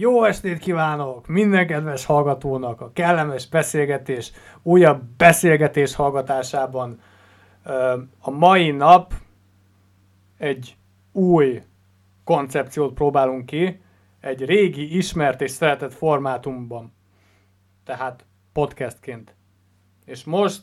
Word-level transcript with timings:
Jó 0.00 0.24
estét 0.24 0.58
kívánok 0.58 1.26
minden 1.26 1.66
kedves 1.66 2.04
hallgatónak 2.04 2.80
a 2.80 2.92
kellemes 2.92 3.48
beszélgetés, 3.48 4.32
újabb 4.62 5.02
beszélgetés 5.16 5.94
hallgatásában. 5.94 7.00
A 8.20 8.30
mai 8.30 8.70
nap 8.70 9.14
egy 10.36 10.76
új 11.12 11.62
koncepciót 12.24 12.94
próbálunk 12.94 13.46
ki, 13.46 13.80
egy 14.20 14.44
régi, 14.44 14.96
ismert 14.96 15.40
és 15.40 15.50
szeretett 15.50 15.92
formátumban. 15.92 16.92
Tehát 17.84 18.26
podcastként. 18.52 19.34
És 20.04 20.24
most 20.24 20.62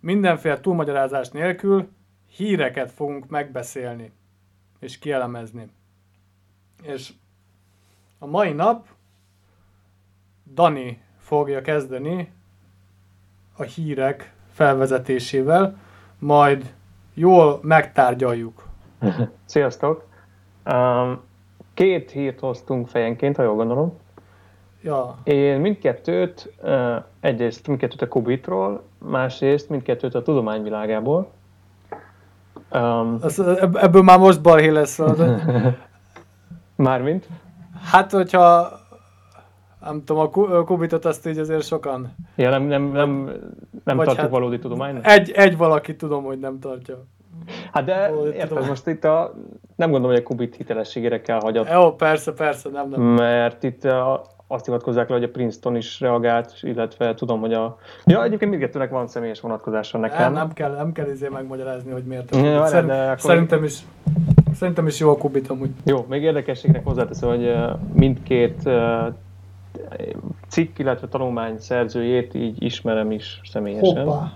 mindenféle 0.00 0.60
túlmagyarázás 0.60 1.28
nélkül 1.28 1.88
híreket 2.36 2.90
fogunk 2.90 3.28
megbeszélni 3.28 4.12
és 4.80 4.98
kielemezni. 4.98 5.66
És 6.82 7.12
a 8.22 8.26
mai 8.26 8.52
nap 8.52 8.86
Dani 10.54 11.02
fogja 11.18 11.60
kezdeni 11.60 12.32
a 13.56 13.62
hírek 13.62 14.34
felvezetésével, 14.52 15.78
majd 16.18 16.74
jól 17.14 17.58
megtárgyaljuk. 17.62 18.66
Sziasztok! 19.44 20.04
Um, 20.72 21.20
két 21.74 22.10
hírt 22.10 22.40
hoztunk 22.40 22.88
fejenként, 22.88 23.36
ha 23.36 23.42
jól 23.42 23.54
gondolom. 23.54 23.98
Ja. 24.82 25.18
Én 25.24 25.60
mindkettőt, 25.60 26.52
uh, 26.62 26.96
egyrészt 27.20 27.66
mindkettőt 27.66 28.02
a 28.02 28.08
Kubitról, 28.08 28.82
másrészt 28.98 29.68
mindkettőt 29.68 30.14
a 30.14 30.22
tudományvilágából. 30.22 31.30
Um, 32.72 33.18
ebből 33.74 34.02
már 34.02 34.18
most 34.18 34.42
balhé 34.42 34.68
lesz. 34.68 34.98
Mármint? 36.76 37.26
Hát, 37.82 38.12
hogyha 38.12 38.78
nem 39.84 40.04
tudom, 40.04 40.30
a 40.52 40.64
kubitot 40.64 41.04
azt 41.04 41.26
így 41.26 41.38
azért 41.38 41.66
sokan... 41.66 42.14
Ja, 42.36 42.50
nem, 42.50 42.62
nem, 42.62 42.82
nem, 42.82 43.32
nem 43.84 43.96
tartjuk 43.96 44.16
hát 44.16 44.30
valódi 44.30 44.58
tudománynak? 44.58 45.06
Egy, 45.06 45.30
egy 45.30 45.56
valaki 45.56 45.96
tudom, 45.96 46.24
hogy 46.24 46.38
nem 46.38 46.58
tartja. 46.58 47.04
Hát 47.72 47.84
de 47.84 48.10
érted, 48.34 48.66
most 48.66 48.86
itt 48.86 49.04
a, 49.04 49.34
nem 49.76 49.90
gondolom, 49.90 50.14
hogy 50.16 50.24
a 50.24 50.26
kubit 50.26 50.56
hitelességére 50.56 51.20
kell 51.20 51.40
hagyat. 51.40 51.70
Jó, 51.72 51.92
persze, 51.92 52.32
persze, 52.32 52.68
nem, 52.68 52.88
nem. 52.88 53.00
Mert 53.00 53.62
itt 53.62 53.84
a, 53.84 54.24
azt 54.46 54.64
hivatkozzák 54.64 55.08
le, 55.08 55.14
hogy 55.14 55.24
a 55.24 55.28
Princeton 55.28 55.76
is 55.76 56.00
reagált, 56.00 56.54
illetve 56.60 57.14
tudom, 57.14 57.40
hogy 57.40 57.52
a... 57.52 57.76
Ja, 58.04 58.22
egyébként 58.24 58.50
mindkettőnek 58.50 58.90
van 58.90 59.06
személyes 59.06 59.40
vonatkozása 59.40 59.98
nekem. 59.98 60.20
Nem, 60.20 60.32
nem 60.32 60.52
kell, 60.52 60.74
nem 60.74 60.92
kell 60.92 61.10
izé 61.10 61.28
megmagyarázni, 61.28 61.90
hogy 61.90 62.04
miért. 62.04 62.36
Ja, 62.36 62.66
Szerint, 62.66 62.92
de 62.92 63.02
akkor... 63.02 63.18
Szerintem 63.18 63.64
is 63.64 63.78
Szerintem 64.60 64.86
is 64.86 64.98
jó 64.98 65.10
a 65.10 65.16
kubit 65.16 65.48
amúgy. 65.48 65.70
Jó, 65.84 66.06
még 66.08 66.22
érdekességnek 66.22 66.84
hozzáteszem, 66.84 67.28
hogy 67.28 67.54
mindkét 67.92 68.68
cikk, 70.48 70.78
illetve 70.78 71.08
tanulmány 71.08 71.58
szerzőjét 71.58 72.34
így 72.34 72.62
ismerem 72.62 73.10
is 73.10 73.40
személyesen. 73.50 74.04
Hoppá. 74.04 74.32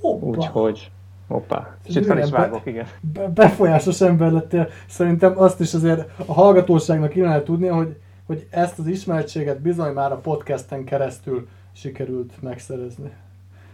Hoppá. 0.00 0.26
Úgyhogy 0.26 0.90
Hoppá, 1.28 1.76
kicsit 1.84 2.06
fel 2.06 2.18
is 2.18 2.30
vágok, 2.30 2.66
igen. 2.66 2.86
Be, 3.00 3.28
befolyásos 3.28 4.00
ember 4.00 4.32
lettél. 4.32 4.68
Szerintem 4.88 5.38
azt 5.38 5.60
is 5.60 5.74
azért 5.74 6.10
a 6.26 6.32
hallgatóságnak 6.32 7.14
illene 7.14 7.42
tudnia, 7.42 7.74
hogy, 7.74 7.96
hogy 8.26 8.46
ezt 8.50 8.78
az 8.78 8.86
ismertséget 8.86 9.60
bizony 9.60 9.92
már 9.92 10.12
a 10.12 10.16
podcasten 10.16 10.84
keresztül 10.84 11.48
sikerült 11.72 12.42
megszerezni. 12.42 13.10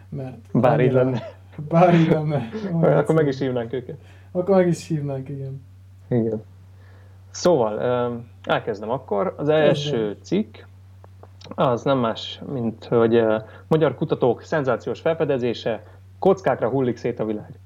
Mert 0.09 0.39
bár 0.53 0.81
így 0.81 0.93
lenne. 0.93 1.23
Bár 1.69 1.95
így 1.95 2.09
lenne. 2.09 2.49
Akkor 2.99 3.15
meg 3.15 3.27
is 3.27 3.39
hívnánk 3.39 3.73
őket. 3.73 3.97
Akkor 4.33 4.57
meg 4.57 4.69
is 4.69 4.87
hívnánk, 4.87 5.29
igen. 5.29 5.67
Igen. 6.09 6.43
Szóval, 7.31 7.81
elkezdem 8.43 8.91
akkor. 8.91 9.35
Az 9.37 9.49
első 9.49 10.17
cikk, 10.23 10.57
az 11.55 11.83
nem 11.83 11.99
más, 11.99 12.41
mint 12.53 12.85
hogy 12.85 13.25
magyar 13.67 13.95
kutatók 13.95 14.43
szenzációs 14.43 15.01
felfedezése, 15.01 15.83
kockákra 16.19 16.69
hullik 16.69 16.97
szét 16.97 17.21
a 17.21 17.25
világ. 17.25 17.59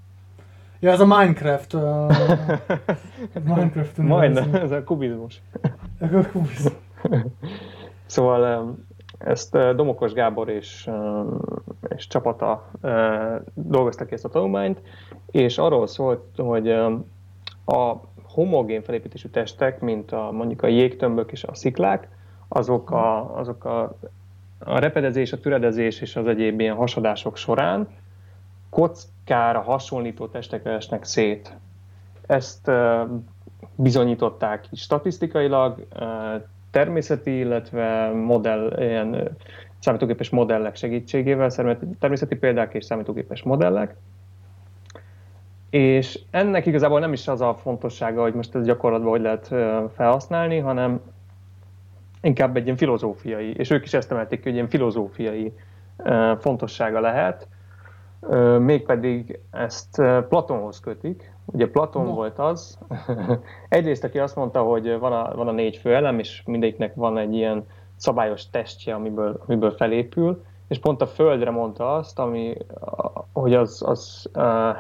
Ja, 0.80 0.90
ez 0.90 1.00
a 1.00 1.06
Minecraft. 1.06 1.74
A... 1.74 2.06
Minecraft 3.44 3.96
Majdnem, 3.96 4.54
ez 4.54 4.70
a 4.70 4.84
kubizmus. 4.84 5.42
a 6.00 6.06
kubizmus. 6.32 6.72
szóval 8.06 8.74
ezt 9.18 9.58
Domokos 9.74 10.12
Gábor 10.12 10.48
és, 10.48 10.90
és 11.88 12.06
csapata 12.06 12.70
dolgoztak 13.54 14.12
ezt 14.12 14.24
a 14.24 14.28
tanulmányt, 14.28 14.80
és 15.30 15.58
arról 15.58 15.86
szólt, 15.86 16.22
hogy 16.36 16.70
a 17.64 18.00
homogén 18.32 18.82
felépítésű 18.82 19.28
testek, 19.28 19.80
mint 19.80 20.12
a, 20.12 20.30
mondjuk 20.32 20.62
a 20.62 20.66
jégtömbök 20.66 21.32
és 21.32 21.44
a 21.44 21.54
sziklák, 21.54 22.08
azok 22.48 22.90
a, 22.90 23.38
azok 23.38 23.64
a, 23.64 23.96
a 24.58 24.78
repedezés, 24.78 25.32
a 25.32 25.40
türedezés 25.40 26.00
és 26.00 26.16
az 26.16 26.26
egyéb 26.26 26.60
ilyen 26.60 26.76
hasadások 26.76 27.36
során 27.36 27.88
kockára 28.70 29.60
hasonlító 29.60 30.26
testekre 30.26 30.70
esnek 30.70 31.04
szét. 31.04 31.56
Ezt 32.26 32.70
bizonyították 33.74 34.66
is 34.70 34.80
statisztikailag, 34.80 35.86
természeti, 36.70 37.38
illetve 37.38 38.10
modell, 38.12 38.74
ilyen 38.78 39.36
számítógépes 39.78 40.30
modellek 40.30 40.76
segítségével, 40.76 41.50
természeti 41.98 42.36
példák 42.36 42.74
és 42.74 42.84
számítógépes 42.84 43.42
modellek. 43.42 43.96
És 45.72 46.18
ennek 46.30 46.66
igazából 46.66 47.00
nem 47.00 47.12
is 47.12 47.28
az 47.28 47.40
a 47.40 47.54
fontossága, 47.54 48.22
hogy 48.22 48.34
most 48.34 48.54
ez 48.54 48.64
gyakorlatban 48.64 49.10
hogy 49.10 49.20
lehet 49.20 49.46
felhasználni, 49.94 50.58
hanem 50.58 51.00
inkább 52.20 52.56
egy 52.56 52.64
ilyen 52.64 52.76
filozófiai, 52.76 53.54
és 53.56 53.70
ők 53.70 53.84
is 53.84 53.94
ezt 53.94 54.10
emelték, 54.12 54.42
hogy 54.42 54.52
ilyen 54.52 54.68
filozófiai 54.68 55.52
fontossága 56.38 57.00
lehet, 57.00 57.48
mégpedig 58.58 59.38
ezt 59.50 60.02
Platonhoz 60.28 60.80
kötik. 60.80 61.32
Ugye 61.44 61.70
Platon 61.70 62.04
no. 62.06 62.12
volt 62.12 62.38
az, 62.38 62.78
egyrészt 63.68 64.04
aki 64.04 64.18
azt 64.18 64.36
mondta, 64.36 64.62
hogy 64.62 64.98
van 64.98 65.12
a, 65.12 65.34
van 65.34 65.48
a 65.48 65.52
négy 65.52 65.76
főelem, 65.76 66.18
és 66.18 66.42
mindegyiknek 66.46 66.94
van 66.94 67.18
egy 67.18 67.34
ilyen 67.34 67.66
szabályos 67.96 68.50
testje, 68.50 68.94
amiből, 68.94 69.42
amiből 69.46 69.70
felépül, 69.70 70.44
és 70.72 70.78
pont 70.78 71.02
a 71.02 71.06
Földre 71.06 71.50
mondta 71.50 71.94
azt, 71.94 72.18
ami, 72.18 72.56
hogy 73.32 73.54
az, 73.54 73.82
az 73.86 74.30
uh, 74.34 74.76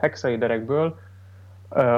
hexaiderekből, 0.00 0.98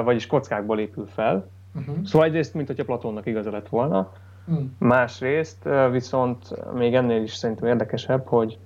vagyis 0.03 0.27
kockákból 0.27 0.79
épül 0.79 1.07
fel. 1.07 1.47
Uh-huh. 1.75 2.05
Szóval 2.05 2.27
egyrészt, 2.27 2.53
mint 2.53 2.67
hogyha 2.67 2.83
Platónnak 2.83 3.25
igaza 3.25 3.51
lett 3.51 3.69
volna. 3.69 4.11
Uh-huh. 4.47 4.65
Másrészt 4.77 5.69
viszont 5.91 6.73
még 6.73 6.95
ennél 6.95 7.23
is 7.23 7.35
szerintem 7.35 7.67
érdekesebb, 7.67 8.27
hogy 8.27 8.57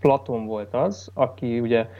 Platón 0.00 0.46
volt 0.46 0.74
az, 0.74 1.10
aki 1.14 1.60
ugye 1.60 1.90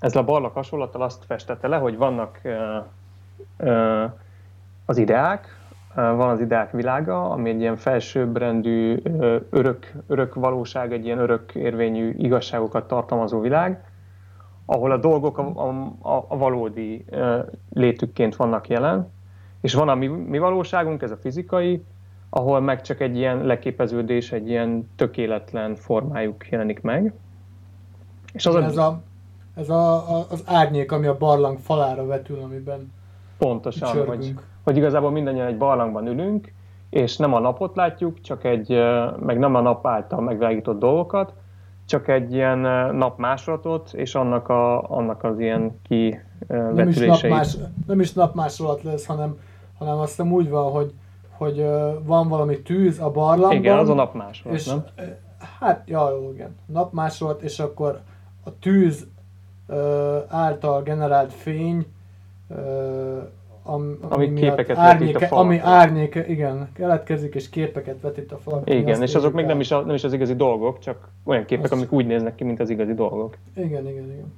ezzel 0.00 0.22
a 0.22 0.24
barlak 0.24 0.54
hasonlattal 0.54 1.02
azt 1.02 1.24
festette 1.24 1.68
le, 1.68 1.76
hogy 1.76 1.96
vannak 1.96 2.40
uh, 2.44 2.84
uh, 3.68 4.10
az 4.84 4.96
ideák, 4.96 5.59
van 5.94 6.28
az 6.28 6.40
ideák 6.40 6.70
világa, 6.70 7.30
ami 7.30 7.50
egy 7.50 7.60
ilyen 7.60 7.76
felsőbbrendű 7.76 9.02
örök, 9.50 9.92
örök 10.06 10.34
valóság, 10.34 10.92
egy 10.92 11.04
ilyen 11.04 11.18
örök 11.18 11.54
érvényű 11.54 12.14
igazságokat 12.18 12.88
tartalmazó 12.88 13.40
világ, 13.40 13.84
ahol 14.64 14.90
a 14.90 14.96
dolgok 14.96 15.38
a, 15.38 15.68
a, 16.00 16.24
a 16.28 16.36
valódi 16.36 17.04
létükként 17.72 18.36
vannak 18.36 18.68
jelen, 18.68 19.10
és 19.60 19.74
van 19.74 19.88
a 19.88 19.94
mi, 19.94 20.06
mi 20.06 20.38
valóságunk, 20.38 21.02
ez 21.02 21.10
a 21.10 21.16
fizikai, 21.16 21.84
ahol 22.30 22.60
meg 22.60 22.82
csak 22.82 23.00
egy 23.00 23.16
ilyen 23.16 23.44
leképeződés, 23.44 24.32
egy 24.32 24.48
ilyen 24.48 24.90
tökéletlen 24.96 25.74
formájuk 25.74 26.48
jelenik 26.48 26.80
meg. 26.80 27.12
És 28.32 28.46
az 28.46 28.54
ez, 28.54 28.76
a, 28.76 29.00
ez 29.54 29.68
a, 29.68 29.94
a, 29.94 30.26
az 30.30 30.42
árnyék, 30.46 30.92
ami 30.92 31.06
a 31.06 31.16
barlang 31.16 31.58
falára 31.58 32.06
vetül, 32.06 32.40
amiben 32.40 32.92
Pontosan, 33.38 34.06
hogy, 34.06 34.34
hogy 34.64 34.76
igazából 34.76 35.10
mindannyian 35.10 35.46
egy 35.46 35.58
barlangban 35.58 36.06
ülünk, 36.06 36.52
és 36.90 37.16
nem 37.16 37.34
a 37.34 37.38
napot 37.38 37.76
látjuk, 37.76 38.20
csak 38.20 38.44
egy, 38.44 38.68
meg 39.18 39.38
nem 39.38 39.54
a 39.54 39.60
nap 39.60 39.86
által 39.86 40.20
megvilágított 40.20 40.78
dolgokat, 40.78 41.32
csak 41.84 42.08
egy 42.08 42.32
ilyen 42.32 42.58
napmásolatot, 42.96 43.92
és 43.92 44.14
annak, 44.14 44.48
a, 44.48 44.90
annak 44.90 45.24
az 45.24 45.38
ilyen 45.38 45.80
nem 46.46 46.88
is, 46.88 46.98
napmás, 46.98 47.56
nem 47.86 48.00
is 48.00 48.12
napmásolat 48.12 48.82
lesz, 48.82 49.06
hanem, 49.06 49.38
hanem 49.78 49.98
azt 49.98 50.08
hiszem 50.10 50.32
úgy 50.32 50.48
van, 50.48 50.70
hogy, 50.70 50.94
hogy 51.30 51.66
van 52.04 52.28
valami 52.28 52.60
tűz 52.60 52.98
a 53.00 53.10
barlangban. 53.10 53.56
Igen, 53.56 53.78
az 53.78 53.88
a 53.88 53.94
napmásolat, 53.94 54.56
és, 54.56 54.66
nem? 54.66 54.84
Hát, 55.60 55.82
ja, 55.86 56.10
jó, 56.10 56.32
igen. 56.32 56.56
Napmásolat, 56.66 57.42
és 57.42 57.58
akkor 57.58 58.00
a 58.44 58.58
tűz 58.58 59.06
által 60.28 60.82
generált 60.82 61.32
fény 61.32 61.86
am, 63.62 63.98
ami, 64.08 64.26
ami 64.26 64.34
képeket 64.34 64.76
árnyéke, 64.76 65.12
vetít 65.12 65.14
a 65.14 65.26
falakra. 65.26 65.48
Ami 65.48 65.58
árnyéke, 65.58 66.26
igen, 66.26 66.68
keletkezik, 66.72 67.34
és 67.34 67.48
képeket 67.48 68.00
vetít 68.00 68.32
a 68.32 68.38
falakra. 68.38 68.74
Igen, 68.74 69.02
és 69.02 69.14
azok 69.14 69.32
még 69.32 69.46
nem 69.46 69.60
is, 69.60 69.68
nem 69.68 69.94
is 69.94 70.04
az 70.04 70.12
igazi 70.12 70.34
dolgok, 70.34 70.78
csak 70.78 71.08
olyan 71.24 71.44
képek, 71.44 71.64
Azt 71.64 71.72
amik 71.72 71.92
úgy 71.92 72.06
néznek 72.06 72.34
ki, 72.34 72.44
mint 72.44 72.60
az 72.60 72.70
igazi 72.70 72.94
dolgok. 72.94 73.36
Igen, 73.56 73.88
igen, 73.88 74.04
igen. 74.04 74.32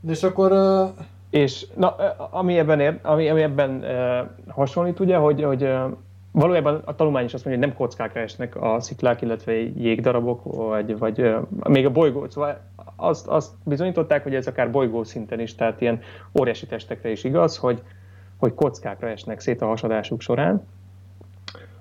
De 0.00 0.12
és 0.12 0.22
akkor... 0.22 0.52
Uh... 0.52 1.04
És 1.30 1.66
na, 1.76 1.88
ami 2.30 2.58
ebben, 2.58 2.80
ér, 2.80 2.98
ami, 3.02 3.28
ami 3.28 3.42
ebben 3.42 3.70
uh, 3.70 4.54
hasonlít, 4.54 5.00
ugye, 5.00 5.16
hogy, 5.16 5.42
hogy 5.42 5.62
uh, 5.62 5.92
valójában 6.32 6.82
a 6.84 6.94
tanulmány 6.94 7.24
is 7.24 7.34
azt 7.34 7.44
mondja, 7.44 7.62
hogy 7.62 7.72
nem 7.72 7.86
kockákra 7.86 8.20
esnek 8.20 8.56
a 8.62 8.80
sziklák, 8.80 9.22
illetve 9.22 9.52
jégdarabok, 9.52 10.40
vagy, 10.42 10.98
vagy 10.98 11.20
uh, 11.20 11.36
még 11.68 11.86
a 11.86 11.90
bolygó, 11.90 12.26
szóval 12.28 12.60
azt, 12.96 13.26
azt 13.26 13.50
bizonyították, 13.64 14.22
hogy 14.22 14.34
ez 14.34 14.46
akár 14.46 14.70
bolygó 14.70 15.04
szinten 15.04 15.40
is, 15.40 15.54
tehát 15.54 15.80
ilyen 15.80 16.00
óriási 16.38 16.66
testekre 16.66 17.10
is 17.10 17.24
igaz, 17.24 17.56
hogy, 17.56 17.82
hogy 18.36 18.54
kockákra 18.54 19.08
esnek 19.08 19.40
szét 19.40 19.62
a 19.62 19.66
hasadásuk 19.66 20.20
során. 20.20 20.66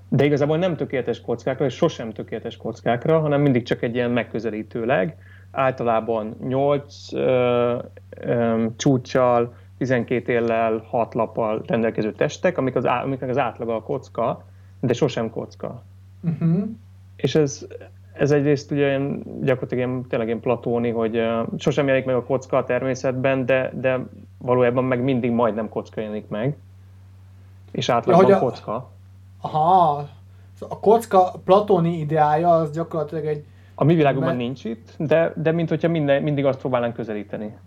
De 0.10 0.26
igazából 0.26 0.58
nem 0.58 0.76
tökéletes 0.76 1.22
kockákra, 1.22 1.66
és 1.66 1.74
sosem 1.74 2.12
tökéletes 2.12 2.58
kockákra, 2.58 3.20
hanem 3.20 3.42
mindig 3.42 3.64
csak 3.64 3.82
egy 3.82 3.96
ilyen 3.96 4.12
megközelítőleg, 4.12 5.18
általában 5.52 6.36
8 6.48 7.14
ö, 7.14 7.78
ö, 8.10 8.66
csúccsal, 8.76 9.54
12 9.78 10.32
éllel, 10.32 10.86
6 10.90 11.14
lappal 11.14 11.64
rendelkező 11.68 12.12
testek, 12.12 12.58
amik 12.58 12.76
az, 12.76 12.86
amiknek 12.86 13.30
az 13.30 13.38
átlaga 13.38 13.76
a 13.76 13.82
kocka, 13.82 14.46
de 14.80 14.94
sosem 14.94 15.30
kocka. 15.30 15.84
Uh-huh. 16.22 16.64
És 17.16 17.36
ez, 17.36 17.68
ez 18.18 18.32
egyrészt 18.32 18.72
ugye 18.72 18.88
ilyen, 18.88 19.24
gyakorlatilag 19.42 19.88
ilyen, 19.88 20.06
tényleg 20.08 20.28
ilyen 20.28 20.40
platóni, 20.40 20.90
hogy 20.90 21.18
uh, 21.18 21.48
sosem 21.58 21.86
jelenik 21.86 22.08
meg 22.08 22.16
a 22.16 22.24
kocka 22.24 22.58
a 22.58 22.64
természetben, 22.64 23.46
de, 23.46 23.72
de 23.74 24.00
valójában 24.38 24.84
meg 24.84 25.04
mindig 25.04 25.32
majdnem 25.32 25.70
kocka 25.70 26.02
jelenik 26.02 26.28
meg. 26.28 26.58
És 27.72 27.90
átlagban 27.90 28.28
ja, 28.28 28.36
a 28.36 28.40
kocka. 28.40 28.90
Aha, 29.42 30.08
a 30.60 30.80
kocka 30.80 31.32
platóni 31.44 31.98
ideája 31.98 32.50
az 32.50 32.72
gyakorlatilag 32.72 33.26
egy 33.26 33.46
a 33.76 33.84
mi 33.84 33.96
világunkban 33.96 34.36
Mert... 34.36 34.46
nincs 34.46 34.64
itt, 34.64 34.94
de, 34.98 35.34
de 35.36 35.52
mint 35.52 35.70
hogyha 35.70 35.88
minden, 35.88 36.24
mindig 36.24 36.46
azt 36.46 36.60
próbálnánk 36.60 36.94
közelíteni. 36.94 37.58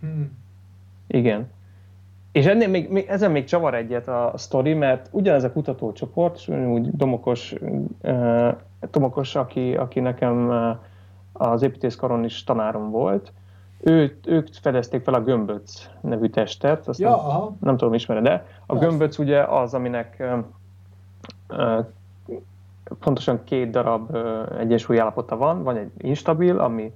Hmm. 0.00 0.38
Igen. 1.06 1.50
És 2.36 2.46
ennél 2.46 2.68
még, 2.68 2.90
még, 2.90 3.06
ezen 3.08 3.30
még 3.30 3.44
csavar 3.44 3.74
egyet 3.74 4.08
a 4.08 4.32
sztori, 4.34 4.74
mert 4.74 5.08
ugyanez 5.10 5.44
a 5.44 5.52
kutatócsoport, 5.52 6.36
és 6.36 6.48
úgy 6.48 6.90
Domokos, 6.90 7.54
uh, 8.02 8.54
Domokos 8.90 9.34
aki, 9.34 9.76
aki 9.76 10.00
nekem 10.00 10.48
uh, 10.48 10.76
az 11.32 11.62
építészkaron 11.62 12.24
is 12.24 12.44
tanárom 12.44 12.90
volt, 12.90 13.32
ő, 13.80 14.18
ők 14.26 14.48
fedezték 14.60 15.02
fel 15.02 15.14
a 15.14 15.22
gömböc 15.22 15.86
nevű 16.00 16.28
testet, 16.28 16.88
azt 16.88 16.98
ja, 16.98 17.10
nem, 17.10 17.18
aha. 17.18 17.56
nem 17.60 17.76
tudom, 17.76 17.94
ismered 17.94 18.22
de 18.22 18.46
A 18.66 18.72
Persze. 18.72 18.86
gömböc 18.86 19.18
ugye 19.18 19.42
az, 19.42 19.74
aminek 19.74 20.16
uh, 20.20 20.38
uh, 21.58 21.84
pontosan 23.00 23.44
két 23.44 23.70
darab 23.70 24.16
egyensúly 24.58 25.00
állapota 25.00 25.36
van, 25.36 25.62
van 25.62 25.76
egy 25.76 25.90
instabil, 25.98 26.58
ami, 26.58 26.92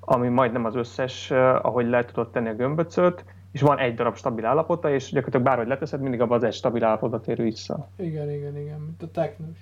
ami 0.00 0.28
majdnem 0.28 0.64
az 0.64 0.74
összes, 0.74 1.30
ahogy 1.62 1.88
le 1.88 2.04
tudod 2.04 2.30
tenni 2.30 2.48
a 2.48 2.54
gömböcöt, 2.54 3.24
és 3.52 3.60
van 3.60 3.78
egy 3.78 3.94
darab 3.94 4.16
stabil 4.16 4.44
állapota, 4.44 4.90
és 4.90 5.04
gyakorlatilag 5.04 5.46
bárhogy 5.46 5.66
leteszed, 5.66 6.00
mindig 6.00 6.20
abban 6.20 6.36
az 6.36 6.44
egy 6.44 6.52
stabil 6.52 6.84
állapotba 6.84 7.20
tér 7.20 7.42
vissza. 7.42 7.88
Igen, 7.96 8.30
igen, 8.30 8.56
igen, 8.56 8.80
mint 8.80 9.02
a 9.02 9.10
teknős. 9.10 9.58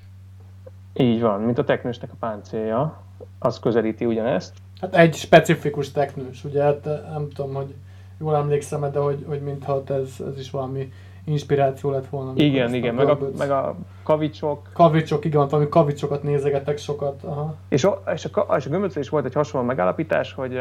Így 0.92 1.20
van, 1.20 1.40
mint 1.40 1.58
a 1.58 1.64
teknősnek 1.64 2.10
a 2.12 2.16
páncélja, 2.18 3.02
az 3.38 3.58
közelíti 3.58 4.04
ugyanezt. 4.04 4.54
Hát 4.80 4.94
egy 4.94 5.14
specifikus 5.14 5.92
teknős, 5.92 6.44
ugye, 6.44 6.62
hát 6.62 6.84
nem 6.84 7.28
tudom, 7.28 7.54
hogy 7.54 7.74
jól 8.20 8.36
emlékszem 8.36 8.90
de 8.92 8.98
hogy, 8.98 9.24
hogy 9.28 9.40
mintha 9.40 9.82
ez, 9.86 10.14
ez 10.26 10.38
is 10.38 10.50
valami 10.50 10.92
inspiráció 11.24 11.90
lett 11.90 12.06
volna. 12.06 12.32
Igen, 12.34 12.74
igen, 12.74 12.94
meg 12.94 13.08
a, 13.08 13.18
meg 13.38 13.50
a 13.50 13.76
kavicsok. 14.02 14.70
Kavicsok, 14.72 15.24
igen, 15.24 15.48
valami 15.48 15.68
kavicsokat 15.68 16.22
nézegetek 16.22 16.78
sokat. 16.78 17.22
Aha. 17.24 17.54
És, 17.68 17.84
a, 17.84 18.02
és, 18.14 18.24
a, 18.24 18.56
és 18.56 18.66
a 18.66 18.70
gömböcön 18.70 19.02
is 19.02 19.08
volt 19.08 19.24
egy 19.24 19.34
hasonló 19.34 19.66
megállapítás, 19.66 20.32
hogy, 20.32 20.60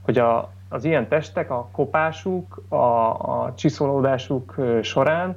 hogy 0.00 0.18
a, 0.18 0.50
az 0.72 0.84
ilyen 0.84 1.08
testek 1.08 1.50
a 1.50 1.68
kopásuk, 1.72 2.62
a, 2.68 2.74
a 2.74 3.52
csiszolódásuk 3.54 4.54
során 4.82 5.36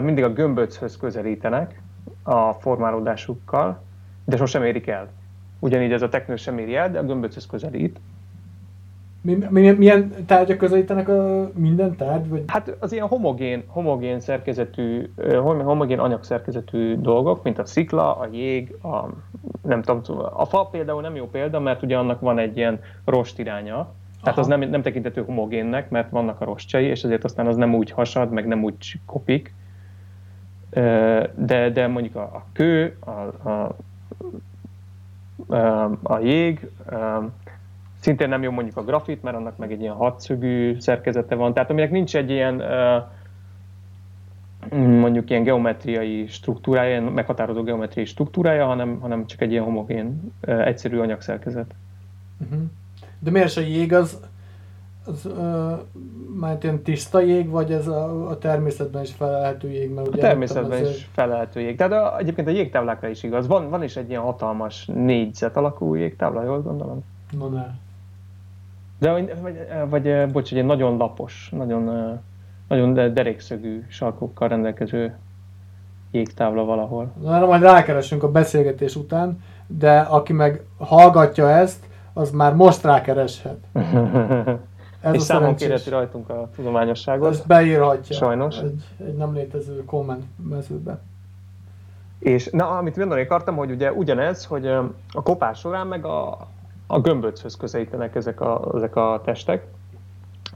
mindig 0.00 0.24
a 0.24 0.32
gömböchöz 0.32 0.96
közelítenek 0.96 1.82
a 2.22 2.52
formálódásukkal, 2.52 3.80
de 4.24 4.36
sosem 4.36 4.62
érik 4.62 4.86
el. 4.86 5.08
Ugyanígy 5.58 5.92
ez 5.92 6.02
a 6.02 6.08
teknő 6.08 6.36
sem 6.36 6.58
éri 6.58 6.76
el, 6.76 6.90
de 6.90 6.98
a 6.98 7.02
gömböchöz 7.02 7.46
közelít. 7.46 8.00
Mi, 9.22 9.38
mi, 9.48 9.70
milyen 9.70 10.24
tárgyak 10.26 10.58
közelítenek 10.58 11.08
a 11.08 11.50
minden 11.54 11.96
tárgy? 11.96 12.28
Vagy? 12.28 12.44
Hát 12.46 12.76
az 12.78 12.92
ilyen 12.92 13.06
homogén, 13.06 13.62
homogén 13.66 14.20
szerkezetű, 14.20 15.10
homogén 15.42 15.98
anyagszerkezetű 15.98 16.96
dolgok, 16.96 17.42
mint 17.42 17.58
a 17.58 17.64
szikla, 17.64 18.16
a 18.16 18.28
jég, 18.32 18.74
a, 18.82 19.08
nem 19.62 19.82
tudom, 19.82 20.26
a 20.32 20.44
fa 20.44 20.64
például 20.64 21.00
nem 21.00 21.16
jó 21.16 21.26
példa, 21.26 21.60
mert 21.60 21.82
ugye 21.82 21.98
annak 21.98 22.20
van 22.20 22.38
egy 22.38 22.56
ilyen 22.56 22.80
rost 23.04 23.38
iránya, 23.38 23.88
tehát 24.22 24.38
Aha. 24.38 24.40
az 24.40 24.46
nem, 24.46 24.70
nem 24.70 24.82
tekintető 24.82 25.22
homogénnek, 25.24 25.90
mert 25.90 26.10
vannak 26.10 26.40
a 26.40 26.44
rostjai, 26.44 26.84
és 26.84 27.02
ezért 27.02 27.24
aztán 27.24 27.46
az 27.46 27.56
nem 27.56 27.74
úgy 27.74 27.90
hasad, 27.90 28.30
meg 28.30 28.46
nem 28.46 28.64
úgy 28.64 29.00
kopik. 29.06 29.54
De, 31.34 31.70
de 31.72 31.86
mondjuk 31.86 32.16
a, 32.16 32.22
a 32.22 32.44
kő, 32.52 32.96
a, 33.00 33.48
a, 33.48 33.76
a, 36.02 36.18
jég, 36.18 36.68
Szintén 38.00 38.28
nem 38.28 38.42
jó 38.42 38.50
mondjuk 38.50 38.76
a 38.76 38.84
grafit, 38.84 39.22
mert 39.22 39.36
annak 39.36 39.56
meg 39.56 39.72
egy 39.72 39.80
ilyen 39.80 39.94
hatszögű 39.94 40.80
szerkezete 40.80 41.34
van, 41.34 41.52
tehát 41.52 41.70
aminek 41.70 41.90
nincs 41.90 42.16
egy 42.16 42.30
ilyen 42.30 42.62
mondjuk 44.74 45.30
ilyen 45.30 45.42
geometriai 45.42 46.26
struktúrája, 46.26 46.88
ilyen 46.88 47.02
meghatározó 47.02 47.62
geometriai 47.62 48.06
struktúrája, 48.06 48.66
hanem, 48.66 49.00
hanem 49.00 49.26
csak 49.26 49.40
egy 49.40 49.50
ilyen 49.50 49.64
homogén, 49.64 50.32
egyszerű 50.40 50.98
anyagszerkezet. 50.98 51.74
Uh-huh. 52.38 52.60
De 53.20 53.30
miért 53.30 53.56
a 53.56 53.60
jég 53.60 53.92
az, 53.92 54.20
az 55.04 55.28
már 56.40 56.58
ilyen 56.62 56.82
tiszta 56.82 57.20
jég, 57.20 57.48
vagy 57.48 57.72
ez 57.72 57.86
a, 57.86 58.28
a 58.30 58.38
természetben 58.38 59.02
is 59.02 59.12
felelhető 59.12 59.70
jég? 59.70 59.90
Mert 59.90 60.08
ugye 60.08 60.16
a 60.16 60.20
természetben 60.20 60.80
azért... 60.80 60.96
is 60.96 61.08
felelhető 61.12 61.60
jég. 61.60 61.76
Tehát 61.76 61.92
a, 61.92 62.18
egyébként 62.18 62.48
a 62.48 62.50
jégtáblákra 62.50 63.08
is 63.08 63.22
igaz. 63.22 63.46
Van, 63.46 63.70
van 63.70 63.82
is 63.82 63.96
egy 63.96 64.08
ilyen 64.08 64.22
hatalmas 64.22 64.86
négyzet 64.86 65.56
alakú 65.56 65.94
jégtábla, 65.94 66.44
jól 66.44 66.62
gondolom? 66.62 67.04
No, 67.38 67.48
ne. 67.48 67.66
De 68.98 69.12
vagy, 69.12 69.58
vagy, 69.88 70.30
bocs, 70.32 70.54
egy 70.54 70.64
nagyon 70.64 70.96
lapos, 70.96 71.48
nagyon, 71.56 72.18
nagyon 72.68 73.14
derékszögű 73.14 73.84
sarkokkal 73.88 74.48
rendelkező 74.48 75.16
jégtábla 76.10 76.64
valahol. 76.64 77.12
Na, 77.22 77.46
majd 77.46 77.62
rákeresünk 77.62 78.22
a 78.22 78.30
beszélgetés 78.30 78.96
után, 78.96 79.42
de 79.66 79.98
aki 79.98 80.32
meg 80.32 80.62
hallgatja 80.78 81.50
ezt, 81.50 81.88
az 82.12 82.30
már 82.30 82.54
most 82.54 82.82
rákereshet. 82.82 83.58
Ez 85.00 85.14
és 85.14 85.22
számon 85.22 85.54
kérheti 85.54 85.90
rajtunk 85.90 86.28
a 86.28 86.48
tudományosságot. 86.54 87.32
Ezt 87.32 87.46
beírhatja. 87.46 88.16
Sajnos. 88.16 88.58
Egy, 88.58 88.82
egy 89.06 89.16
nem 89.16 89.34
létező 89.34 89.84
komment 89.84 90.24
mezőbe. 90.48 91.00
És 92.18 92.48
na, 92.52 92.68
amit 92.68 92.96
mondani 92.96 93.20
akartam, 93.20 93.56
hogy 93.56 93.70
ugye 93.70 93.92
ugyanez, 93.92 94.44
hogy 94.44 94.66
a 94.66 95.22
kopás 95.22 95.58
során 95.58 95.86
meg 95.86 96.04
a, 96.04 96.48
a 96.86 97.00
gömböchöz 97.00 97.56
közelítenek 97.56 98.14
ezek 98.14 98.40
a, 98.40 98.72
ezek 98.74 98.96
a 98.96 99.20
testek. 99.24 99.66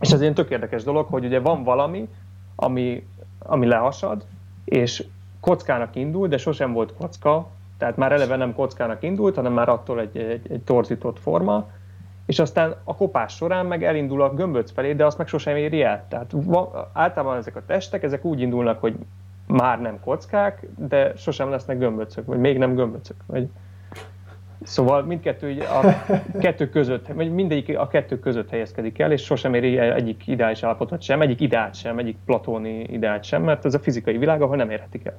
És 0.01 0.11
ez 0.11 0.21
egy 0.21 0.33
tök 0.33 0.51
érdekes 0.51 0.83
dolog, 0.83 1.07
hogy 1.07 1.25
ugye 1.25 1.41
van 1.41 1.63
valami, 1.63 2.09
ami, 2.57 3.07
ami 3.39 3.67
lehasad, 3.67 4.25
és 4.65 5.05
kockának 5.41 5.97
indul, 5.97 6.29
de 6.29 6.37
sosem 6.37 6.73
volt 6.73 6.95
kocka, 6.99 7.47
tehát 7.85 7.99
már 7.99 8.13
eleve 8.13 8.37
nem 8.37 8.55
kockának 8.55 9.03
indult, 9.03 9.35
hanem 9.35 9.53
már 9.53 9.69
attól 9.69 10.01
egy, 10.01 10.17
egy, 10.17 10.53
egy 10.53 10.63
torzított 10.63 11.19
forma, 11.19 11.71
és 12.27 12.39
aztán 12.39 12.75
a 12.85 12.97
kopás 12.97 13.35
során 13.35 13.67
meg 13.67 13.85
elindul 13.85 14.23
a 14.23 14.35
gömböc 14.35 14.73
felé, 14.73 14.93
de 14.93 15.05
azt 15.05 15.19
meg 15.19 15.27
sosem 15.27 15.57
éri 15.57 15.83
el. 15.83 16.05
Tehát 16.09 16.31
va, 16.35 16.91
általában 16.93 17.37
ezek 17.37 17.57
a 17.57 17.65
testek, 17.67 18.03
ezek 18.03 18.25
úgy 18.25 18.41
indulnak, 18.41 18.81
hogy 18.81 18.97
már 19.47 19.81
nem 19.81 20.01
kockák, 20.01 20.67
de 20.77 21.13
sosem 21.17 21.51
lesznek 21.51 21.79
gömböcök, 21.79 22.27
vagy 22.27 22.39
még 22.39 22.59
nem 22.59 22.75
gömböcök. 22.75 23.17
Vagy 23.27 23.49
Szóval 24.63 25.03
mindkettő 25.03 25.61
a 25.61 26.05
kettő 26.39 26.69
között, 26.69 27.07
vagy 27.07 27.33
mindegyik 27.33 27.79
a 27.79 27.89
kettő 27.89 28.19
között 28.19 28.51
helyezkedik 28.51 28.99
el, 28.99 29.13
és 29.13 29.23
sosem 29.23 29.55
éri 29.55 29.79
egyik 29.79 30.27
ideális 30.27 30.63
állapotot 30.63 31.03
sem, 31.03 31.21
egyik 31.21 31.41
ideát 31.41 31.75
sem, 31.75 31.99
egyik 31.99 32.17
platóni 32.25 32.83
ideát 32.83 33.25
sem, 33.25 33.43
mert 33.43 33.65
ez 33.65 33.75
a 33.75 33.79
fizikai 33.79 34.19
világ, 34.19 34.43
ahol 34.43 34.57
nem 34.57 34.71
érhetik 34.71 35.05
el. 35.07 35.19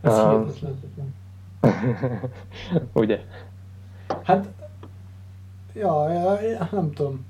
Ez 0.00 0.18
Ugye? 2.92 3.20
Hát, 4.22 4.46
ja, 5.72 6.10
ja, 6.10 6.68
nem 6.70 6.92
tudom. 6.92 7.26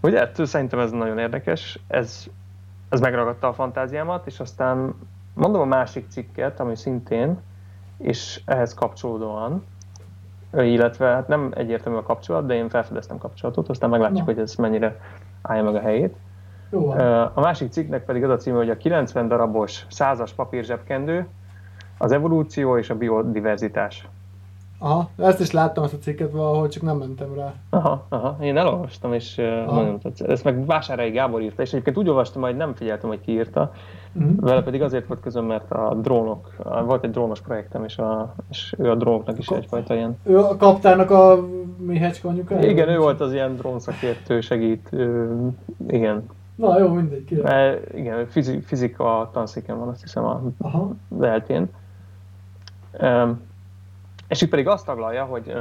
Ugye, 0.00 0.28
szerintem 0.34 0.78
ez 0.78 0.90
nagyon 0.90 1.18
érdekes, 1.18 1.78
ez, 1.86 2.26
ez 2.88 3.00
megragadta 3.00 3.48
a 3.48 3.52
fantáziámat, 3.52 4.26
és 4.26 4.40
aztán 4.40 4.94
mondom 5.34 5.60
a 5.60 5.64
másik 5.64 6.06
cikket, 6.08 6.60
ami 6.60 6.76
szintén 6.76 7.38
és 7.96 8.40
ehhez 8.44 8.74
kapcsolódóan, 8.74 9.64
illetve 10.52 11.06
hát 11.06 11.28
nem 11.28 11.52
egyértelmű 11.54 11.98
a 11.98 12.02
kapcsolat, 12.02 12.46
de 12.46 12.54
én 12.54 12.68
felfedeztem 12.68 13.18
kapcsolatot, 13.18 13.68
aztán 13.68 13.90
meglátjuk, 13.90 14.18
Na. 14.18 14.24
hogy 14.24 14.38
ez 14.38 14.54
mennyire 14.54 15.00
állja 15.42 15.62
meg 15.62 15.74
a 15.74 15.80
helyét. 15.80 16.16
Jó 16.70 16.90
a 17.34 17.40
másik 17.40 17.70
cikknek 17.70 18.04
pedig 18.04 18.24
az 18.24 18.30
a 18.30 18.36
címe, 18.36 18.56
hogy 18.56 18.70
a 18.70 18.76
90 18.76 19.28
darabos 19.28 19.86
százas 19.88 20.32
papír 20.32 20.64
zsebkendő, 20.64 21.28
az 22.02 22.12
evolúció 22.12 22.78
és 22.78 22.90
a 22.90 22.94
biodiverzitás. 22.94 24.08
Aha, 24.78 25.10
ezt 25.16 25.40
is 25.40 25.50
láttam 25.50 25.84
ezt 25.84 25.94
a 25.94 25.98
cikket 25.98 26.30
valahol, 26.30 26.68
csak 26.68 26.82
nem 26.82 26.96
mentem 26.96 27.34
rá. 27.34 27.54
Aha, 27.70 28.06
aha, 28.08 28.36
én 28.40 28.56
elolvastam, 28.56 29.12
és 29.12 29.38
aha. 29.38 29.80
nagyon 29.80 29.98
tetszett. 29.98 30.28
Ezt 30.28 30.44
meg 30.44 30.66
Vásárai 30.66 31.10
Gábor 31.10 31.42
írta, 31.42 31.62
és 31.62 31.72
egyébként 31.72 31.96
úgy 31.96 32.08
olvastam, 32.08 32.42
hogy 32.42 32.56
nem 32.56 32.74
figyeltem, 32.74 33.08
hogy 33.08 33.20
ki 33.20 33.32
írta. 33.32 33.72
Uh-huh. 34.12 34.40
Vele 34.40 34.62
pedig 34.62 34.82
azért 34.82 35.06
volt 35.06 35.20
közöm, 35.20 35.44
mert 35.44 35.70
a 35.72 35.94
drónok, 35.94 36.54
volt 36.84 37.04
egy 37.04 37.10
drónos 37.10 37.40
projektem, 37.40 37.84
és, 37.84 37.98
a, 37.98 38.34
és 38.50 38.74
ő 38.78 38.90
a 38.90 38.94
drónoknak 38.94 39.38
is 39.38 39.48
egyfajta 39.48 39.94
ilyen... 39.94 40.18
Ő 40.22 40.38
a 40.38 40.56
kaptának 40.56 41.10
a 41.10 41.46
Mihecska 41.78 42.28
anyukája? 42.28 42.70
Igen, 42.70 42.88
ő 42.88 42.98
volt 42.98 43.20
az 43.20 43.32
ilyen 43.32 43.56
drónszakértő, 43.56 44.40
segít, 44.40 44.88
ő, 44.92 45.36
igen. 45.88 46.26
Na 46.54 46.78
jó, 46.78 46.88
mindegy, 46.88 47.24
ki 47.24 47.42
Igen, 47.94 48.26
fizika 48.62 49.30
tanszéken 49.32 49.78
van, 49.78 49.88
azt 49.88 50.00
hiszem 50.00 50.24
a 50.24 50.42
eltén. 51.20 51.68
És 54.28 54.42
itt 54.42 54.50
pedig 54.50 54.68
azt 54.68 54.84
taglalja, 54.84 55.24
hogy 55.24 55.52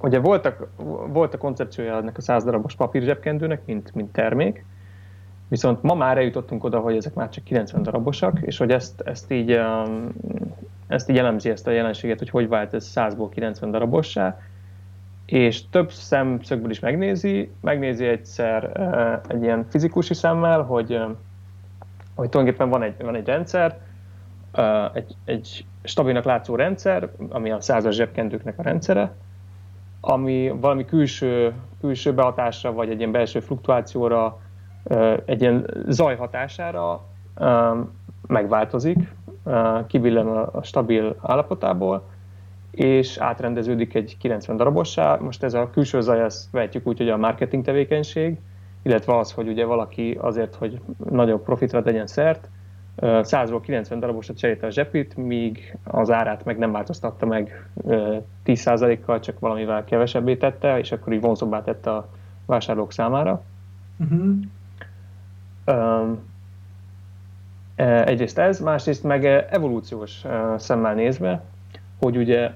ugye 0.00 0.18
voltak, 0.18 0.68
volt 1.06 1.34
a 1.34 1.38
koncepciója 1.38 1.96
ennek 1.96 2.16
a 2.16 2.20
100 2.20 2.44
darabos 2.44 2.74
papírzsebkendőnek, 2.74 3.64
mint, 3.64 3.94
mint 3.94 4.12
termék, 4.12 4.64
viszont 5.48 5.82
ma 5.82 5.94
már 5.94 6.16
eljutottunk 6.16 6.64
oda, 6.64 6.78
hogy 6.78 6.96
ezek 6.96 7.14
már 7.14 7.28
csak 7.28 7.44
90 7.44 7.82
darabosak, 7.82 8.40
és 8.40 8.58
hogy 8.58 8.70
ezt, 8.70 9.00
ezt 9.00 9.32
így 9.32 9.60
ezt 10.86 11.10
így 11.10 11.18
elemzi 11.18 11.50
ezt 11.50 11.66
a 11.66 11.70
jelenséget, 11.70 12.18
hogy 12.18 12.30
hogy 12.30 12.48
vált 12.48 12.74
ez 12.74 12.92
100-ból 12.94 13.28
90 13.30 13.70
darabossá, 13.70 14.40
és 15.26 15.68
több 15.68 15.90
szemszögből 15.90 16.70
is 16.70 16.80
megnézi, 16.80 17.50
megnézi 17.60 18.06
egyszer 18.06 18.80
egy 19.28 19.42
ilyen 19.42 19.66
fizikusi 19.68 20.14
szemmel, 20.14 20.62
hogy, 20.62 21.00
hogy 22.14 22.28
tulajdonképpen 22.28 22.68
van 22.68 22.82
egy, 22.82 22.94
van 23.02 23.14
egy 23.14 23.26
rendszer, 23.26 23.78
egy, 24.92 25.14
egy 25.24 25.64
stabilnak 25.84 26.24
látszó 26.24 26.54
rendszer, 26.54 27.10
ami 27.28 27.50
a 27.50 27.60
százas 27.60 27.94
zsebkendőknek 27.94 28.58
a 28.58 28.62
rendszere, 28.62 29.12
ami 30.00 30.54
valami 30.60 30.84
külső, 30.84 31.52
külső 31.80 32.14
behatásra, 32.14 32.72
vagy 32.72 32.90
egy 32.90 32.98
ilyen 32.98 33.12
belső 33.12 33.40
fluktuációra, 33.40 34.38
egy 35.24 35.40
ilyen 35.40 35.70
zaj 35.88 36.16
hatására 36.16 37.04
megváltozik, 38.26 38.98
kibillen 39.86 40.26
a 40.26 40.62
stabil 40.62 41.16
állapotából, 41.20 42.02
és 42.70 43.16
átrendeződik 43.16 43.94
egy 43.94 44.16
90 44.18 44.56
darabossá. 44.56 45.16
Most 45.16 45.42
ez 45.42 45.54
a 45.54 45.70
külső 45.70 46.00
zaj, 46.00 46.20
ezt 46.20 46.50
vehetjük 46.50 46.86
úgy, 46.86 46.98
hogy 46.98 47.08
a 47.08 47.16
marketing 47.16 47.64
tevékenység, 47.64 48.38
illetve 48.82 49.16
az, 49.16 49.32
hogy 49.32 49.48
ugye 49.48 49.64
valaki 49.64 50.18
azért, 50.20 50.54
hogy 50.54 50.80
nagyobb 51.10 51.42
profitra 51.42 51.82
tegyen 51.82 52.06
szert, 52.06 52.48
100-ról 53.00 53.60
90 53.62 54.00
darabosra 54.00 54.34
cserélte 54.34 54.66
a 54.66 54.70
zsepit, 54.70 55.16
míg 55.16 55.76
az 55.84 56.10
árát 56.10 56.44
meg 56.44 56.58
nem 56.58 56.72
változtatta 56.72 57.26
meg 57.26 57.68
10%-kal, 58.44 59.20
csak 59.20 59.38
valamivel 59.38 59.84
kevesebbé 59.84 60.36
tette, 60.36 60.78
és 60.78 60.92
akkor 60.92 61.12
így 61.12 61.20
vonzóbbá 61.20 61.62
tette 61.62 61.90
a 61.90 62.08
vásárlók 62.46 62.92
számára. 62.92 63.42
Uh-huh. 63.98 64.36
Egyrészt 68.04 68.38
ez, 68.38 68.60
másrészt 68.60 69.02
meg 69.02 69.24
evolúciós 69.50 70.24
szemmel 70.56 70.94
nézve, 70.94 71.42
hogy 71.98 72.16
ugye 72.16 72.50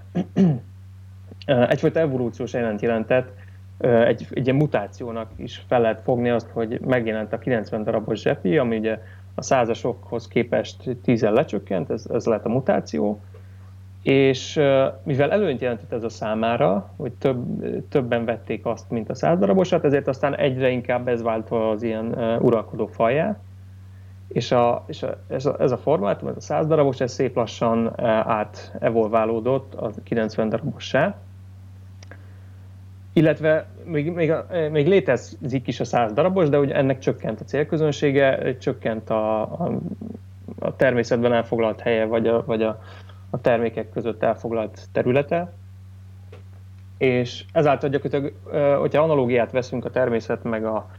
egyfajta 1.69 2.01
evolúciós 2.01 2.53
jelent 2.53 2.81
jelentett, 2.81 3.41
egy, 3.79 4.27
egy 4.31 4.45
ilyen 4.45 4.57
mutációnak 4.57 5.31
is 5.37 5.65
fel 5.69 5.81
lehet 5.81 6.01
fogni 6.01 6.31
azt, 6.31 6.49
hogy 6.51 6.81
megjelent 6.81 7.33
a 7.33 7.39
90 7.39 7.83
darabos 7.83 8.21
zsepi, 8.21 8.59
ami 8.59 8.77
ugye 8.77 8.99
a 9.35 9.43
százasokhoz 9.43 10.29
képest 10.29 10.97
tízen 11.03 11.33
lecsökkent, 11.33 11.91
ez, 11.91 12.07
ez 12.13 12.27
lett 12.27 12.45
a 12.45 12.49
mutáció, 12.49 13.21
és 14.03 14.61
mivel 15.03 15.31
előnyt 15.31 15.61
jelentett 15.61 15.93
ez 15.93 16.05
a 16.05 16.09
számára, 16.09 16.91
hogy 16.97 17.13
több, 17.13 17.45
többen 17.89 18.25
vették 18.25 18.67
azt, 18.67 18.91
mint 18.91 19.11
a 19.11 19.15
száz 19.15 19.39
darabosat, 19.39 19.85
ezért 19.85 20.09
aztán 20.09 20.37
egyre 20.37 20.71
inkább 20.71 21.09
ez 21.09 21.23
vált 21.23 21.51
az 21.51 21.83
ilyen 21.83 22.39
uralkodó 22.41 22.87
fajá, 22.87 23.39
és, 24.33 24.53
a, 24.53 24.85
és 24.87 25.03
a, 25.03 25.17
ez, 25.29 25.47
a, 25.47 25.57
ez 25.59 25.71
a 25.71 25.77
formátum, 25.77 26.29
ez 26.29 26.37
a 26.37 26.41
100 26.41 26.67
darabos, 26.67 27.01
ez 27.01 27.13
szép 27.13 27.37
lassan 27.37 27.97
evolválódott 28.79 29.75
a 29.75 29.91
90 30.03 30.49
darabossá. 30.49 31.17
Illetve 33.13 33.67
még, 33.85 34.13
még, 34.13 34.33
még 34.71 34.87
létezik 34.87 35.67
is 35.67 35.81
a 35.81 35.85
100 35.85 36.13
darabos, 36.13 36.49
de 36.49 36.59
ugye 36.59 36.75
ennek 36.75 36.99
csökkent 36.99 37.41
a 37.41 37.45
célközönsége, 37.45 38.57
csökkent 38.59 39.11
a, 39.11 39.43
a, 39.43 39.79
a 40.59 40.77
természetben 40.77 41.33
elfoglalt 41.33 41.81
helye, 41.81 42.05
vagy 42.05 42.27
a, 42.27 42.45
vagy 42.45 42.63
a, 42.63 42.83
a 43.31 43.41
termékek 43.41 43.91
között 43.91 44.23
elfoglalt 44.23 44.81
területe. 44.93 45.53
És 46.99 47.45
ezáltal 47.53 47.89
gyakorlatilag, 47.89 48.35
hogyha 48.79 49.03
analógiát 49.03 49.51
veszünk 49.51 49.85
a 49.85 49.91
természet 49.91 50.43
meg 50.43 50.65
a, 50.65 50.91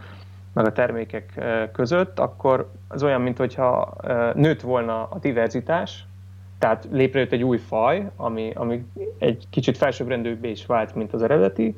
meg 0.53 0.65
a 0.65 0.71
termékek 0.71 1.43
között, 1.71 2.19
akkor 2.19 2.71
az 2.87 3.03
olyan, 3.03 3.21
mintha 3.21 3.95
nőtt 4.35 4.61
volna 4.61 5.03
a 5.03 5.17
diverzitás, 5.19 6.05
tehát 6.59 6.87
létrejött 6.91 7.31
egy 7.31 7.43
új 7.43 7.57
faj, 7.57 8.09
ami, 8.15 8.51
ami 8.55 8.85
egy 9.17 9.47
kicsit 9.49 9.77
felsőbbrendűbbé 9.77 10.49
is 10.49 10.65
vált, 10.65 10.95
mint 10.95 11.13
az 11.13 11.21
eredeti, 11.21 11.75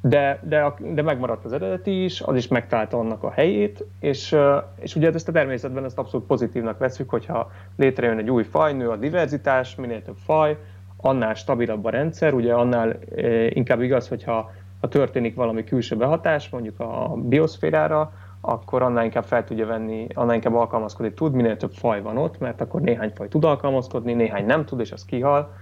de, 0.00 0.40
de, 0.42 0.74
de 0.94 1.02
megmaradt 1.02 1.44
az 1.44 1.52
eredeti 1.52 2.04
is, 2.04 2.20
az 2.20 2.36
is 2.36 2.48
megtalálta 2.48 2.98
annak 2.98 3.22
a 3.22 3.30
helyét, 3.30 3.84
és, 4.00 4.36
és 4.76 4.94
ugye 4.94 5.12
ezt 5.12 5.28
a 5.28 5.32
természetben 5.32 5.84
ezt 5.84 5.98
abszolút 5.98 6.26
pozitívnak 6.26 6.78
veszük, 6.78 7.10
hogyha 7.10 7.50
létrejön 7.76 8.18
egy 8.18 8.30
új 8.30 8.42
faj, 8.42 8.72
nő 8.72 8.88
a 8.88 8.96
diverzitás, 8.96 9.74
minél 9.74 10.02
több 10.02 10.16
faj, 10.24 10.56
annál 10.96 11.34
stabilabb 11.34 11.84
a 11.84 11.90
rendszer, 11.90 12.34
ugye 12.34 12.54
annál 12.54 12.98
inkább 13.48 13.80
igaz, 13.80 14.08
hogyha 14.08 14.50
ha 14.80 14.88
történik 14.88 15.34
valami 15.34 15.64
külső 15.64 15.96
behatás, 15.96 16.48
mondjuk 16.48 16.80
a 16.80 17.14
bioszférára, 17.16 18.12
akkor 18.40 18.82
annál 18.82 19.04
inkább 19.04 19.24
fel 19.24 19.44
tudja 19.44 19.66
venni, 19.66 20.06
annál 20.14 20.34
inkább 20.34 20.54
alkalmazkodni 20.54 21.12
tud, 21.12 21.32
minél 21.32 21.56
több 21.56 21.72
faj 21.72 22.02
van 22.02 22.16
ott, 22.16 22.38
mert 22.38 22.60
akkor 22.60 22.80
néhány 22.80 23.12
faj 23.14 23.28
tud 23.28 23.44
alkalmazkodni, 23.44 24.12
néhány 24.12 24.46
nem 24.46 24.64
tud, 24.64 24.80
és 24.80 24.92
az 24.92 25.04
kihal, 25.04 25.54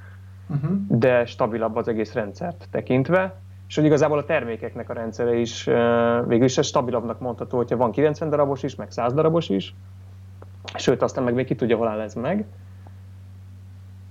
uh-huh. 0.48 0.70
de 0.88 1.26
stabilabb 1.26 1.76
az 1.76 1.88
egész 1.88 2.12
rendszert 2.12 2.68
tekintve, 2.70 3.34
és 3.68 3.74
hogy 3.74 3.84
igazából 3.84 4.18
a 4.18 4.24
termékeknek 4.24 4.90
a 4.90 4.92
rendszere 4.92 5.34
is 5.34 5.64
végül 6.26 6.44
is 6.44 6.58
stabilabbnak 6.62 7.20
mondható, 7.20 7.56
hogyha 7.56 7.76
van 7.76 7.90
90 7.90 8.30
darabos 8.30 8.62
is, 8.62 8.74
meg 8.74 8.90
100 8.90 9.12
darabos 9.12 9.48
is, 9.48 9.74
sőt, 10.74 11.02
aztán 11.02 11.24
meg 11.24 11.34
még 11.34 11.46
ki 11.46 11.54
tudja, 11.54 11.76
hol 11.76 11.88
áll 11.88 12.00
ez 12.00 12.14
meg. 12.14 12.44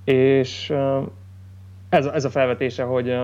És 0.03 0.73
ez, 1.89 2.05
ez 2.05 2.25
a 2.25 2.29
felvetése, 2.29 2.83
hogy, 2.83 3.17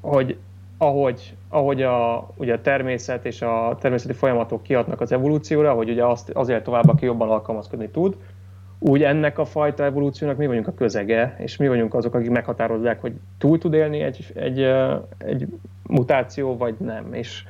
hogy 0.00 0.38
ahogy, 0.78 1.36
ahogy 1.48 1.82
a, 1.82 2.28
ugye 2.36 2.54
a 2.54 2.60
természet 2.60 3.24
és 3.24 3.42
a 3.42 3.76
természeti 3.80 4.12
folyamatok 4.12 4.62
kiadnak 4.62 5.00
az 5.00 5.12
evolúcióra, 5.12 5.72
hogy 5.72 5.90
ugye 5.90 6.04
azt, 6.04 6.30
azért 6.30 6.64
tovább, 6.64 6.88
aki 6.88 7.04
jobban 7.04 7.30
alkalmazkodni 7.30 7.88
tud, 7.88 8.16
úgy 8.82 9.02
ennek 9.02 9.38
a 9.38 9.44
fajta 9.44 9.84
evolúciónak 9.84 10.36
mi 10.36 10.46
vagyunk 10.46 10.66
a 10.66 10.74
közege, 10.74 11.36
és 11.38 11.56
mi 11.56 11.68
vagyunk 11.68 11.94
azok, 11.94 12.14
akik 12.14 12.30
meghatározzák, 12.30 13.00
hogy 13.00 13.12
túl 13.38 13.58
tud 13.58 13.74
élni 13.74 14.00
egy, 14.00 14.32
egy, 14.34 14.60
egy 15.18 15.46
mutáció, 15.82 16.56
vagy 16.56 16.74
nem. 16.78 17.14
És, 17.14 17.44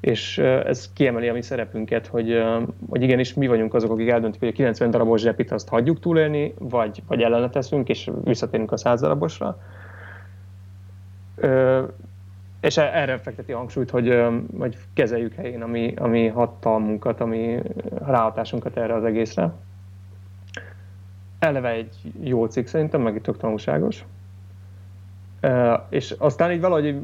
és 0.00 0.38
ez 0.38 0.92
kiemeli 0.92 1.28
a 1.28 1.32
mi 1.32 1.42
szerepünket, 1.42 2.06
hogy, 2.06 2.42
hogy 2.88 3.02
igenis 3.02 3.34
mi 3.34 3.46
vagyunk 3.46 3.74
azok, 3.74 3.90
akik 3.90 4.08
eldöntik, 4.08 4.40
hogy 4.40 4.48
a 4.48 4.52
90 4.52 4.90
darabos 4.90 5.20
zsepit 5.20 5.52
azt 5.52 5.68
hagyjuk 5.68 6.00
túlélni, 6.00 6.54
vagy, 6.58 7.02
vagy 7.06 7.22
ellene 7.22 7.48
teszünk, 7.48 7.88
és 7.88 8.10
visszatérünk 8.24 8.72
a 8.72 8.76
100 8.76 9.00
darabosra. 9.00 9.58
És 12.60 12.76
e, 12.76 12.90
erre 12.94 13.18
fekteti 13.18 13.52
hangsúlyt, 13.52 13.90
hogy, 13.90 14.22
hogy 14.58 14.76
kezeljük 14.94 15.34
helyén 15.34 15.62
a 15.62 15.66
mi, 15.66 15.94
a 15.96 16.06
mi 16.06 16.26
hatalmunkat, 16.26 17.20
a 17.20 17.26
mi 17.26 17.58
ráhatásunkat 18.04 18.76
erre 18.76 18.94
az 18.94 19.04
egészre 19.04 19.52
eleve 21.38 21.70
egy 21.70 22.12
jó 22.20 22.46
cikk 22.46 22.66
szerintem, 22.66 23.00
meg 23.00 23.14
itt 23.14 23.22
tök 23.22 23.36
tanulságos. 23.36 24.04
És 25.88 26.14
aztán 26.18 26.52
így 26.52 26.60
valahogy 26.60 27.00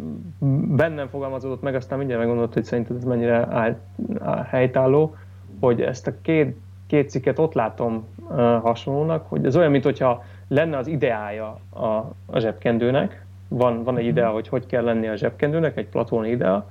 bennem 0.77 1.09
fogalmazódott 1.09 1.63
meg, 1.63 1.75
aztán 1.75 1.99
mindjárt 1.99 2.23
meggondolt, 2.23 2.55
hogy 2.55 2.65
szerinted 2.65 2.97
ez 2.97 3.05
mennyire 3.05 3.47
áll, 3.51 3.77
áll, 4.21 4.43
helytálló, 4.43 5.17
hogy 5.61 5.81
ezt 5.81 6.07
a 6.07 6.13
két, 6.23 6.57
két 6.87 7.11
cikket 7.11 7.39
ott 7.39 7.55
látom 7.55 8.07
uh, 8.17 8.37
hasonlónak, 8.61 9.29
hogy 9.29 9.47
ez 9.47 9.57
olyan, 9.57 9.71
mintha 9.71 10.25
lenne 10.49 10.77
az 10.77 10.87
ideája 10.87 11.59
a, 11.71 11.85
a 12.27 12.39
zsebkendőnek, 12.39 13.25
van, 13.49 13.85
van 13.85 13.99
egy 13.99 14.07
idea, 14.07 14.31
hogy 14.31 14.49
hogy 14.49 14.67
kell 14.67 14.85
lenni 14.85 15.09
a 15.09 15.17
zsebkendőnek, 15.17 15.77
egy 15.77 15.89
platón 15.89 16.25
idea, 16.25 16.71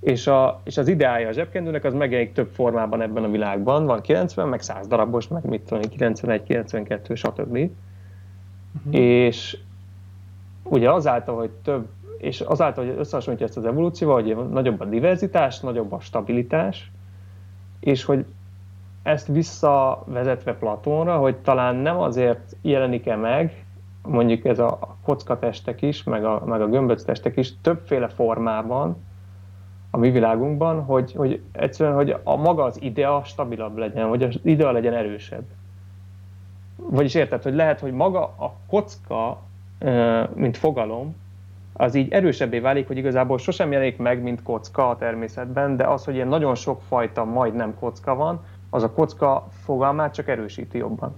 és, 0.00 0.26
a, 0.26 0.60
és 0.64 0.76
az 0.76 0.88
ideája 0.88 1.28
a 1.28 1.32
zsebkendőnek 1.32 1.84
az 1.84 1.94
megjelenik 1.94 2.32
több 2.32 2.50
formában 2.50 3.02
ebben 3.02 3.24
a 3.24 3.30
világban. 3.30 3.86
Van 3.86 4.00
90, 4.00 4.48
meg 4.48 4.62
100 4.62 4.86
darabos, 4.86 5.28
meg 5.28 5.44
mit 5.44 5.60
tudom, 5.60 5.80
91, 5.90 6.42
92, 6.42 7.14
stb. 7.14 7.56
Uh-huh. 7.56 7.70
És 9.00 9.58
ugye 10.62 10.90
azáltal, 10.90 11.36
hogy 11.36 11.50
több, 11.50 11.86
és 12.18 12.40
azáltal, 12.40 12.86
hogy 12.86 12.94
összehasonlítja 12.98 13.46
ezt 13.46 13.56
az 13.56 13.64
evolúcióval, 13.64 14.22
hogy 14.22 14.36
nagyobb 14.50 14.80
a 14.80 14.84
diverzitás, 14.84 15.60
nagyobb 15.60 15.92
a 15.92 16.00
stabilitás, 16.00 16.90
és 17.80 18.04
hogy 18.04 18.24
ezt 19.02 19.26
visszavezetve 19.26 20.54
Platónra, 20.54 21.16
hogy 21.16 21.36
talán 21.36 21.76
nem 21.76 21.98
azért 21.98 22.56
jelenik-e 22.62 23.16
meg 23.16 23.66
mondjuk 24.06 24.44
ez 24.44 24.58
a 24.58 24.96
kockatestek 25.02 25.82
is, 25.82 26.02
meg 26.02 26.24
a, 26.24 26.42
meg 26.44 26.60
a 26.60 26.66
gömböctestek 26.66 27.36
is 27.36 27.52
többféle 27.60 28.08
formában 28.08 28.96
a 29.96 29.98
mi 29.98 30.10
világunkban, 30.10 30.82
hogy, 30.84 31.12
hogy 31.12 31.40
egyszerűen, 31.52 31.94
hogy 31.94 32.16
a 32.22 32.36
maga 32.36 32.62
az 32.62 32.82
idea 32.82 33.22
stabilabb 33.24 33.76
legyen, 33.76 34.08
hogy 34.08 34.22
az 34.22 34.38
idea 34.42 34.70
legyen 34.70 34.94
erősebb. 34.94 35.44
Vagyis 36.76 37.14
érted, 37.14 37.42
hogy 37.42 37.54
lehet, 37.54 37.80
hogy 37.80 37.92
maga 37.92 38.22
a 38.22 38.52
kocka, 38.68 39.42
mint 40.34 40.56
fogalom, 40.56 41.16
az 41.72 41.94
így 41.94 42.12
erősebbé 42.12 42.58
válik, 42.58 42.86
hogy 42.86 42.96
igazából 42.96 43.38
sosem 43.38 43.72
jelenik 43.72 43.96
meg, 43.96 44.22
mint 44.22 44.42
kocka 44.42 44.88
a 44.88 44.96
természetben, 44.96 45.76
de 45.76 45.84
az, 45.84 46.04
hogy 46.04 46.14
ilyen 46.14 46.28
nagyon 46.28 46.54
sok 46.54 46.82
fajta 46.88 47.24
majdnem 47.24 47.74
kocka 47.78 48.14
van, 48.14 48.44
az 48.70 48.82
a 48.82 48.92
kocka 48.92 49.48
fogalmát 49.64 50.14
csak 50.14 50.28
erősíti 50.28 50.78
jobban. 50.78 51.14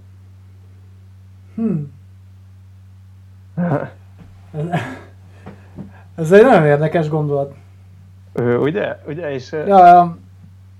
Hmm. 1.55 1.93
ez, 4.51 4.65
ez 6.15 6.31
egy 6.31 6.43
nagyon 6.43 6.65
érdekes 6.65 7.09
gondolat. 7.09 7.55
Ugye? 8.39 8.97
ugye? 9.07 9.31
És, 9.31 9.51
ja, 9.51 9.65
ja. 9.65 10.17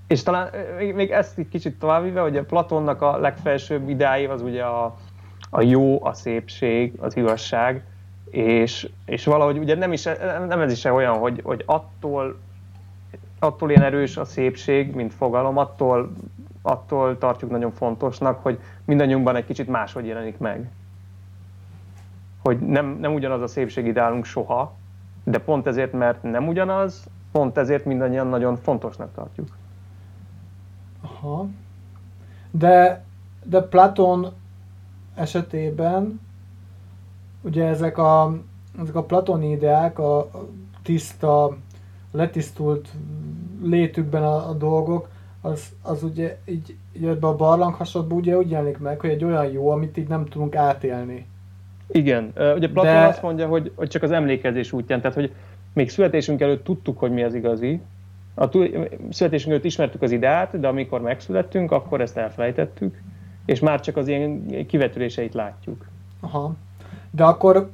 és 0.06 0.22
talán 0.22 0.50
még, 0.78 0.94
még 0.94 1.10
ezt 1.10 1.38
egy 1.38 1.48
kicsit 1.48 1.78
továbbvive, 1.78 2.20
hogy 2.20 2.36
a 2.36 2.44
Platonnak 2.44 3.02
a 3.02 3.18
legfelsőbb 3.18 3.88
ideái 3.88 4.24
az 4.24 4.42
ugye 4.42 4.62
a, 4.62 4.96
a 5.50 5.62
jó, 5.62 6.04
a 6.04 6.14
szépség, 6.14 6.92
az 7.00 7.16
igazság, 7.16 7.84
és, 8.30 8.88
és 9.04 9.24
valahogy 9.24 9.58
ugye 9.58 9.74
nem, 9.74 9.92
is, 9.92 10.02
nem 10.48 10.60
ez 10.60 10.72
is 10.72 10.84
olyan, 10.84 11.18
hogy, 11.18 11.40
hogy 11.44 11.62
attól, 11.66 12.38
attól 13.38 13.70
ilyen 13.70 13.82
erős 13.82 14.16
a 14.16 14.24
szépség, 14.24 14.94
mint 14.94 15.14
fogalom, 15.14 15.56
attól, 15.56 16.12
attól 16.62 17.18
tartjuk 17.18 17.50
nagyon 17.50 17.72
fontosnak, 17.72 18.42
hogy 18.42 18.58
mindannyiunkban 18.84 19.36
egy 19.36 19.46
kicsit 19.46 19.68
máshogy 19.68 20.06
jelenik 20.06 20.38
meg. 20.38 20.70
Hogy 22.42 22.58
nem, 22.58 22.98
nem 23.00 23.14
ugyanaz 23.14 23.42
a 23.42 23.46
szépségideálunk 23.46 24.24
soha, 24.24 24.74
de 25.24 25.38
pont 25.38 25.66
ezért, 25.66 25.92
mert 25.92 26.22
nem 26.22 26.48
ugyanaz, 26.48 27.04
pont 27.32 27.58
ezért 27.58 27.84
mindannyian 27.84 28.26
nagyon 28.26 28.56
fontosnak 28.56 29.14
tartjuk. 29.14 29.48
Aha. 31.00 31.46
De, 32.50 33.04
de 33.44 33.62
Platon 33.62 34.26
esetében 35.14 36.20
ugye 37.42 37.66
ezek 37.66 37.98
a, 37.98 38.38
ezek 38.80 38.94
a 38.94 39.02
platoni 39.02 39.50
ideák, 39.50 39.98
a 39.98 40.30
tiszta, 40.82 41.56
letisztult 42.12 42.88
létükben 43.62 44.22
a, 44.22 44.48
a 44.48 44.52
dolgok, 44.52 45.08
az, 45.40 45.68
az 45.82 46.02
ugye 46.02 46.38
így, 46.44 46.76
így 46.92 47.04
ebbe 47.04 47.26
a 47.26 47.36
barlang 47.36 47.74
hasonlóban 47.74 48.18
ugye 48.18 48.36
úgy 48.36 48.50
jelenik 48.50 48.78
meg, 48.78 49.00
hogy 49.00 49.10
egy 49.10 49.24
olyan 49.24 49.46
jó, 49.46 49.70
amit 49.70 49.96
így 49.96 50.08
nem 50.08 50.24
tudunk 50.24 50.56
átélni. 50.56 51.26
Igen, 51.86 52.32
ugye 52.34 52.68
Platon 52.68 52.92
De... 52.92 53.06
azt 53.06 53.22
mondja, 53.22 53.46
hogy, 53.46 53.72
hogy 53.74 53.88
csak 53.88 54.02
az 54.02 54.10
emlékezés 54.10 54.72
útján, 54.72 55.00
tehát 55.00 55.16
hogy 55.16 55.32
még 55.72 55.90
születésünk 55.90 56.40
előtt 56.40 56.64
tudtuk, 56.64 56.98
hogy 56.98 57.10
mi 57.10 57.22
az 57.22 57.34
igazi, 57.34 57.80
a 58.34 58.48
születésünk 59.10 59.52
előtt 59.52 59.64
ismertük 59.64 60.02
az 60.02 60.10
ideát, 60.10 60.60
de 60.60 60.68
amikor 60.68 61.00
megszülettünk, 61.00 61.72
akkor 61.72 62.00
ezt 62.00 62.16
elfelejtettük, 62.16 63.02
és 63.44 63.60
már 63.60 63.80
csak 63.80 63.96
az 63.96 64.08
ilyen 64.08 64.46
kivetüléseit 64.66 65.34
látjuk. 65.34 65.86
Aha. 66.20 66.54
De 67.10 67.24
akkor, 67.24 67.70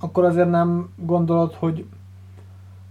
akkor 0.00 0.24
azért 0.24 0.50
nem 0.50 0.92
gondolod, 0.96 1.54
hogy, 1.54 1.84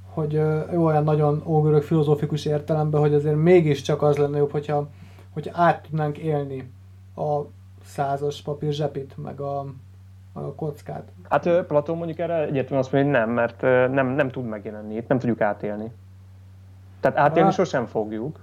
hogy 0.09 0.33
jó, 0.73 0.85
olyan 0.85 1.03
nagyon 1.03 1.43
ógörög 1.45 1.83
filozófikus 1.83 2.45
értelemben, 2.45 3.01
hogy 3.01 3.13
azért 3.13 3.35
mégiscsak 3.35 4.01
az 4.01 4.17
lenne 4.17 4.37
jobb, 4.37 4.51
hogyha, 4.51 4.89
hogyha 5.33 5.61
át 5.61 5.81
tudnánk 5.81 6.17
élni 6.17 6.71
a 7.15 7.41
százas 7.85 8.41
papír 8.41 8.73
zsepit, 8.73 9.13
meg 9.23 9.39
a, 9.39 9.65
a 10.45 10.53
kockát. 10.55 11.11
Hát 11.29 11.49
Platón 11.67 11.97
mondjuk 11.97 12.19
erre 12.19 12.33
egyértelműen 12.33 12.79
azt 12.79 12.91
mondja, 12.91 13.11
hogy 13.11 13.19
nem, 13.19 13.29
mert 13.29 13.61
nem, 13.91 14.07
nem 14.07 14.29
tud 14.29 14.45
megjelenni, 14.45 14.95
itt 14.95 15.07
nem 15.07 15.19
tudjuk 15.19 15.41
átélni. 15.41 15.91
Tehát 16.99 17.17
átélni 17.17 17.49
Há... 17.49 17.55
sosem 17.55 17.85
fogjuk, 17.85 18.39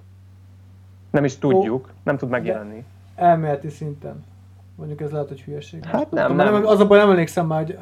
nem 1.10 1.25
is 1.25 1.38
tudjuk, 1.38 1.86
Ó, 1.86 1.90
nem 2.02 2.16
tud 2.16 2.28
megjelenni. 2.28 2.84
Elméleti 3.14 3.69
szinten. 3.69 4.25
Mondjuk 4.76 5.00
ez 5.00 5.10
lehet, 5.10 5.28
hogy 5.28 5.40
hülyeség. 5.40 5.84
Hát 5.84 6.10
nem, 6.10 6.26
Tudom, 6.26 6.52
nem. 6.52 6.66
Az 6.66 6.80
a 6.80 6.86
baj, 6.86 6.99
nem 6.99 7.10
emlékszem 7.10 7.47
már, 7.47 7.64
hogy 7.64 7.78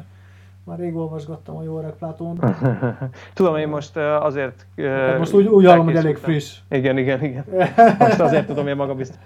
már 0.63 0.79
rég 0.79 0.95
olvasgattam 0.95 1.55
a 1.55 1.63
jó 1.63 1.77
öreg 1.77 1.91
Platón. 1.91 2.39
tudom, 3.33 3.55
én 3.55 3.67
most 3.67 3.97
azért... 3.97 4.65
Hát 4.77 5.17
most 5.17 5.33
úgy, 5.33 5.45
úgy 5.45 5.65
hallom, 5.65 5.85
hogy 5.85 5.95
elég 5.95 6.17
friss. 6.17 6.57
Igen, 6.69 6.97
igen, 6.97 7.23
igen. 7.23 7.45
Most 7.99 8.19
azért 8.19 8.47
tudom, 8.47 8.63
hogy 8.63 8.75
maga 8.75 8.95
biztos. 8.95 9.17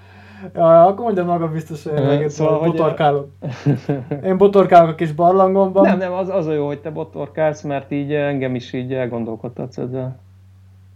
Ja, 0.53 0.85
akkor 0.85 1.05
mondja 1.05 1.23
maga 1.23 1.51
biztos, 1.51 1.83
hogy 1.83 2.29
szóval, 2.29 2.59
botorkálok. 2.59 3.29
Én 4.25 4.37
botorkálok 4.37 4.89
a 4.89 4.95
kis 4.95 5.11
barlangomban. 5.11 5.83
Nem, 5.83 5.97
nem, 5.97 6.13
az, 6.13 6.29
az 6.29 6.47
a 6.47 6.53
jó, 6.53 6.65
hogy 6.65 6.79
te 6.79 6.89
botorkálsz, 6.89 7.61
mert 7.61 7.91
így 7.91 8.13
engem 8.13 8.55
is 8.55 8.73
így 8.73 8.93
elgondolkodtatsz 8.93 9.77
ezzel. 9.77 10.19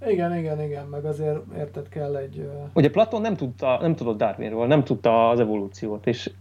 Igen, 0.08 0.38
igen, 0.38 0.62
igen, 0.62 0.86
meg 0.86 1.06
azért 1.06 1.40
érted 1.58 1.90
kell 1.90 2.16
egy... 2.16 2.50
Ugye 2.74 2.90
Platon 2.90 3.22
nem, 3.22 3.36
tudta, 3.36 3.78
nem 3.82 3.96
tudott 3.96 4.18
Darwinról, 4.18 4.68
nem 4.68 4.84
tudta 4.84 5.30
az 5.30 5.40
evolúciót, 5.40 6.08
és 6.08 6.32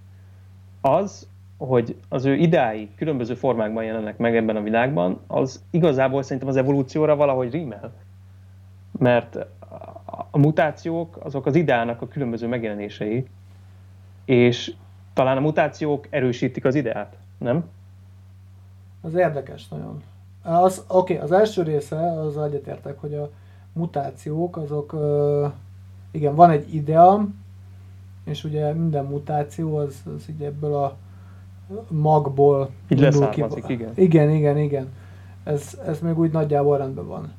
az, 0.80 1.28
hogy 1.58 1.96
az 2.08 2.24
ő 2.24 2.34
ideái 2.34 2.88
különböző 2.96 3.34
formákban 3.34 3.84
jelennek 3.84 4.16
meg 4.16 4.36
ebben 4.36 4.56
a 4.56 4.62
világban, 4.62 5.20
az 5.26 5.62
igazából 5.70 6.22
szerintem 6.22 6.48
az 6.48 6.56
evolúcióra 6.56 7.16
valahogy 7.16 7.50
rímel. 7.50 7.92
Mert 8.98 9.46
a 10.30 10.38
mutációk 10.38 11.18
azok 11.22 11.46
az 11.46 11.54
ideának 11.54 12.02
a 12.02 12.08
különböző 12.08 12.46
megjelenései, 12.46 13.26
és 14.24 14.74
talán 15.12 15.36
a 15.36 15.40
mutációk 15.40 16.06
erősítik 16.10 16.64
az 16.64 16.74
ideát, 16.74 17.16
nem? 17.38 17.64
Az 19.00 19.14
érdekes 19.14 19.68
nagyon. 19.68 20.02
Az, 20.42 20.84
oké, 20.88 21.14
okay, 21.14 21.24
az 21.24 21.32
első 21.32 21.62
része, 21.62 22.20
az 22.20 22.38
egyetértek, 22.38 23.00
hogy 23.00 23.14
a 23.14 23.30
mutációk, 23.72 24.56
azok, 24.56 24.96
igen, 26.10 26.34
van 26.34 26.50
egy 26.50 26.74
idea, 26.74 27.26
és 28.24 28.44
ugye 28.44 28.72
minden 28.72 29.04
mutáció 29.04 29.76
az, 29.76 30.02
az 30.16 30.28
így 30.28 30.42
ebből 30.42 30.74
a 30.74 30.96
magból 31.88 32.70
így 32.88 33.00
leszármazik, 33.00 33.64
ki. 33.64 33.72
igen. 33.72 33.92
Igen, 33.94 34.30
igen, 34.30 34.58
igen. 34.58 34.88
Ez, 35.44 35.78
ez 35.86 36.00
még 36.00 36.18
úgy 36.18 36.32
nagyjából 36.32 36.78
rendben 36.78 37.06
van. 37.06 37.32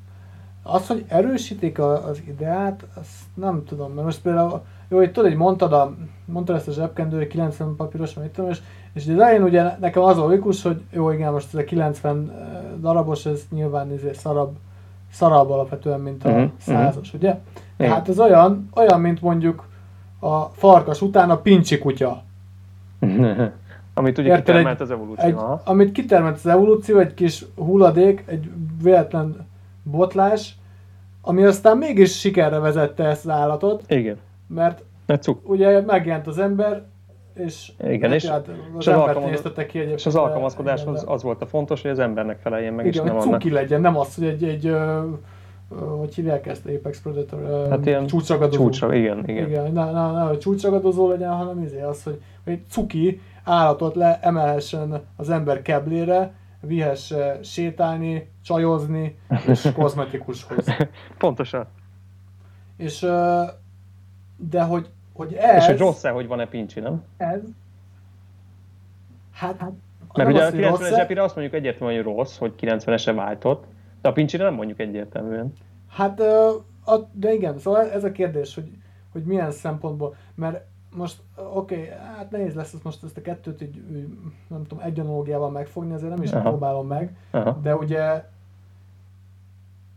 Az, 0.63 0.87
hogy 0.87 1.05
erősítik 1.07 1.79
a, 1.79 2.07
az 2.07 2.21
ideát, 2.27 2.83
azt 2.99 3.09
nem 3.33 3.63
tudom, 3.65 3.91
mert 3.91 4.05
most 4.05 4.21
például, 4.21 4.61
jó, 4.89 4.97
hogy 4.97 5.11
tudod, 5.11 5.29
hogy 5.29 5.39
mondtad, 5.39 5.73
a, 5.73 5.95
mondtad 6.25 6.55
ezt 6.55 6.67
a 6.67 6.71
zsebkendő, 6.71 7.27
90 7.27 7.75
papíros, 7.75 8.13
mit 8.13 8.29
tudom, 8.29 8.49
és, 8.49 8.61
és 8.93 9.05
de 9.05 9.13
elején 9.13 9.43
ugye 9.43 9.77
nekem 9.79 10.03
az 10.03 10.17
a 10.17 10.21
logikus, 10.21 10.61
hogy 10.61 10.81
jó, 10.91 11.11
igen, 11.11 11.31
most 11.31 11.53
ez 11.53 11.59
a 11.59 11.63
90 11.63 12.31
darabos, 12.81 13.25
ez 13.25 13.41
nyilván 13.51 13.91
ezért 13.91 14.19
szarabb, 14.19 14.55
szarabb 15.11 15.49
alapvetően, 15.49 15.99
mint 15.99 16.25
a 16.25 16.29
uh-huh, 16.29 16.51
százas, 16.59 17.13
uh-huh. 17.13 17.21
ugye? 17.21 17.39
Tehát 17.77 18.09
ez 18.09 18.19
olyan, 18.19 18.69
olyan, 18.75 19.01
mint 19.01 19.21
mondjuk 19.21 19.67
a 20.19 20.41
farkas 20.41 21.01
után 21.01 21.29
a 21.29 21.37
pincsi 21.37 21.77
kutya. 21.77 22.23
amit 23.93 24.17
ugye 24.17 24.27
Érted, 24.27 24.45
kitermelt 24.45 24.75
egy, 24.75 24.81
az 24.81 24.91
evolúció. 24.91 25.25
Egy, 25.25 25.35
amit 25.63 25.91
kitermelt 25.91 26.35
az 26.35 26.45
evolúció, 26.45 26.97
egy 26.97 27.13
kis 27.13 27.45
hulladék, 27.55 28.23
egy 28.25 28.51
véletlen 28.81 29.49
botlás, 29.83 30.55
ami 31.21 31.43
aztán 31.43 31.77
mégis 31.77 32.19
sikerre 32.19 32.59
vezette 32.59 33.03
ezt 33.03 33.25
az 33.25 33.31
állatot. 33.31 33.83
Igen. 33.87 34.17
Mert 34.47 34.83
ugye 35.43 35.81
megjelent 35.81 36.27
az 36.27 36.37
ember, 36.37 36.83
és, 37.33 37.71
Igen, 37.87 38.13
és, 38.13 38.25
hát 38.25 38.47
az, 38.47 38.53
és, 38.79 38.87
az 38.87 38.93
alkalmaz... 38.93 39.41
ki 39.67 39.79
és 39.79 40.05
az 40.05 40.15
alkalmazkodáshoz 40.15 41.03
az 41.07 41.23
volt 41.23 41.41
a 41.41 41.45
fontos, 41.45 41.81
hogy 41.81 41.91
az 41.91 41.99
embernek 41.99 42.39
feleljen 42.39 42.73
meg, 42.73 42.85
Igen, 42.85 43.03
és 43.05 43.09
nem 43.09 43.19
hogy 43.19 43.31
cuki 43.31 43.49
annak. 43.49 43.61
legyen, 43.61 43.81
nem 43.81 43.97
az, 43.97 44.15
hogy 44.15 44.25
egy, 44.25 44.43
egy 44.43 44.75
hogy 45.97 46.15
hívják 46.15 46.47
ezt, 46.47 46.65
Apex 46.65 47.01
Predator, 47.01 47.69
hát 47.69 47.85
ilyen 47.85 48.05
csúcsragadozó. 48.05 48.63
Csúcsra, 48.63 48.93
igen, 48.93 49.23
igen. 49.27 49.47
igen 49.47 49.71
ne, 49.71 49.91
ne, 49.91 50.11
ne, 50.11 50.21
hogy 50.21 50.37
csúcsragadozó 50.37 51.09
legyen, 51.09 51.31
hanem 51.31 51.63
izé 51.63 51.81
az, 51.81 52.03
hogy 52.03 52.21
egy 52.43 52.61
cuki 52.69 53.21
állatot 53.43 53.95
le 53.95 54.19
emelhessen 54.21 55.01
az 55.15 55.29
ember 55.29 55.61
keblére, 55.61 56.33
vihesse 56.61 57.39
sétálni, 57.43 58.31
csajozni, 58.43 59.17
és 59.47 59.69
kozmetikushoz. 59.75 60.65
Pontosan. 61.17 61.67
És, 62.77 62.99
de 64.37 64.61
hogy, 64.61 64.89
hogy 65.13 65.33
ez... 65.33 65.61
És 65.61 65.65
hogy 65.65 65.77
rossz-e, 65.77 66.09
hogy 66.09 66.27
van-e 66.27 66.47
pincsi, 66.47 66.79
nem? 66.79 67.03
Ez. 67.17 67.41
Hát, 69.31 69.57
hát 69.57 69.71
mert 70.13 70.29
ugye 70.29 70.45
a 70.45 70.77
90-es 70.77 70.97
epire 70.97 71.23
azt 71.23 71.35
mondjuk 71.35 71.55
egyértelműen, 71.55 72.03
hogy 72.03 72.13
rossz, 72.13 72.37
hogy 72.37 72.53
90-esre 72.59 73.11
váltott, 73.15 73.63
de 74.01 74.09
a 74.09 74.11
pincsire 74.11 74.43
nem 74.43 74.53
mondjuk 74.53 74.79
egyértelműen. 74.79 75.53
Hát, 75.89 76.19
a, 76.85 76.95
de 77.11 77.33
igen, 77.33 77.59
szóval 77.59 77.91
ez 77.91 78.03
a 78.03 78.11
kérdés, 78.11 78.55
hogy, 78.55 78.71
hogy 79.11 79.23
milyen 79.23 79.51
szempontból, 79.51 80.15
mert 80.35 80.65
most 80.95 81.21
oké, 81.35 81.75
okay, 81.75 81.87
hát 82.15 82.31
nehéz 82.31 82.53
lesz 82.53 82.73
ezt 82.73 82.83
most 82.83 83.03
ezt 83.03 83.17
a 83.17 83.21
kettőt 83.21 83.61
így, 83.61 83.81
nem 84.47 84.67
tudom, 84.67 84.83
egy 84.83 84.99
analógiával 84.99 85.49
megfogni, 85.49 85.93
ezért 85.93 86.13
nem 86.13 86.23
is 86.23 86.31
Aha. 86.31 86.49
próbálom 86.49 86.87
meg, 86.87 87.15
Aha. 87.31 87.59
de 87.61 87.75
ugye 87.75 88.29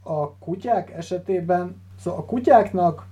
a 0.03 0.31
kutyák 0.31 0.91
esetében, 0.91 1.83
szóval 1.99 2.21
a 2.21 2.25
kutyáknak 2.25 3.07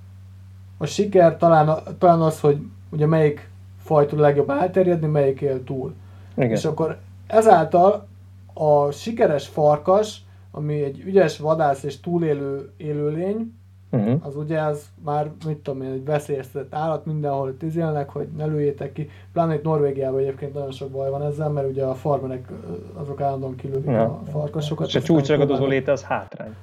a 0.78 0.86
siker 0.86 1.36
talán, 1.36 1.78
talán 1.98 2.20
az, 2.20 2.40
hogy 2.40 2.66
ugye 2.90 3.06
melyik 3.06 3.50
faj 3.78 4.06
tud 4.06 4.18
legjobban 4.18 4.58
elterjedni, 4.58 5.06
melyik 5.06 5.40
él 5.40 5.64
túl. 5.64 5.94
Igen. 6.34 6.50
És 6.50 6.64
akkor 6.64 6.98
ezáltal 7.26 8.06
a 8.54 8.90
sikeres 8.90 9.48
farkas, 9.48 10.24
ami 10.50 10.82
egy 10.82 11.00
ügyes 11.00 11.38
vadász 11.38 11.82
és 11.82 12.00
túlélő 12.00 12.72
élőlény, 12.76 13.54
uh-huh. 13.92 14.26
az 14.26 14.36
ugye 14.36 14.60
az 14.60 14.86
már, 15.04 15.30
mit 15.46 15.56
tudom 15.56 15.82
én, 15.82 15.90
egy 15.90 16.04
veszélyeztetett 16.04 16.74
állat, 16.74 17.06
mindenhol 17.06 17.56
tizélnek, 17.56 18.10
hogy 18.10 18.28
ne 18.36 18.44
lőjétek 18.44 18.92
ki. 18.92 19.10
Pláne 19.32 19.54
itt 19.54 19.62
Norvégiában 19.62 20.20
egyébként 20.20 20.54
nagyon 20.54 20.70
sok 20.70 20.90
baj 20.90 21.10
van 21.10 21.22
ezzel, 21.22 21.48
mert 21.50 21.68
ugye 21.68 21.84
a 21.84 21.94
farmerek 21.94 22.48
azok 22.94 23.20
állandóan 23.20 23.56
kilődik 23.56 23.90
ja. 23.90 24.02
a 24.02 24.22
farkasokat. 24.30 24.86
És 24.86 24.94
a 24.94 25.02
csúcsragadozó 25.02 25.66
léte 25.66 25.92
az 25.92 26.02
hátrány. 26.02 26.54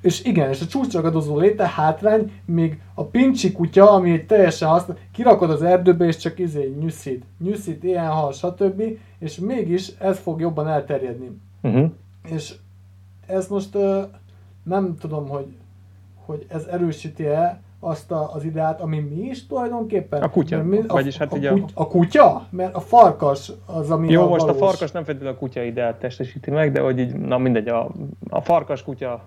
És 0.00 0.24
igen, 0.24 0.48
és 0.48 0.60
a 0.60 0.66
csúcsragadozó 0.66 1.38
léte 1.38 1.68
hátrány, 1.68 2.32
még 2.44 2.80
a 2.94 3.04
pincsi 3.04 3.52
kutya, 3.52 3.90
ami 3.90 4.12
egy 4.12 4.26
teljesen 4.26 4.68
használ, 4.68 4.96
kirakod 5.12 5.50
az 5.50 5.62
erdőbe, 5.62 6.06
és 6.06 6.16
csak 6.16 6.38
izé 6.38 6.76
nyűszít, 6.80 7.24
nyűszít, 7.38 7.84
ilyen 7.84 8.06
hal, 8.06 8.32
stb. 8.32 8.82
És 9.18 9.38
mégis 9.38 9.88
ez 9.98 10.18
fog 10.18 10.40
jobban 10.40 10.68
elterjedni. 10.68 11.40
Uh-huh. 11.62 11.90
És 12.30 12.54
ez 13.26 13.48
most 13.48 13.74
uh, 13.74 14.02
nem 14.62 14.96
tudom, 15.00 15.28
hogy 15.28 15.46
hogy 16.26 16.46
ez 16.48 16.64
erősíti-e 16.64 17.60
azt 17.80 18.10
a, 18.10 18.34
az 18.34 18.44
ideát, 18.44 18.80
ami 18.80 18.98
mi 18.98 19.20
is 19.20 19.46
tulajdonképpen? 19.46 20.22
A 20.22 20.30
kutya. 20.30 20.62
Mi, 20.62 20.78
a, 20.78 20.92
Vagyis 20.92 21.16
hát 21.16 21.32
a, 21.32 21.36
ugye 21.36 21.50
a, 21.50 21.64
a 21.74 21.86
kutya? 21.86 22.46
Mert 22.50 22.74
a 22.74 22.80
farkas 22.80 23.52
az, 23.66 23.90
ami 23.90 24.10
Jó, 24.10 24.22
a 24.22 24.28
most 24.28 24.40
valós. 24.40 24.56
a 24.56 24.64
farkas 24.64 24.90
nem 24.90 25.04
feltétlenül 25.04 25.36
a 25.36 25.38
kutya 25.38 25.62
ideát 25.62 25.98
testesíti 25.98 26.50
meg, 26.50 26.72
de 26.72 26.80
hogy 26.80 26.98
így, 26.98 27.14
na 27.14 27.38
mindegy, 27.38 27.68
a, 27.68 27.90
a 28.28 28.40
farkas 28.40 28.82
kutya 28.82 29.24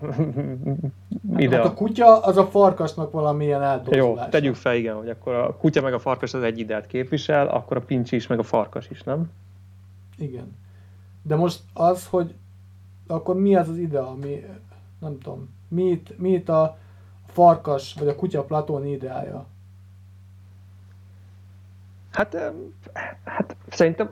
ide. 1.36 1.56
Hát 1.56 1.64
a 1.64 1.74
kutya 1.74 2.20
az 2.20 2.36
a 2.36 2.46
farkasnak 2.46 3.10
valamilyen 3.10 3.62
eltolódás. 3.62 4.24
Jó, 4.24 4.30
tegyük 4.30 4.54
fel, 4.54 4.74
igen, 4.74 4.94
hogy 4.94 5.08
akkor 5.08 5.34
a 5.34 5.56
kutya 5.56 5.82
meg 5.82 5.94
a 5.94 5.98
farkas 5.98 6.34
az 6.34 6.42
egy 6.42 6.58
ideát 6.58 6.86
képvisel, 6.86 7.46
akkor 7.46 7.76
a 7.76 7.80
pincsi 7.80 8.16
is, 8.16 8.26
meg 8.26 8.38
a 8.38 8.42
farkas 8.42 8.90
is, 8.90 9.02
nem? 9.02 9.30
Igen. 10.18 10.56
De 11.22 11.36
most 11.36 11.60
az, 11.72 12.06
hogy 12.06 12.34
akkor 13.06 13.34
mi 13.36 13.56
az 13.56 13.68
az 13.68 13.78
ide, 13.78 13.98
ami, 13.98 14.44
nem 15.00 15.18
tudom, 15.18 15.48
mi 15.68 15.82
itt, 15.82 16.18
mi 16.18 16.30
itt 16.30 16.48
a, 16.48 16.76
farkas 17.34 17.94
vagy 17.98 18.08
a 18.08 18.14
kutya 18.14 18.44
Platón 18.44 18.86
ideája? 18.86 19.46
Hát, 22.10 22.36
hát 23.24 23.56
szerintem 23.68 24.10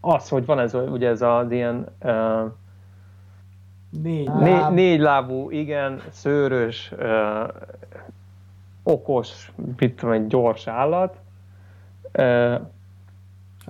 az, 0.00 0.28
hogy 0.28 0.46
van 0.46 0.58
ez, 0.58 0.74
ugye 0.74 1.08
ez 1.08 1.22
az 1.22 1.50
ilyen 1.50 1.86
uh, 2.02 2.52
négy, 3.90 4.26
láb. 4.26 4.74
négy 4.74 5.00
lábú, 5.00 5.50
igen, 5.50 6.02
szőrös, 6.10 6.92
uh, 6.98 7.48
okos, 8.82 9.52
mit 9.76 9.96
tudom, 9.96 10.14
egy 10.14 10.26
gyors 10.26 10.66
állat. 10.66 11.16
Uh, 12.18 12.60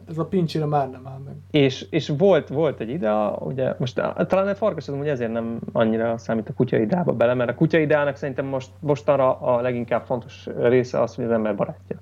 ez 0.08 0.18
a 0.18 0.24
pincsire 0.24 0.64
már 0.64 0.90
nem 0.90 1.06
áll 1.06 1.18
meg. 1.24 1.34
És, 1.50 1.86
és 1.90 2.08
volt, 2.08 2.48
volt 2.48 2.80
egy 2.80 2.88
ide, 2.88 3.12
ugye 3.38 3.74
most 3.78 3.94
talán 4.26 4.48
a 4.48 4.54
farkas 4.54 4.86
hogy 4.86 5.08
ezért 5.08 5.32
nem 5.32 5.58
annyira 5.72 6.18
számít 6.18 6.48
a 6.48 6.52
kutya 6.52 6.76
ideába 6.76 7.12
bele, 7.12 7.34
mert 7.34 7.50
a 7.50 7.54
kutya 7.54 7.78
ideának 7.78 8.16
szerintem 8.16 8.46
most, 8.46 8.70
mostanra 8.80 9.40
a 9.40 9.60
leginkább 9.60 10.04
fontos 10.04 10.46
része 10.58 11.00
az, 11.00 11.14
hogy 11.14 11.24
az 11.24 11.30
ember 11.30 11.56
barátja. 11.56 11.96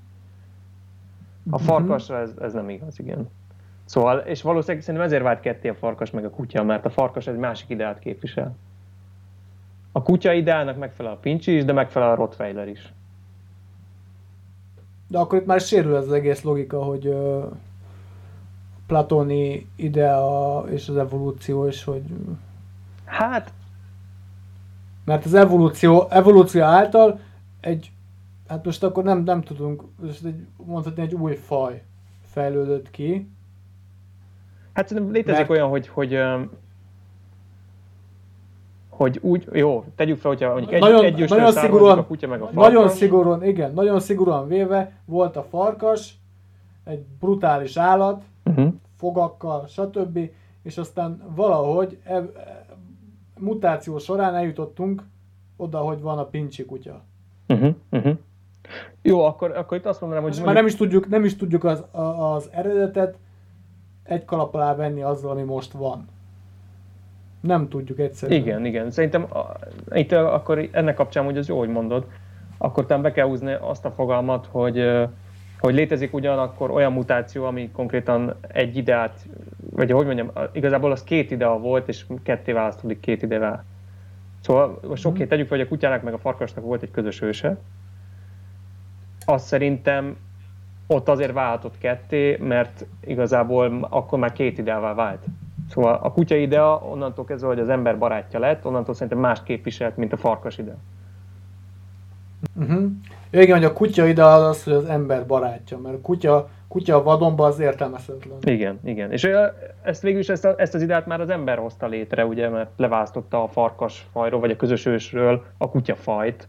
A 1.50 1.56
mhm. 1.56 1.64
farkasra 1.64 2.18
ez, 2.18 2.30
ez 2.40 2.52
nem 2.52 2.68
igaz, 2.68 2.98
igen. 2.98 3.28
Szóval, 3.85 4.18
és 4.18 4.42
valószínűleg 4.42 4.82
szerintem 4.82 5.09
ezért 5.09 5.22
vált 5.22 5.40
ketté 5.40 5.68
a 5.68 5.74
farkas 5.74 6.11
meg 6.11 6.24
a 6.24 6.30
kutya, 6.30 6.62
mert 6.62 6.85
a 6.85 6.90
farkas 6.90 7.26
egy 7.26 7.37
másik 7.37 7.68
ideát 7.68 7.98
képvisel. 7.98 8.56
A 9.92 10.02
kutya 10.02 10.32
ideának 10.32 10.78
megfelel 10.78 11.12
a 11.12 11.16
pincsi 11.16 11.56
is, 11.56 11.64
de 11.64 11.72
megfelel 11.72 12.11
a 12.11 12.14
Rottweiler 12.14 12.68
is. 12.68 12.92
De 15.09 15.18
akkor 15.18 15.38
itt 15.38 15.46
már 15.46 15.61
sérül 15.61 15.96
ez 15.96 16.06
az 16.06 16.12
egész 16.12 16.42
logika, 16.42 16.85
hogy 16.85 17.16
platoni 18.87 19.68
idea 19.77 20.64
és 20.70 20.88
az 20.88 20.96
evolúció 20.96 21.66
is, 21.66 21.85
hogy... 21.85 22.03
Hát... 23.05 23.53
Mert 25.05 25.25
az 25.25 25.35
evolúció, 25.35 26.07
evolúció 26.11 26.62
által 26.62 27.20
egy, 27.61 27.92
hát 28.49 28.64
most 28.64 28.83
akkor 28.83 29.05
nem, 29.05 29.22
nem 29.22 29.42
tudunk, 29.42 29.83
most 30.01 30.25
egy, 30.25 30.46
mondhatni 30.57 31.03
egy 31.03 31.14
új 31.14 31.35
faj 31.35 31.83
fejlődött 32.25 32.90
ki. 32.90 33.29
Hát 34.72 34.88
szerintem 34.88 35.12
létezik 35.12 35.38
mert... 35.38 35.51
olyan, 35.51 35.68
hogy, 35.68 35.88
hogy 35.88 36.18
hogy 38.96 39.18
úgy, 39.22 39.49
jó, 39.53 39.85
tegyük 39.96 40.18
fel, 40.18 40.31
hogyha 40.31 40.51
mondjuk 40.51 40.72
egy, 40.72 40.81
nagyon, 40.81 41.05
egy 41.05 41.29
nagyon 41.29 41.53
szigorúan, 41.53 41.99
a 41.99 42.07
kutya 42.07 42.29
meg 42.29 42.40
a 42.40 42.44
farkas. 42.44 42.64
Nagyon 42.64 42.88
szigorúan, 42.88 43.44
igen, 43.44 43.72
nagyon 43.72 44.01
szigorúan 44.01 44.49
véve 44.49 44.92
volt 45.05 45.37
a 45.37 45.42
farkas, 45.42 46.14
egy 46.85 47.05
brutális 47.20 47.77
állat. 47.77 48.22
Fogakkal, 48.96 49.66
stb. 49.66 50.18
És 50.62 50.78
aztán 50.78 51.22
valahogy 51.35 51.98
e, 52.04 52.14
e, 52.14 52.24
mutáció 53.38 53.98
során 53.98 54.35
eljutottunk 54.35 55.02
oda, 55.56 55.78
hogy 55.78 56.00
van 56.00 56.18
a 56.18 56.24
pincsi 56.24 56.64
kutya. 56.64 57.02
Uh-huh. 57.48 57.74
Uh-huh. 57.90 58.16
Jó, 59.02 59.24
akkor, 59.24 59.56
akkor 59.56 59.76
itt 59.76 59.87
azt 59.87 60.00
mondanám, 60.00 60.24
hogy... 60.24 60.32
Mondjuk... 60.32 60.54
Már 60.54 60.62
nem 60.62 60.72
is 60.72 60.76
tudjuk, 60.76 61.09
nem 61.09 61.24
is 61.24 61.37
tudjuk 61.37 61.64
az, 61.64 61.85
az 62.16 62.48
eredetet 62.52 63.18
egy 64.02 64.24
kalap 64.24 64.54
alá 64.54 64.74
venni 64.74 65.02
azzal, 65.02 65.30
ami 65.30 65.42
most 65.42 65.72
van. 65.72 66.09
Nem 67.40 67.68
tudjuk 67.68 67.98
egyszerűen. 67.98 68.40
Igen, 68.40 68.64
igen. 68.64 68.90
Szerintem 68.90 69.26
itt 69.90 70.12
akkor 70.12 70.68
ennek 70.72 70.94
kapcsán, 70.94 71.24
hogy 71.24 71.38
az 71.38 71.48
jó, 71.48 71.59
hogy 71.59 71.68
mondod, 71.68 72.06
akkor 72.59 72.87
talán 72.87 73.02
be 73.02 73.12
kell 73.12 73.26
húzni 73.26 73.52
azt 73.52 73.85
a 73.85 73.90
fogalmat, 73.90 74.46
hogy 74.46 75.09
hogy 75.61 75.75
létezik 75.75 76.14
ugyanakkor 76.14 76.71
olyan 76.71 76.92
mutáció, 76.92 77.45
ami 77.45 77.71
konkrétan 77.71 78.35
egy 78.49 78.77
ideát, 78.77 79.27
vagy 79.71 79.90
hogy 79.90 80.07
mondjam, 80.07 80.31
igazából 80.53 80.90
az 80.90 81.05
két 81.05 81.31
idea 81.31 81.59
volt, 81.59 81.88
és 81.88 82.07
ketté 82.23 82.53
választódik 82.53 83.01
két 83.01 83.23
idevel. 83.23 83.64
Szóval 84.40 84.81
most 84.88 85.07
oké, 85.07 85.25
mm. 85.25 85.27
tegyük 85.27 85.49
fel, 85.49 85.57
hogy 85.57 85.66
a 85.66 85.69
kutyának 85.69 86.03
meg 86.03 86.14
a 86.14 86.19
farkasnak 86.19 86.64
volt 86.64 86.83
egy 86.83 86.90
közös 86.90 87.23
őse. 87.23 87.59
Azt 89.25 89.47
szerintem 89.47 90.16
ott 90.87 91.09
azért 91.09 91.33
válhatott 91.33 91.79
ketté, 91.79 92.37
mert 92.37 92.87
igazából 93.05 93.87
akkor 93.90 94.19
már 94.19 94.33
két 94.33 94.59
ideával 94.59 94.95
vált. 94.95 95.25
Szóval 95.69 95.95
a 96.03 96.12
kutya 96.12 96.35
idea 96.35 96.77
onnantól 96.77 97.25
kezdve, 97.25 97.49
hogy 97.49 97.59
az 97.59 97.69
ember 97.69 97.99
barátja 97.99 98.38
lett, 98.38 98.66
onnantól 98.66 98.95
szerintem 98.95 99.19
más 99.19 99.42
képviselt, 99.42 99.97
mint 99.97 100.12
a 100.12 100.16
farkas 100.16 100.59
idea. 100.59 100.77
Uh-huh. 102.59 102.90
Ja, 103.31 103.40
igen, 103.40 103.57
hogy 103.57 103.64
a 103.64 103.72
kutya 103.72 104.07
ide 104.07 104.25
az 104.25 104.64
hogy 104.64 104.72
az 104.72 104.85
ember 104.85 105.27
barátja, 105.27 105.79
mert 105.79 105.94
a 105.94 106.01
kutya, 106.01 106.49
kutya 106.68 106.96
a 106.96 107.03
vadonba 107.03 107.46
az 107.46 107.59
értelmezhetetlen. 107.59 108.38
Igen, 108.40 108.79
igen. 108.85 109.12
És 109.12 109.29
ezt 109.83 110.03
végül 110.03 110.20
is 110.20 110.29
ezt, 110.29 110.44
a, 110.44 110.55
ezt 110.57 110.75
az 110.75 110.83
ideát 110.83 111.07
már 111.07 111.20
az 111.20 111.31
ember 111.31 111.59
hozta 111.59 111.87
létre, 111.87 112.27
ugye, 112.27 112.49
mert 112.49 112.70
leválasztotta 112.77 113.42
a 113.42 113.49
farkas 113.49 114.07
fajról, 114.12 114.40
vagy 114.40 114.51
a 114.51 114.57
közös 114.57 114.87
ősről 114.87 115.44
a 115.59 115.70
kutyafajt, 115.70 116.49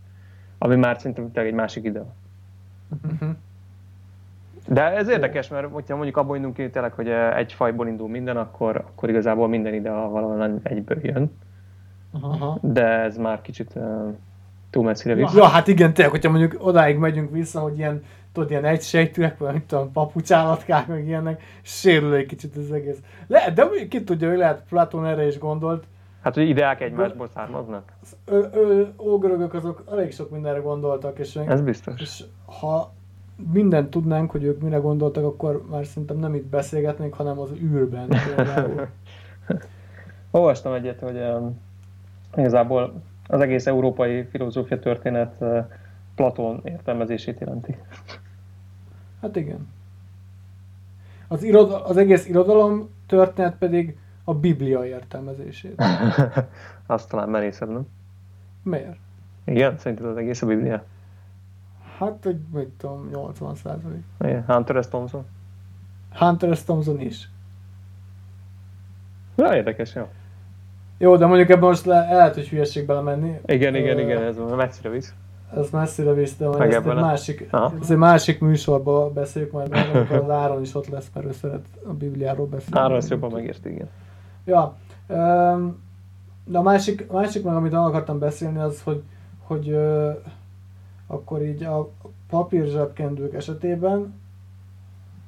ami 0.58 0.76
már 0.76 0.98
szerintem 0.98 1.44
egy 1.46 1.54
másik 1.54 1.84
ide. 1.84 2.06
Uh-huh. 3.04 3.30
De 4.68 4.82
ez 4.96 5.08
érdekes, 5.08 5.48
mert 5.48 5.68
hogyha 5.72 5.96
mondjuk 5.96 6.18
abból 6.18 6.36
indulunk 6.36 6.58
ki 6.58 6.70
tényleg, 6.70 6.94
hogy 6.94 7.10
egy 7.10 7.54
fajból 7.54 7.88
indul 7.88 8.10
minden, 8.10 8.38
akkor, 8.38 8.76
akkor 8.76 9.10
igazából 9.10 9.48
minden 9.48 9.74
ide 9.74 9.92
valahol 9.92 10.60
egyből 10.64 11.00
jön. 11.02 11.32
Uh-huh. 12.12 12.58
De 12.62 12.86
ez 12.86 13.18
már 13.18 13.42
kicsit 13.42 13.74
túl 14.70 14.84
messzire 14.84 15.14
visz. 15.14 15.34
Ja, 15.34 15.46
hát 15.46 15.68
igen, 15.68 15.94
tényleg, 15.94 16.14
hogyha 16.14 16.30
mondjuk 16.30 16.66
odáig 16.66 16.98
megyünk 16.98 17.32
vissza, 17.32 17.60
hogy 17.60 17.78
ilyen, 17.78 18.04
tudod, 18.34 18.50
ilyen 18.50 18.66
egysejtűek, 18.66 19.38
vagy 19.38 19.52
mint 19.52 19.72
a 19.72 19.90
papucsállatkák, 19.94 20.88
meg 20.88 21.08
ilyenek, 21.08 21.42
sérül 21.62 22.14
egy 22.14 22.26
kicsit 22.26 22.56
az 22.56 22.72
egész. 22.72 22.98
Lehet, 23.28 23.54
de 23.54 23.88
ki 23.90 24.04
tudja, 24.04 24.30
hogy 24.30 24.38
lehet 24.38 24.64
Platon 24.70 25.06
erre 25.06 25.28
is 25.28 25.38
gondolt. 25.38 25.84
Hát, 26.22 26.34
hogy 26.34 26.50
ideák 26.50 26.82
egymásból 26.82 27.28
származnak? 27.34 27.94
Ógörögök 29.02 29.54
azok 29.54 29.84
elég 29.92 30.12
sok 30.12 30.30
mindenre 30.30 30.60
gondoltak, 30.60 31.20
és, 31.20 31.36
Ez 31.36 31.62
biztos. 31.62 32.02
És 32.02 32.24
ha 32.60 32.94
mindent 33.54 33.90
tudnánk, 33.90 34.32
hogy 34.32 34.44
ők 34.44 34.62
mire 34.62 34.78
gondoltak, 34.78 35.24
akkor 35.24 35.66
már 35.70 35.86
szerintem 35.86 36.18
nem 36.18 36.36
itt 36.36 36.46
beszélgetnénk, 36.46 37.14
hanem 37.14 37.40
az 37.40 37.52
űrben. 37.52 38.10
Olvastam 40.32 40.74
egyet, 40.74 41.00
hogy 41.00 41.16
um, 41.16 41.60
igazából 42.36 43.02
az 43.28 43.42
egész 43.42 43.66
európai 43.66 44.24
filozófia 44.24 44.80
történet 44.80 45.44
Platón 46.16 46.62
értelmezését 46.64 47.40
jelenti. 47.40 47.78
Hát 49.22 49.36
igen. 49.36 49.68
Az, 51.28 51.44
irod, 51.44 51.82
az 51.86 51.98
egész 51.98 52.28
irodalom 52.28 52.90
történet 53.08 53.58
pedig 53.58 53.98
a 54.24 54.34
Biblia 54.34 54.86
értelmezését. 54.86 55.82
Azt 56.86 57.10
talán 57.10 57.30
merészebb, 57.30 57.70
nem? 57.70 57.88
Miért? 58.64 58.98
Igen, 59.46 59.78
szerinted 59.78 60.06
az 60.06 60.18
egész 60.18 60.42
a 60.42 60.46
Biblia? 60.46 60.84
Hát, 61.98 62.24
hogy 62.24 62.38
mit 62.54 62.68
tudom, 62.68 63.10
80 63.10 63.56
százalék. 63.56 64.04
Hunter 64.46 64.84
S. 64.84 64.88
Thompson? 64.88 65.26
Hunter 66.12 66.56
S. 66.56 66.64
Thompson 66.64 67.00
is. 67.00 67.30
Ja, 69.36 69.56
érdekes, 69.56 69.96
jó. 69.96 70.10
Jó, 70.98 71.16
de 71.18 71.26
mondjuk 71.26 71.50
ebben 71.50 71.70
most 71.70 71.86
le, 71.86 72.00
lehet, 72.00 72.34
hogy 72.34 72.48
hülyeség 72.48 72.86
belemenni. 72.86 73.40
Igen, 73.46 73.76
igen, 73.76 73.96
uh, 73.96 74.02
igen, 74.02 74.24
ez 74.24 74.36
messzire 74.56 74.90
visz. 74.90 75.14
ez 75.56 75.70
messzire 75.70 76.14
visz, 76.14 76.36
de 76.38 76.48
majd 76.48 76.72
ezt 76.72 76.88
egy 76.88 76.96
másik, 76.96 77.48
ez 77.82 77.92
egy 77.92 77.98
másik 77.98 78.40
műsorban 78.40 79.14
beszéljük 79.14 79.52
majd 79.52 79.70
meg, 79.70 79.96
amikor 79.96 80.18
az 80.18 80.30
Áron 80.30 80.62
is 80.62 80.76
ott 80.76 80.88
lesz, 80.88 81.10
mert 81.14 81.28
ő 81.28 81.32
szeret 81.32 81.66
a 81.88 81.94
Bibliáról 81.94 82.46
beszélni. 82.46 82.80
Arra 82.80 82.96
ezt 82.96 83.10
jobban 83.10 83.32
megérti, 83.32 83.70
igen. 83.70 83.90
Ja, 84.46 84.76
de 86.46 86.58
a 86.58 86.62
másik, 86.62 87.06
a 87.08 87.14
másik 87.14 87.44
meg, 87.44 87.56
amit 87.56 87.74
akartam 87.74 88.20
beszélni, 88.20 88.60
az, 88.60 88.82
hogy, 88.84 89.04
hogy 89.44 89.70
ö, 89.70 90.10
akkor 91.08 91.42
így 91.42 91.64
a 91.64 91.90
papír 92.30 92.66
zsebkendők 92.66 93.34
esetében 93.34 94.14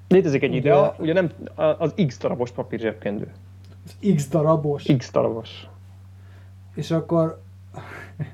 Létezik 0.07 0.43
egy 0.43 0.49
Ugye- 0.49 0.59
idea, 0.59 0.95
ugye 0.99 1.13
nem 1.13 1.31
az 1.77 1.93
X 2.07 2.17
darabos 2.19 2.51
papír 2.51 2.79
zsebkendő. 2.79 3.31
X 4.15 4.27
darabos, 4.29 4.83
X 4.97 5.11
darabos. 5.11 5.67
és 6.75 6.91
akkor 6.91 7.41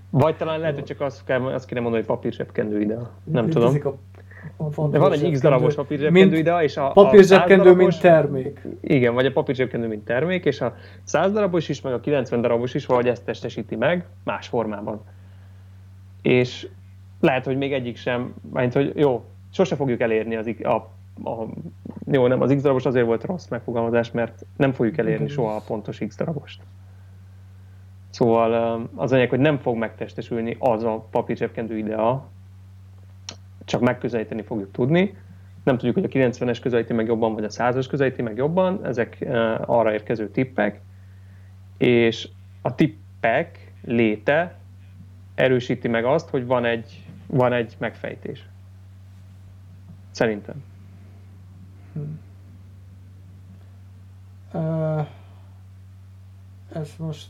Vagy 0.09 0.35
talán 0.35 0.59
lehet, 0.59 0.75
hogy 0.75 0.83
csak 0.83 1.01
azt, 1.01 1.23
kell, 1.23 1.41
azt 1.41 1.67
kéne 1.67 1.79
mondani, 1.79 2.03
hogy 2.03 2.15
papír 2.15 2.33
zsebkendő 2.33 2.81
idea. 2.81 3.09
Nem 3.23 3.49
tudom. 3.49 3.73
létezik 3.73 3.85
a, 3.85 3.97
a 4.57 4.87
De 4.87 4.97
van 4.97 5.11
egy 5.11 5.31
X 5.31 5.41
darabos 5.41 5.75
papír 5.75 5.99
zsebkendő 5.99 6.37
idea, 6.37 6.63
és 6.63 6.77
a, 6.77 6.91
Papír 6.91 7.19
100 7.19 7.27
zsebkendő, 7.27 7.73
mint 7.73 7.99
termék. 7.99 8.61
Igen, 8.81 9.13
vagy 9.13 9.25
a 9.25 9.31
papír 9.31 9.55
zsebkendő, 9.55 9.87
mint 9.87 10.05
termék, 10.05 10.45
és 10.45 10.61
a 10.61 10.75
100 11.03 11.31
darabos 11.31 11.69
is, 11.69 11.81
meg 11.81 11.93
a 11.93 11.99
90 11.99 12.41
darabos 12.41 12.73
is 12.73 12.85
valahogy 12.85 13.09
ezt 13.09 13.23
testesíti 13.23 13.75
meg, 13.75 14.05
más 14.23 14.47
formában. 14.47 15.01
És 16.21 16.67
lehet, 17.19 17.45
hogy 17.45 17.57
még 17.57 17.73
egyik 17.73 17.97
sem, 17.97 18.33
mert 18.53 18.73
hogy 18.73 18.91
jó, 18.95 19.23
sose 19.51 19.75
fogjuk 19.75 19.99
elérni 19.99 20.35
az, 20.35 20.47
a, 20.47 20.89
a, 21.23 21.45
jó, 22.11 22.27
nem, 22.27 22.41
az 22.41 22.53
X 22.55 22.61
darabos 22.61 22.85
azért 22.85 23.05
volt 23.05 23.23
rossz 23.23 23.47
megfogalmazás, 23.47 24.11
mert 24.11 24.45
nem 24.57 24.71
fogjuk 24.71 24.97
elérni 24.97 25.27
soha 25.27 25.55
a 25.55 25.61
pontos 25.67 25.97
X 26.07 26.15
darabost. 26.15 26.61
Szóval 28.09 28.51
öm, 28.51 28.89
az 28.95 29.11
anyag, 29.11 29.29
hogy 29.29 29.39
nem 29.39 29.57
fog 29.57 29.77
megtestesülni 29.77 30.55
az 30.59 30.83
a 30.83 31.07
papír 31.11 31.37
zsebkendő 31.37 31.77
idea, 31.77 32.27
csak 33.65 33.81
megközelíteni 33.81 34.41
fogjuk 34.41 34.71
tudni. 34.71 35.17
Nem 35.63 35.77
tudjuk, 35.77 35.95
hogy 35.95 36.03
a 36.03 36.29
90-es 36.29 36.57
közelíti 36.61 36.93
meg 36.93 37.05
jobban, 37.05 37.33
vagy 37.33 37.43
a 37.43 37.49
100-as 37.49 37.85
közelíti 37.89 38.21
meg 38.21 38.37
jobban, 38.37 38.85
ezek 38.85 39.21
eh, 39.21 39.69
arra 39.69 39.93
érkező 39.93 40.29
tippek, 40.29 40.81
és 41.77 42.29
a 42.61 42.75
tippek 42.75 43.73
léte 43.83 44.59
erősíti 45.35 45.87
meg 45.87 46.05
azt, 46.05 46.29
hogy 46.29 46.45
van 46.45 46.65
egy, 46.65 47.05
van 47.27 47.53
egy 47.53 47.75
megfejtés. 47.77 48.45
Szerintem. 50.11 50.63
Ö, 54.53 54.99
ezt 56.73 56.99
most 56.99 57.27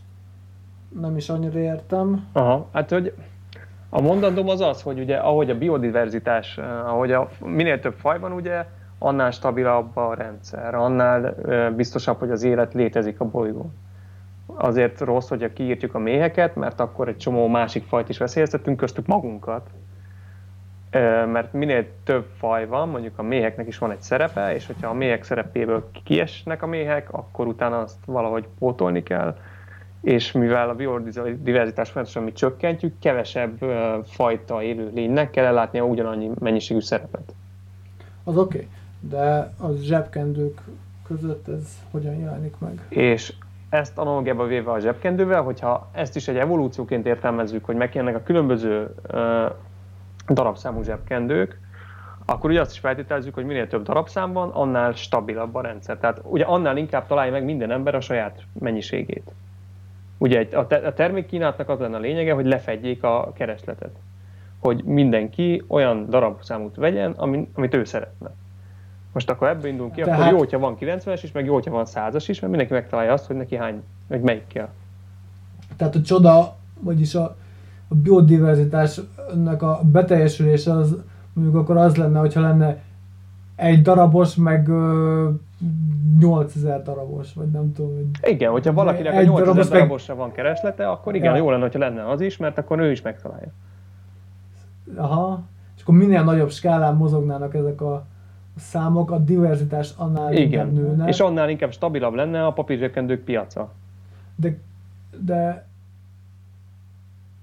nem 0.99 1.17
is 1.17 1.29
annyira 1.29 1.59
értem. 1.59 2.27
Aha, 2.31 2.67
hát 2.71 2.89
hogy 2.89 3.13
a 3.89 4.01
mondandóm 4.01 4.49
az 4.49 4.61
az, 4.61 4.81
hogy 4.81 4.99
ugye 4.99 5.17
ahogy 5.17 5.49
a 5.49 5.57
biodiverzitás, 5.57 6.57
ahogy 6.85 7.11
a, 7.11 7.29
minél 7.39 7.79
több 7.79 7.93
faj 7.93 8.19
van, 8.19 8.31
ugye, 8.31 8.65
annál 8.99 9.31
stabilabb 9.31 9.97
a 9.97 10.13
rendszer, 10.13 10.75
annál 10.75 11.35
biztosabb, 11.75 12.19
hogy 12.19 12.31
az 12.31 12.43
élet 12.43 12.73
létezik 12.73 13.19
a 13.19 13.25
bolygón. 13.25 13.73
Azért 14.45 14.99
rossz, 14.99 15.27
hogyha 15.29 15.53
kiírtjuk 15.53 15.95
a 15.95 15.99
méheket, 15.99 16.55
mert 16.55 16.79
akkor 16.79 17.07
egy 17.07 17.17
csomó 17.17 17.47
másik 17.47 17.83
fajt 17.83 18.09
is 18.09 18.17
veszélyeztetünk, 18.17 18.77
köztük 18.77 19.05
magunkat. 19.05 19.69
Mert 21.31 21.53
minél 21.53 21.85
több 22.03 22.25
faj 22.37 22.67
van, 22.67 22.89
mondjuk 22.89 23.19
a 23.19 23.21
méheknek 23.21 23.67
is 23.67 23.77
van 23.77 23.91
egy 23.91 24.01
szerepe, 24.01 24.53
és 24.53 24.65
hogyha 24.65 24.89
a 24.89 24.93
méhek 24.93 25.23
szerepéből 25.23 25.89
kiesnek 26.03 26.61
a 26.61 26.67
méhek, 26.67 27.13
akkor 27.13 27.47
utána 27.47 27.79
azt 27.79 27.97
valahogy 28.05 28.47
pótolni 28.59 29.03
kell, 29.03 29.35
és 30.01 30.31
mivel 30.31 30.69
a 30.69 30.75
biodiverzitás 30.75 31.89
folyamatosan 31.89 32.23
mi 32.23 32.31
csökkentjük, 32.31 32.99
kevesebb 32.99 33.57
fajta 34.05 34.61
élő 34.63 34.91
lénynek 34.93 35.29
kell 35.29 35.45
ellátnia 35.45 35.83
ugyanannyi 35.83 36.31
mennyiségű 36.39 36.79
szerepet. 36.79 37.33
Az 38.23 38.37
oké, 38.37 38.57
okay. 38.57 38.69
de 38.99 39.53
az 39.59 39.81
zsebkendők 39.81 40.61
között 41.07 41.47
ez 41.47 41.79
hogyan 41.91 42.15
jelenik 42.15 42.53
meg? 42.57 42.85
És 42.89 43.33
ezt 43.69 43.97
analógiába 43.97 44.45
véve 44.45 44.71
a 44.71 44.79
zsebkendővel, 44.79 45.41
hogyha 45.41 45.89
ezt 45.91 46.15
is 46.15 46.27
egy 46.27 46.37
evolúcióként 46.37 47.05
értelmezzük, 47.05 47.65
hogy 47.65 47.75
megjelennek 47.75 48.15
a 48.15 48.23
különböző 48.23 48.95
darabszámú 50.27 50.83
zsebkendők, 50.83 51.59
akkor 52.25 52.49
ugye 52.49 52.61
azt 52.61 52.71
is 52.71 52.79
feltételezzük, 52.79 53.33
hogy 53.33 53.45
minél 53.45 53.67
több 53.67 53.83
darabszám 53.83 54.31
van, 54.33 54.49
annál 54.49 54.91
stabilabb 54.93 55.55
a 55.55 55.61
rendszer. 55.61 55.97
Tehát 55.97 56.21
ugye 56.23 56.43
annál 56.43 56.77
inkább 56.77 57.07
találja 57.07 57.31
meg 57.31 57.43
minden 57.43 57.71
ember 57.71 57.95
a 57.95 58.01
saját 58.01 58.41
mennyiségét. 58.59 59.31
Ugye 60.17 60.37
egy- 60.37 60.55
a, 60.55 60.67
te- 60.67 60.75
a 60.87 60.93
termékkínálatnak 60.93 61.69
az 61.69 61.79
lenne 61.79 61.95
a 61.95 61.99
lényege, 61.99 62.33
hogy 62.33 62.45
lefedjék 62.45 63.03
a 63.03 63.31
keresletet. 63.35 63.95
Hogy 64.59 64.83
mindenki 64.83 65.63
olyan 65.67 66.09
darabszámot 66.09 66.75
vegyen, 66.75 67.11
ami, 67.11 67.49
amit 67.53 67.73
ő 67.73 67.83
szeretne. 67.83 68.29
Most 69.13 69.29
akkor 69.29 69.47
ebből 69.47 69.69
indulunk 69.69 69.93
ki, 69.95 70.01
Tehát- 70.01 70.19
akkor 70.19 70.31
jó, 70.31 70.37
hogyha 70.37 70.59
van 70.59 70.77
90-es 70.79 71.19
is, 71.23 71.31
meg 71.31 71.45
jó, 71.45 71.53
hogyha 71.53 71.71
van 71.71 71.85
100-as 71.85 72.23
is, 72.27 72.39
mert 72.39 72.41
mindenki 72.51 72.73
megtalálja 72.73 73.13
azt, 73.13 73.25
hogy 73.27 73.35
neki 73.35 73.55
hány, 73.55 73.83
vagy 74.07 74.21
melyik 74.21 74.47
kell. 74.47 74.69
Tehát 75.77 75.95
a 75.95 76.01
csoda, 76.01 76.55
vagyis 76.79 77.15
a, 77.15 77.23
a 77.87 77.95
biodiverzitásnak 79.25 79.61
a 79.61 79.81
beteljesülése 79.91 80.71
az 80.71 80.95
mondjuk 81.33 81.55
akkor 81.55 81.77
az 81.77 81.95
lenne, 81.95 82.19
hogyha 82.19 82.41
lenne 82.41 82.77
egy 83.55 83.81
darabos, 83.81 84.35
meg 84.35 84.67
ö, 84.67 85.29
8000 86.19 86.81
darabos, 86.83 87.33
vagy 87.33 87.47
nem 87.51 87.73
tudom. 87.73 87.95
Hogy... 87.95 88.31
Igen, 88.31 88.51
hogyha 88.51 88.73
valakinek 88.73 89.13
a 89.13 89.17
Egy 89.17 89.25
8000 89.27 89.45
darabos 89.45 89.69
meg- 89.69 89.77
darabosra 89.79 90.15
van 90.15 90.31
kereslete, 90.31 90.89
akkor 90.89 91.15
igen, 91.15 91.31
Ja. 91.31 91.37
jó 91.37 91.49
lenne, 91.49 91.61
hogyha 91.61 91.79
lenne 91.79 92.09
az 92.09 92.21
is, 92.21 92.37
mert 92.37 92.57
akkor 92.57 92.79
ő 92.79 92.91
is 92.91 93.01
megtalálja. 93.01 93.47
Aha. 94.95 95.41
És 95.75 95.81
akkor 95.81 95.95
minél 95.95 96.23
nagyobb 96.23 96.49
skálán 96.51 96.95
mozognának 96.95 97.53
ezek 97.53 97.81
a 97.81 98.05
számok, 98.57 99.11
a 99.11 99.17
diverzitás 99.17 99.93
annál 99.97 100.33
Igen, 100.33 100.67
nőne. 100.67 101.07
és 101.07 101.19
annál 101.19 101.49
inkább 101.49 101.71
stabilabb 101.71 102.13
lenne 102.13 102.45
a 102.45 102.51
papírzsebkendők 102.51 103.23
piaca. 103.23 103.71
De, 104.35 104.57
de, 105.19 105.65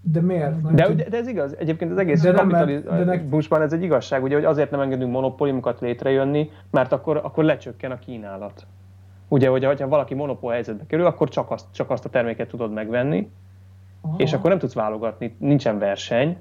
de 0.03 0.21
miért? 0.21 0.62
Nem 0.62 0.75
De, 0.75 0.88
ugye- 0.88 1.09
de 1.09 1.17
ez 1.17 1.27
igaz, 1.29 1.57
egyébként 1.59 1.91
az 1.91 1.99
egész 1.99 2.23
de 2.23 2.33
kapitalizmusban 2.33 3.62
ez 3.62 3.73
egy 3.73 3.83
igazság, 3.83 4.23
ugye, 4.23 4.35
hogy 4.35 4.45
azért 4.45 4.71
nem 4.71 4.81
engedünk 4.81 5.12
monopóliumokat 5.12 5.81
létrejönni, 5.81 6.51
mert 6.71 6.93
akkor, 6.93 7.17
akkor 7.17 7.45
lecsökken 7.45 7.91
a 7.91 7.99
kínálat. 7.99 8.67
Ugye, 9.29 9.49
hogy 9.49 9.81
ha 9.81 9.88
valaki 9.88 10.15
monopól 10.15 10.53
helyzetbe 10.53 10.87
kerül, 10.87 11.07
akkor 11.07 11.29
csak 11.29 11.51
azt, 11.51 11.67
csak 11.71 11.91
azt 11.91 12.05
a 12.05 12.09
terméket 12.09 12.49
tudod 12.49 12.73
megvenni, 12.73 13.31
Aha. 14.01 14.17
és 14.19 14.33
akkor 14.33 14.51
nem 14.51 14.59
tudsz 14.59 14.75
válogatni, 14.75 15.37
nincsen 15.38 15.79
verseny, 15.79 16.37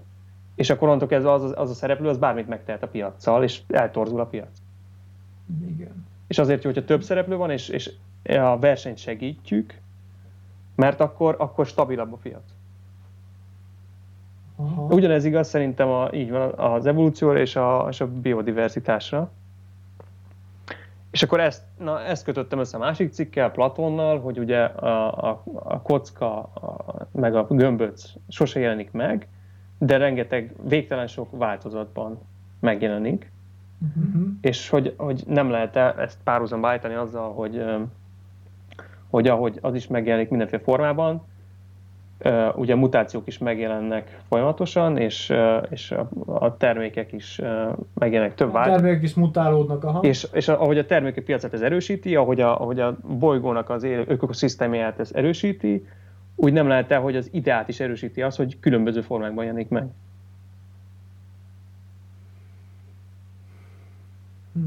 és 0.55 0.69
akkor 0.69 0.87
onnantól 0.87 1.07
kezdve 1.07 1.31
az, 1.31 1.43
az, 1.43 1.53
az 1.55 1.69
a 1.69 1.73
szereplő, 1.73 2.07
az 2.07 2.17
bármit 2.17 2.47
megtehet 2.47 2.83
a 2.83 2.87
piaccal, 2.87 3.43
és 3.43 3.61
eltorzul 3.67 4.19
a 4.19 4.25
piac. 4.25 4.57
Igen. 5.67 6.05
És 6.27 6.37
azért 6.37 6.63
jó, 6.63 6.69
hogyha 6.69 6.85
több 6.85 7.03
szereplő 7.03 7.35
van, 7.35 7.49
és, 7.49 7.69
és 7.69 7.91
a 8.23 8.59
versenyt 8.59 8.97
segítjük, 8.97 9.79
mert 10.75 10.99
akkor, 10.99 11.35
akkor 11.39 11.65
stabilabb 11.65 12.13
a 12.13 12.17
piac. 12.21 12.50
Aha. 14.65 14.87
Ugyanez 14.93 15.25
igaz 15.25 15.47
szerintem 15.47 15.89
a, 15.89 16.09
így 16.13 16.31
van 16.31 16.51
az 16.51 16.85
evolúcióra 16.85 17.39
és 17.39 17.55
a, 17.55 17.87
és 17.89 18.01
a 18.01 18.07
biodiverzitásra. 18.07 19.31
És 21.11 21.23
akkor 21.23 21.39
ezt, 21.39 21.63
na, 21.79 22.01
ezt 22.01 22.23
kötöttem 22.23 22.59
össze 22.59 22.77
a 22.77 22.79
másik 22.79 23.11
cikkel, 23.11 23.51
Platonnal, 23.51 24.19
hogy 24.19 24.39
ugye 24.39 24.63
a, 24.63 25.29
a, 25.29 25.43
a 25.53 25.81
kocka 25.81 26.39
a, 26.39 27.07
meg 27.11 27.35
a 27.35 27.45
gömböc 27.49 28.13
sose 28.27 28.59
jelenik 28.59 28.91
meg, 28.91 29.27
de 29.77 29.97
rengeteg, 29.97 30.55
végtelen 30.67 31.07
sok 31.07 31.27
változatban 31.31 32.19
megjelenik, 32.59 33.31
Mhm. 33.81 34.23
és 34.41 34.69
hogy, 34.69 34.93
hogy 34.97 35.23
nem 35.27 35.49
lehet 35.49 35.75
ezt 35.75 36.17
párhuzamba 36.23 36.67
állítani 36.67 36.93
azzal, 36.93 37.33
hogy, 37.33 37.65
hogy 39.09 39.27
ahogy 39.27 39.57
az 39.61 39.75
is 39.75 39.87
megjelenik 39.87 40.29
mindenféle 40.29 40.61
formában, 40.61 41.21
ugye 42.55 42.75
mutációk 42.75 43.27
is 43.27 43.37
megjelennek 43.37 44.19
folyamatosan, 44.29 44.97
és, 44.97 45.33
és 45.69 45.91
a, 45.91 46.09
a 46.25 46.57
termékek 46.57 47.11
is 47.11 47.41
megjelennek 47.93 48.35
több 48.35 48.49
A 48.49 48.51
változat. 48.51 48.79
termékek 48.79 49.03
is 49.03 49.13
mutálódnak, 49.13 49.83
aha. 49.83 49.99
És, 49.99 50.27
és 50.31 50.47
ahogy 50.47 50.77
a 50.77 50.85
termékek 50.85 51.23
piacát 51.23 51.53
ez 51.53 51.61
erősíti, 51.61 52.15
ahogy 52.15 52.41
a, 52.41 52.61
ahogy 52.61 52.79
a 52.79 52.97
bolygónak 53.19 53.69
az 53.69 53.83
élő 53.83 54.03
ökoszisztémáját 54.07 54.99
ez 54.99 55.11
erősíti, 55.13 55.85
úgy 56.35 56.53
nem 56.53 56.67
lehet 56.67 56.91
el, 56.91 57.01
hogy 57.01 57.15
az 57.15 57.29
ideát 57.31 57.67
is 57.67 57.79
erősíti 57.79 58.21
az, 58.21 58.35
hogy 58.35 58.59
különböző 58.59 59.01
formákban 59.01 59.43
jelenik 59.43 59.69
meg. 59.69 59.87
Hm. 64.53 64.61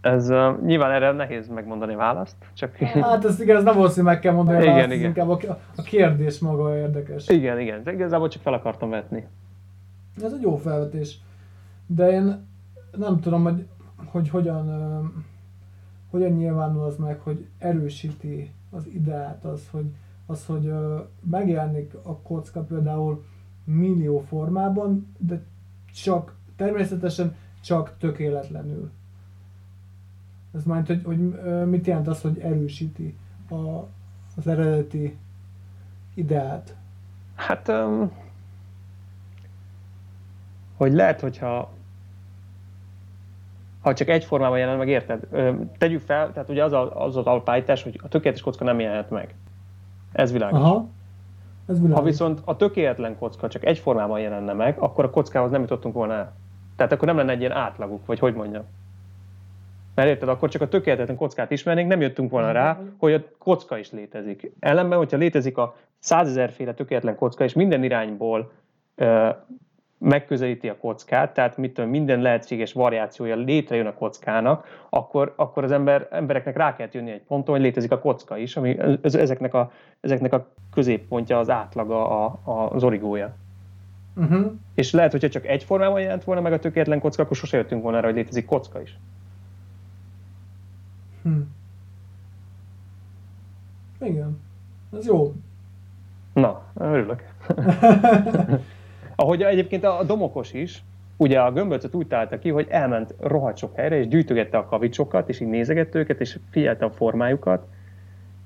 Ez 0.00 0.30
uh, 0.30 0.60
nyilván 0.62 0.90
erre 0.90 1.12
nehéz 1.12 1.48
megmondani 1.48 1.94
választ, 1.94 2.36
csak 2.52 2.76
Hát 3.02 3.24
ezt 3.24 3.40
igen, 3.40 3.56
ez 3.56 3.62
nem 3.62 3.74
valószínű 3.74 4.06
meg 4.06 4.18
kell 4.18 4.34
mondani, 4.34 4.62
Igen, 4.62 4.74
igen, 4.74 4.90
ez 4.90 4.96
igen. 4.96 5.08
inkább 5.08 5.28
a, 5.28 5.58
a 5.76 5.82
kérdés 5.82 6.38
maga 6.38 6.76
érdekes. 6.76 7.28
igen, 7.28 7.60
igen, 7.60 7.82
de 7.82 7.92
igazából 7.92 8.28
csak 8.28 8.42
fel 8.42 8.52
akartam 8.52 8.90
vetni. 8.90 9.26
Ez 10.22 10.32
egy 10.32 10.42
jó 10.42 10.56
felvetés. 10.56 11.18
De 11.86 12.10
én 12.10 12.46
nem 12.96 13.20
tudom, 13.20 13.42
hogy, 13.42 13.66
hogy 14.04 14.28
hogyan, 14.28 14.68
ö, 14.68 14.98
hogyan 16.10 16.30
nyilvánul 16.30 16.84
az 16.84 16.96
meg, 16.96 17.20
hogy 17.20 17.46
erősíti 17.58 18.50
az 18.70 18.86
ideát 18.86 19.44
az, 19.44 19.68
hogy 19.70 19.86
az, 20.26 20.46
hogy 20.46 20.72
megjelenik 21.30 21.94
a 22.02 22.16
kocka 22.16 22.60
például 22.60 23.24
millió 23.64 24.18
formában, 24.18 25.14
de 25.18 25.42
csak 25.92 26.34
természetesen 26.56 27.36
csak 27.60 27.94
tökéletlenül. 27.98 28.90
Ez 30.54 30.64
majd, 30.64 30.86
hogy, 30.86 31.02
hogy 31.04 31.18
mit 31.66 31.86
jelent 31.86 32.08
az, 32.08 32.20
hogy 32.20 32.38
erősíti 32.38 33.16
a, 33.50 33.54
az 34.36 34.46
eredeti 34.46 35.16
ideát? 36.14 36.76
Hát, 37.34 37.68
um, 37.68 38.12
hogy 40.76 40.92
lehet, 40.92 41.20
hogyha 41.20 41.70
ha 43.82 43.94
csak 43.94 44.08
egy 44.08 44.24
formában 44.24 44.58
jelen 44.58 44.78
meg, 44.78 44.88
érted? 44.88 45.26
Tegyük 45.78 46.00
fel, 46.00 46.32
tehát 46.32 46.48
ugye 46.48 46.64
az 46.64 46.72
a, 46.72 47.04
az, 47.04 47.16
az 47.16 47.26
alapállítás, 47.26 47.82
hogy 47.82 48.00
a 48.02 48.08
tökéletes 48.08 48.42
kocka 48.42 48.64
nem 48.64 48.80
jelenhet 48.80 49.10
meg. 49.10 49.34
Ez 50.12 50.32
világos. 50.32 50.60
Aha. 50.60 50.86
Ez 51.66 51.76
világos. 51.76 51.98
Ha 51.98 52.04
viszont 52.04 52.40
a 52.44 52.56
tökéletlen 52.56 53.18
kocka 53.18 53.48
csak 53.48 53.64
egy 53.64 53.78
formában 53.78 54.20
jelenne 54.20 54.52
meg, 54.52 54.78
akkor 54.78 55.04
a 55.04 55.10
kockához 55.10 55.50
nem 55.50 55.60
jutottunk 55.60 55.94
volna 55.94 56.12
el. 56.12 56.32
Tehát 56.76 56.92
akkor 56.92 57.08
nem 57.08 57.16
lenne 57.16 57.32
egy 57.32 57.40
ilyen 57.40 57.52
átlaguk, 57.52 58.06
vagy 58.06 58.18
hogy 58.18 58.34
mondjam. 58.34 58.62
Mert 59.98 60.10
érted, 60.10 60.28
akkor 60.28 60.48
csak 60.48 60.62
a 60.62 60.68
tökéletlen 60.68 61.16
kockát 61.16 61.50
ismernénk, 61.50 61.88
nem 61.88 62.00
jöttünk 62.00 62.30
volna 62.30 62.52
rá, 62.52 62.80
hogy 62.98 63.12
a 63.12 63.22
kocka 63.38 63.78
is 63.78 63.90
létezik. 63.90 64.52
Ellenben, 64.60 64.98
hogyha 64.98 65.16
létezik 65.16 65.56
a 65.56 65.76
százezerféle 65.98 66.74
tökéletlen 66.74 67.16
kocka, 67.16 67.44
és 67.44 67.52
minden 67.52 67.84
irányból 67.84 68.50
megközelíti 69.98 70.68
a 70.68 70.76
kockát, 70.76 71.34
tehát 71.34 71.56
mit 71.56 71.74
tudom, 71.74 71.90
minden 71.90 72.20
lehetséges 72.20 72.72
variációja 72.72 73.36
létrejön 73.36 73.86
a 73.86 73.94
kockának, 73.94 74.86
akkor, 74.88 75.32
akkor 75.36 75.64
az 75.64 75.70
ember, 75.70 76.08
embereknek 76.10 76.56
rá 76.56 76.76
kell 76.76 76.88
jönni 76.92 77.10
egy 77.10 77.22
ponton, 77.22 77.54
hogy 77.54 77.64
létezik 77.64 77.92
a 77.92 77.98
kocka 77.98 78.36
is, 78.36 78.56
ami 78.56 78.76
ezeknek 79.02 79.54
a, 79.54 79.72
ezeknek 80.00 80.32
a 80.32 80.48
középpontja, 80.72 81.38
az 81.38 81.50
átlaga, 81.50 82.24
a, 82.24 82.38
a, 82.44 82.70
az 82.74 82.84
origója. 82.84 83.36
Uh-huh. 84.16 84.52
És 84.74 84.92
lehet, 84.92 85.10
hogyha 85.10 85.28
csak 85.28 85.46
egy 85.46 85.64
formában 85.64 86.00
jelent 86.00 86.24
volna 86.24 86.40
meg 86.40 86.52
a 86.52 86.58
tökéletlen 86.58 87.00
kocka, 87.00 87.22
akkor 87.22 87.36
sose 87.36 87.56
jöttünk 87.56 87.82
volna 87.82 87.96
arra, 87.96 88.06
hogy 88.06 88.16
létezik 88.16 88.46
kocka 88.46 88.80
is. 88.80 88.98
Hm. 91.28 91.40
Igen. 94.06 94.40
Ez 94.98 95.06
jó. 95.06 95.34
Na, 96.32 96.62
örülök. 96.74 97.22
Ahogy 99.16 99.42
egyébként 99.42 99.84
a 99.84 100.04
domokos 100.04 100.52
is, 100.52 100.82
ugye 101.16 101.40
a 101.40 101.52
gömböcöt 101.52 101.94
úgy 101.94 102.06
találta 102.06 102.38
ki, 102.38 102.50
hogy 102.50 102.66
elment 102.70 103.14
rohadt 103.20 103.56
sok 103.56 103.76
helyre, 103.76 103.98
és 103.98 104.08
gyűjtögette 104.08 104.58
a 104.58 104.66
kavicsokat, 104.66 105.28
és 105.28 105.40
így 105.40 105.48
nézegette 105.48 105.98
őket, 105.98 106.20
és 106.20 106.38
figyelte 106.50 106.84
a 106.84 106.90
formájukat, 106.90 107.66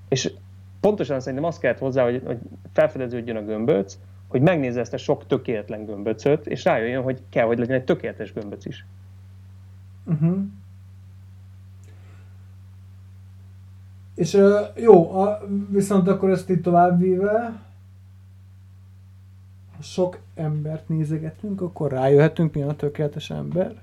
és 0.09 0.33
pontosan 0.81 1.21
szerintem 1.21 1.49
azt 1.49 1.61
kellett 1.61 1.79
hozzá, 1.79 2.05
hogy, 2.05 2.23
hogy 2.25 2.39
felfedeződjön 2.73 3.37
a 3.37 3.43
gömböc, 3.43 3.99
hogy 4.29 4.41
megnézze 4.41 4.81
ezt 4.81 4.95
a 4.95 4.97
sok 4.97 5.27
tökéletlen 5.27 5.85
gömböcöt, 5.85 6.47
és 6.47 6.65
rájöjjön, 6.65 7.03
hogy 7.03 7.23
kell, 7.29 7.47
hogy 7.47 7.59
legyen 7.59 7.77
egy 7.77 7.85
tökéletes 7.85 8.33
gömböc 8.33 8.65
is. 8.65 8.87
Uh-huh. 10.05 10.39
És 14.15 14.39
jó, 14.77 15.15
a, 15.15 15.41
viszont 15.71 16.09
akkor 16.09 16.31
ezt 16.31 16.51
itt 16.51 16.63
továbbvíve, 16.63 17.61
sok 19.81 20.19
embert 20.35 20.89
nézegetünk, 20.89 21.61
akkor 21.61 21.91
rájöhetünk, 21.91 22.55
milyen 22.55 22.69
a 22.69 22.77
tökéletes 22.77 23.31
ember? 23.31 23.83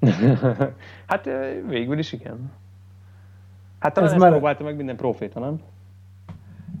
hát 1.06 1.28
végül 1.68 1.98
is 1.98 2.12
igen. 2.12 2.50
Hát 3.78 3.94
talán 3.94 4.08
Ez 4.08 4.14
ezt 4.14 4.24
már... 4.24 4.32
próbálta 4.32 4.64
meg 4.64 4.76
minden 4.76 4.96
proféta, 4.96 5.40
nem? 5.40 5.60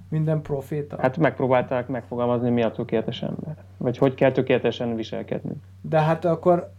Minden 0.08 0.42
proféta? 0.42 0.96
Hát 1.00 1.16
megpróbálták 1.16 1.88
megfogalmazni, 1.88 2.50
mi 2.50 2.62
a 2.62 2.70
tökéletes 2.70 3.22
ember. 3.22 3.56
Vagy 3.76 3.98
hogy 3.98 4.14
kell 4.14 4.32
tökéletesen 4.32 4.94
viselkedni. 4.94 5.52
De 5.80 6.00
hát 6.00 6.24
akkor 6.24 6.72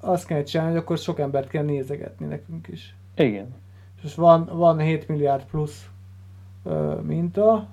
azt 0.00 0.26
kell 0.26 0.42
csinálni, 0.42 0.72
hogy 0.72 0.80
akkor 0.80 0.98
sok 0.98 1.18
embert 1.18 1.48
kell 1.48 1.64
nézegetni 1.64 2.26
nekünk 2.26 2.68
is. 2.68 2.94
Igen. 3.14 3.54
És 4.02 4.14
van, 4.14 4.50
van 4.52 4.78
7 4.78 5.08
milliárd 5.08 5.44
plusz 5.44 5.88
ö, 6.64 6.94
minta, 7.06 7.66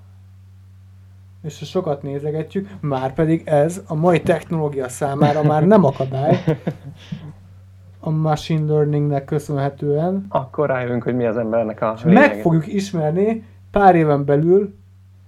és 1.44 1.60
ha 1.60 1.66
sokat 1.66 2.04
nézegetjük, 2.04 2.70
már 2.80 3.13
pedig 3.13 3.42
ez 3.46 3.82
a 3.88 3.96
mai 3.96 4.22
technológia 4.22 4.90
számára 4.90 5.44
már 5.44 5.66
nem 5.66 5.84
akadály, 5.84 6.44
a 8.00 8.10
machine 8.10 8.72
learningnek 8.72 9.26
köszönhetően. 9.26 10.26
Akkor 10.30 10.68
rájövünk, 10.70 11.04
hogy 11.04 11.16
mi 11.16 11.26
az 11.26 11.38
embernek 11.38 11.82
a 11.82 11.96
lényege. 12.04 12.28
Meg 12.28 12.42
fogjuk 12.42 12.68
ismerni 12.68 13.44
pár 13.72 13.96
éven 13.96 14.26
belül 14.26 14.76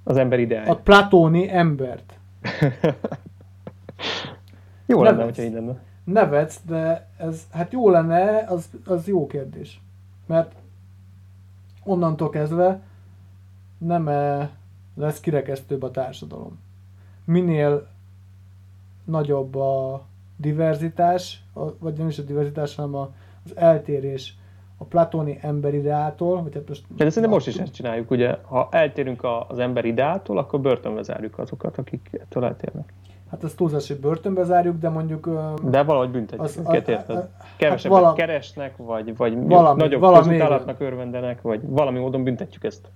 az 0.04 0.18
ember 0.18 0.40
ideány. 0.40 0.68
A 0.68 0.76
platóni 0.76 1.52
embert. 1.52 2.20
jó 4.86 5.04
lenne, 5.04 5.24
hogyha 5.24 5.44
így 5.44 5.54
lenne. 5.54 5.78
Nevetsz, 6.04 6.60
de 6.66 7.08
ez, 7.18 7.42
hát 7.52 7.72
jó 7.72 7.90
lenne, 7.90 8.46
az, 8.48 8.70
az 8.86 9.08
jó 9.08 9.28
kérdés. 9.28 9.82
Mert 10.26 10.52
onnantól 11.89 12.30
kezdve 12.30 12.82
nem 13.78 14.08
-e 14.08 14.49
lesz 14.95 15.19
kirekesztőbb 15.19 15.84
a 15.84 15.91
társadalom. 15.91 16.60
Minél 17.25 17.88
nagyobb 19.06 19.56
a 19.56 20.06
diverzitás, 20.38 21.43
vagy 21.80 21.97
nem 21.97 22.08
is 22.08 22.17
a 22.17 22.23
diverzitás, 22.23 22.75
hanem 22.75 22.95
az 22.95 23.56
eltérés 23.56 24.38
a 24.78 24.84
platóni 24.84 25.39
emberideától, 25.41 26.43
vagy 26.43 26.54
hát 26.54 26.67
most... 26.67 26.84
De 26.95 27.10
szerintem 27.10 27.32
most 27.32 27.47
is 27.47 27.58
ezt 27.58 27.73
csináljuk, 27.73 28.12
ugye, 28.12 28.38
ha 28.41 28.67
eltérünk 28.71 29.23
az 29.47 29.60
emberideától, 29.60 30.38
akkor 30.38 30.60
börtönbe 30.60 31.02
zárjuk 31.02 31.38
azokat, 31.38 31.78
akik 31.78 32.10
ettől 32.12 32.45
eltérnek. 32.45 32.93
Hát 33.32 33.44
az 33.44 33.54
túlzás, 33.54 33.88
hogy 33.88 34.00
börtönbe 34.00 34.44
zárjuk, 34.44 34.80
de 34.80 34.89
mondjuk... 34.89 35.30
De 35.63 35.84
valahogy 35.84 36.10
büntetjük 36.10 36.42
az, 36.42 36.58
őket, 36.58 36.88
érted? 36.88 37.30
Kevesebbet 37.58 37.98
hát 37.98 38.02
valami, 38.02 38.18
keresnek, 38.18 38.78
vagy, 38.78 39.18
vagy 39.18 39.38
valami, 39.48 39.82
nagyobb 39.82 40.02
valami 40.02 40.28
közutálatnak 40.28 40.80
örvendenek, 40.80 41.42
vagy 41.42 41.60
valami 41.63 42.00
módon 42.00 42.24
büntetjük 42.24 42.63
ezt. 42.63 42.88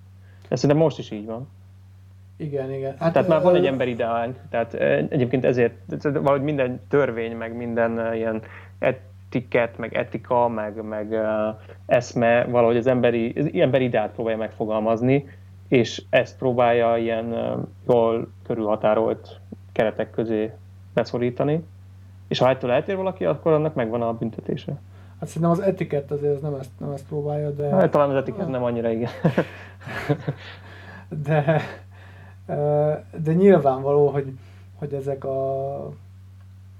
Ez 0.47 0.59
szerintem 0.59 0.85
most 0.85 0.99
is 0.99 1.11
így 1.11 1.25
van. 1.25 1.47
Igen, 2.37 2.71
igen. 2.71 2.95
Hát, 2.99 3.13
tehát 3.13 3.27
már 3.27 3.41
van 3.41 3.55
egy 3.55 3.65
ember 3.65 3.87
ideánk, 3.87 4.39
tehát 4.49 4.73
egyébként 5.09 5.45
ezért 5.45 5.73
valahogy 6.01 6.41
minden 6.41 6.81
törvény, 6.89 7.35
meg 7.35 7.55
minden 7.55 8.15
ilyen 8.15 8.41
etiket, 8.79 9.77
meg 9.77 9.95
etika, 9.95 10.47
meg, 10.47 10.83
meg 10.83 11.17
eszme 11.85 12.45
valahogy 12.45 12.77
az 12.77 12.87
emberi, 12.87 13.33
az 13.37 13.49
emberi 13.53 13.83
ideát 13.83 14.11
próbálja 14.11 14.37
megfogalmazni, 14.37 15.25
és 15.67 16.03
ezt 16.09 16.37
próbálja 16.37 16.97
ilyen 16.97 17.35
jól 17.87 18.27
körülhatárolt 18.47 19.39
keretek 19.73 20.11
közé 20.11 20.51
beszorítani, 20.93 21.63
és 22.27 22.39
ha 22.39 22.49
ettől 22.49 22.71
eltér 22.71 22.95
valaki, 22.95 23.25
akkor 23.25 23.51
annak 23.51 23.75
megvan 23.75 24.01
a 24.01 24.13
büntetése. 24.13 24.79
Hát 25.19 25.27
szerintem 25.27 25.51
az 25.51 25.59
etikett 25.59 26.11
azért 26.11 26.41
nem 26.41 26.53
ezt, 26.53 26.69
nem 26.77 26.91
ezt 26.91 27.05
próbálja, 27.05 27.51
de... 27.51 27.69
Hát, 27.69 27.91
talán 27.91 28.09
az 28.09 28.15
etikett 28.15 28.47
nem 28.47 28.63
annyira, 28.63 28.89
igen. 28.89 29.11
de, 31.25 31.61
de 33.23 33.33
nyilvánvaló, 33.33 34.07
hogy, 34.07 34.33
hogy 34.75 34.93
ezek 34.93 35.25
a... 35.25 35.89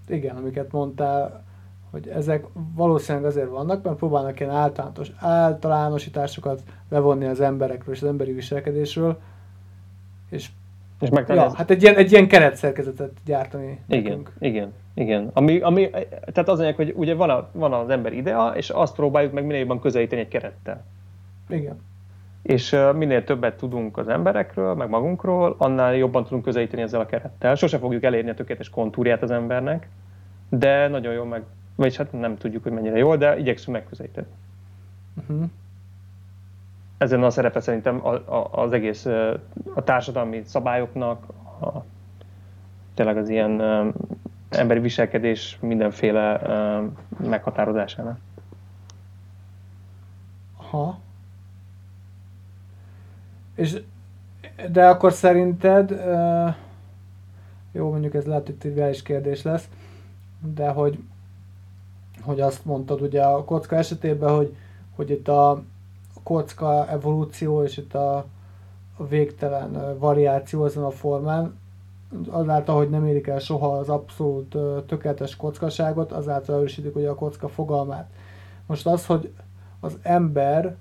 Igen, 0.07 0.35
amiket 0.35 0.71
mondtál, 0.71 1.43
hogy 1.91 2.07
ezek 2.07 2.45
valószínűleg 2.53 3.27
azért 3.27 3.49
vannak, 3.49 3.83
mert 3.83 3.97
próbálnak 3.97 4.39
ilyen 4.39 4.51
általános, 4.51 5.11
általánosításokat 5.17 6.63
levonni 6.89 7.25
az 7.25 7.41
emberekről 7.41 7.93
és 7.93 8.01
az 8.01 8.07
emberi 8.07 8.31
viselkedésről, 8.31 9.19
és 10.29 10.49
és 11.03 11.09
ja, 11.27 11.55
hát 11.55 11.69
egy 11.69 11.81
ilyen, 11.81 11.95
egy 11.95 12.11
ilyen 12.11 12.27
keretszerkezetet 12.27 13.11
gyártani 13.25 13.79
Igen, 13.87 14.03
nekünk. 14.03 14.31
igen, 14.39 14.73
igen. 14.93 15.29
Ami, 15.33 15.59
ami, 15.59 15.89
tehát 16.31 16.49
az 16.49 16.59
anyag, 16.59 16.75
hogy 16.75 16.93
ugye 16.95 17.13
van, 17.13 17.29
a, 17.29 17.49
van 17.51 17.73
az 17.73 17.89
ember 17.89 18.13
idea, 18.13 18.47
és 18.55 18.69
azt 18.69 18.95
próbáljuk 18.95 19.33
meg 19.33 19.45
minél 19.45 19.59
jobban 19.59 19.79
közelíteni 19.79 20.21
egy 20.21 20.27
kerettel. 20.27 20.83
Igen. 21.49 21.81
És 22.41 22.75
minél 22.95 23.23
többet 23.23 23.57
tudunk 23.57 23.97
az 23.97 24.07
emberekről, 24.07 24.73
meg 24.73 24.89
magunkról, 24.89 25.55
annál 25.57 25.95
jobban 25.95 26.23
tudunk 26.23 26.43
közelíteni 26.43 26.81
ezzel 26.81 26.99
a 26.99 27.05
kerettel. 27.05 27.55
Sose 27.55 27.77
fogjuk 27.77 28.03
elérni 28.03 28.29
a 28.29 28.33
tökéletes 28.33 28.69
kontúrját 28.69 29.21
az 29.21 29.31
embernek, 29.31 29.89
de 30.49 30.87
nagyon 30.87 31.13
jól 31.13 31.25
meg, 31.25 31.43
vagyis 31.75 31.97
hát 31.97 32.11
nem 32.11 32.37
tudjuk, 32.37 32.63
hogy 32.63 32.71
mennyire 32.71 32.97
jól, 32.97 33.17
de 33.17 33.37
igyekszünk 33.37 33.77
megközelíteni. 33.77 34.27
Uh-huh 35.15 35.49
ezen 37.03 37.23
a 37.23 37.29
szerepe 37.29 37.59
szerintem 37.59 38.01
az 38.51 38.71
egész 38.71 39.05
a 39.75 39.83
társadalmi 39.83 40.41
szabályoknak, 40.45 41.27
a, 41.61 41.83
tényleg 42.93 43.17
az 43.17 43.29
ilyen 43.29 43.61
emberi 44.49 44.79
viselkedés 44.79 45.57
mindenféle 45.61 46.41
meghatározásának. 47.17 48.19
Ha. 50.69 50.99
És, 53.55 53.81
de 54.71 54.87
akkor 54.87 55.11
szerinted, 55.11 55.91
uh, 55.91 56.55
jó, 57.71 57.89
mondjuk 57.89 58.13
ez 58.13 58.25
lehet, 58.25 58.45
hogy 58.45 58.55
triviális 58.55 59.01
kérdés 59.01 59.41
lesz, 59.41 59.67
de 60.53 60.69
hogy, 60.69 60.99
hogy 62.21 62.39
azt 62.39 62.65
mondtad 62.65 63.01
ugye 63.01 63.23
a 63.23 63.43
kocka 63.43 63.75
esetében, 63.75 64.35
hogy, 64.35 64.55
hogy 64.95 65.09
itt 65.09 65.27
a 65.27 65.63
kocka 66.23 66.89
evolúció, 66.89 67.63
és 67.63 67.77
itt 67.77 67.93
a, 67.93 68.15
a 68.97 69.07
végtelen 69.07 69.97
variáció 69.97 70.65
ezen 70.65 70.83
a 70.83 70.89
formán, 70.89 71.59
azáltal, 72.29 72.75
hogy 72.75 72.89
nem 72.89 73.05
érik 73.05 73.27
el 73.27 73.39
soha 73.39 73.77
az 73.77 73.89
abszolút 73.89 74.57
tökéletes 74.85 75.35
kockaságot, 75.35 76.11
azáltal 76.11 76.55
erősítik 76.55 76.95
ugye 76.95 77.09
a 77.09 77.15
kocka 77.15 77.47
fogalmát. 77.47 78.09
Most 78.65 78.87
az, 78.87 79.05
hogy 79.05 79.33
az 79.79 79.97
ember 80.01 80.75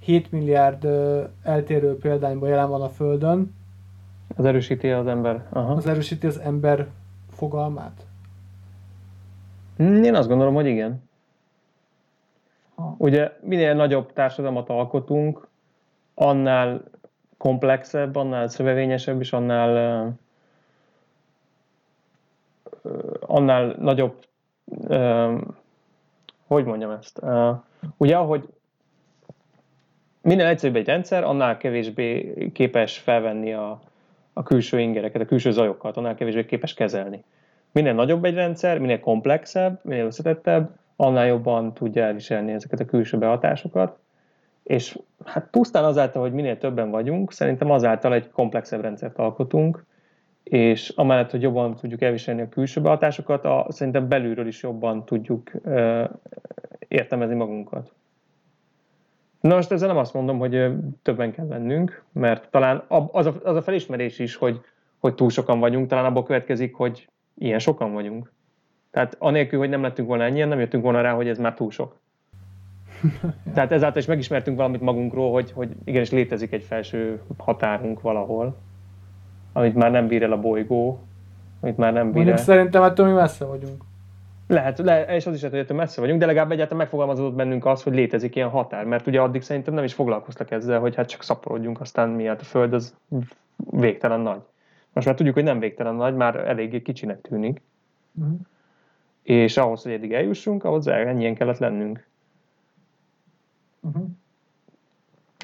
7 0.00 0.32
milliárd 0.32 0.88
eltérő 1.42 1.96
példányban 1.96 2.48
jelen 2.48 2.68
van 2.68 2.82
a 2.82 2.88
Földön, 2.88 3.56
az 4.36 4.44
erősíti 4.44 4.90
az 4.90 5.06
ember. 5.06 5.46
Aha. 5.50 5.72
Az 5.72 5.86
erősíti 5.86 6.26
az 6.26 6.38
ember 6.38 6.88
fogalmát? 7.30 8.06
Én 9.76 10.14
azt 10.14 10.28
gondolom, 10.28 10.54
hogy 10.54 10.66
igen. 10.66 11.07
Ugye 12.96 13.32
minél 13.40 13.74
nagyobb 13.74 14.12
társadalmat 14.12 14.68
alkotunk, 14.68 15.48
annál 16.14 16.82
komplexebb, 17.36 18.16
annál 18.16 18.48
szövevényesebb, 18.48 19.20
és 19.20 19.32
annál 19.32 20.16
annál 23.20 23.74
nagyobb 23.78 24.26
hogy 26.46 26.64
mondjam 26.64 26.90
ezt? 26.90 27.20
Ugye, 27.96 28.16
ahogy 28.16 28.48
minél 30.22 30.46
egyszerűbb 30.46 30.76
egy 30.76 30.86
rendszer, 30.86 31.24
annál 31.24 31.56
kevésbé 31.56 32.34
képes 32.52 32.98
felvenni 32.98 33.52
a, 33.52 33.80
a 34.32 34.42
külső 34.42 34.80
ingereket, 34.80 35.22
a 35.22 35.24
külső 35.24 35.50
zajokat, 35.50 35.96
annál 35.96 36.14
kevésbé 36.14 36.44
képes 36.44 36.74
kezelni. 36.74 37.24
Minél 37.72 37.94
nagyobb 37.94 38.24
egy 38.24 38.34
rendszer, 38.34 38.78
minél 38.78 39.00
komplexebb, 39.00 39.80
minél 39.82 40.04
összetettebb, 40.04 40.70
annál 41.00 41.26
jobban 41.26 41.74
tudja 41.74 42.04
elviselni 42.04 42.52
ezeket 42.52 42.80
a 42.80 42.84
külső 42.84 43.18
behatásokat, 43.18 43.98
és 44.62 44.98
hát 45.24 45.48
pusztán 45.50 45.84
azáltal, 45.84 46.22
hogy 46.22 46.32
minél 46.32 46.58
többen 46.58 46.90
vagyunk, 46.90 47.32
szerintem 47.32 47.70
azáltal 47.70 48.14
egy 48.14 48.30
komplexebb 48.30 48.80
rendszert 48.80 49.18
alkotunk, 49.18 49.84
és 50.42 50.88
amellett, 50.88 51.30
hogy 51.30 51.42
jobban 51.42 51.74
tudjuk 51.74 52.02
elviselni 52.02 52.40
a 52.40 52.48
külső 52.48 52.80
behatásokat, 52.80 53.44
a, 53.44 53.66
szerintem 53.68 54.08
belülről 54.08 54.46
is 54.46 54.62
jobban 54.62 55.04
tudjuk 55.04 55.50
ö, 55.64 56.04
értelmezni 56.88 57.34
magunkat. 57.34 57.92
Na 59.40 59.54
most 59.54 59.72
ezzel 59.72 59.88
nem 59.88 59.96
azt 59.96 60.14
mondom, 60.14 60.38
hogy 60.38 60.72
többen 61.02 61.32
kell 61.32 61.46
lennünk, 61.46 62.02
mert 62.12 62.50
talán 62.50 62.84
az 62.88 63.26
a, 63.26 63.34
az 63.42 63.56
a 63.56 63.62
felismerés 63.62 64.18
is, 64.18 64.36
hogy, 64.36 64.60
hogy 64.98 65.14
túl 65.14 65.30
sokan 65.30 65.60
vagyunk, 65.60 65.88
talán 65.88 66.04
abból 66.04 66.22
következik, 66.22 66.74
hogy 66.74 67.08
ilyen 67.34 67.58
sokan 67.58 67.92
vagyunk. 67.92 68.32
Tehát 68.90 69.16
anélkül, 69.18 69.58
hogy 69.58 69.68
nem 69.68 69.82
lettünk 69.82 70.08
volna 70.08 70.24
ennyien, 70.24 70.48
nem 70.48 70.58
jöttünk 70.58 70.82
volna 70.82 71.00
rá, 71.00 71.12
hogy 71.12 71.28
ez 71.28 71.38
már 71.38 71.54
túl 71.54 71.70
sok. 71.70 71.96
Tehát 73.54 73.72
ezáltal 73.72 74.00
is 74.00 74.06
megismertünk 74.06 74.56
valamit 74.56 74.80
magunkról, 74.80 75.32
hogy, 75.32 75.52
hogy 75.52 75.70
igenis 75.84 76.10
létezik 76.10 76.52
egy 76.52 76.62
felső 76.62 77.20
határunk 77.36 78.00
valahol, 78.00 78.56
amit 79.52 79.74
már 79.74 79.90
nem 79.90 80.06
bír 80.06 80.22
el 80.22 80.32
a 80.32 80.40
bolygó, 80.40 81.00
amit 81.60 81.76
már 81.76 81.92
nem 81.92 82.12
bír 82.12 82.28
el. 82.28 82.36
szerintem 82.36 82.82
ettől 82.82 83.06
mi 83.06 83.12
messze 83.12 83.44
vagyunk. 83.44 83.84
Lehet, 84.46 84.78
le, 84.78 85.04
és 85.04 85.26
az 85.26 85.34
is 85.34 85.40
lehet, 85.40 85.56
hogy 85.56 85.64
ettől 85.64 85.76
messze 85.76 86.00
vagyunk, 86.00 86.20
de 86.20 86.26
legalább 86.26 86.50
egyáltalán 86.50 86.78
megfogalmazódott 86.78 87.34
bennünk 87.34 87.66
az, 87.66 87.82
hogy 87.82 87.94
létezik 87.94 88.36
ilyen 88.36 88.48
határ, 88.48 88.84
mert 88.84 89.06
ugye 89.06 89.20
addig 89.20 89.42
szerintem 89.42 89.74
nem 89.74 89.84
is 89.84 89.94
foglalkoztak 89.94 90.50
ezzel, 90.50 90.80
hogy 90.80 90.94
hát 90.94 91.08
csak 91.08 91.22
szaporodjunk, 91.22 91.80
aztán 91.80 92.08
miatt 92.08 92.28
hát 92.28 92.40
a 92.40 92.44
Föld 92.44 92.72
az 92.72 92.96
végtelen 93.56 94.20
nagy. 94.20 94.40
Most 94.92 95.06
már 95.06 95.16
tudjuk, 95.16 95.34
hogy 95.34 95.44
nem 95.44 95.58
végtelen 95.58 95.94
nagy, 95.94 96.14
már 96.14 96.36
eléggé 96.36 96.82
kicsinek 96.82 97.20
tűnik. 97.20 97.62
Uh-huh. 98.14 98.38
És 99.22 99.56
ahhoz, 99.56 99.82
hogy 99.82 99.92
eddig 99.92 100.12
eljussunk, 100.12 100.64
ahhoz 100.64 100.86
ennyien 100.86 101.34
kellett 101.34 101.58
lennünk. 101.58 102.06
Uh-huh. 103.80 104.06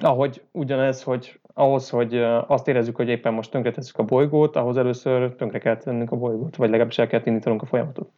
Ahogy 0.00 0.42
ugyanez, 0.50 1.02
hogy 1.02 1.40
ahhoz, 1.54 1.90
hogy 1.90 2.14
azt 2.46 2.68
érezzük, 2.68 2.96
hogy 2.96 3.08
éppen 3.08 3.34
most 3.34 3.50
tönkretesszük 3.50 3.98
a 3.98 4.04
bolygót, 4.04 4.56
ahhoz 4.56 4.76
először 4.76 5.34
tönkre 5.34 5.58
kell 5.58 5.76
tennünk 5.76 6.12
a 6.12 6.16
bolygót, 6.16 6.56
vagy 6.56 6.68
legalábbis 6.68 6.98
el 6.98 7.06
kell 7.06 7.22
indítanunk 7.24 7.62
a 7.62 7.66
folyamatot. 7.66 8.10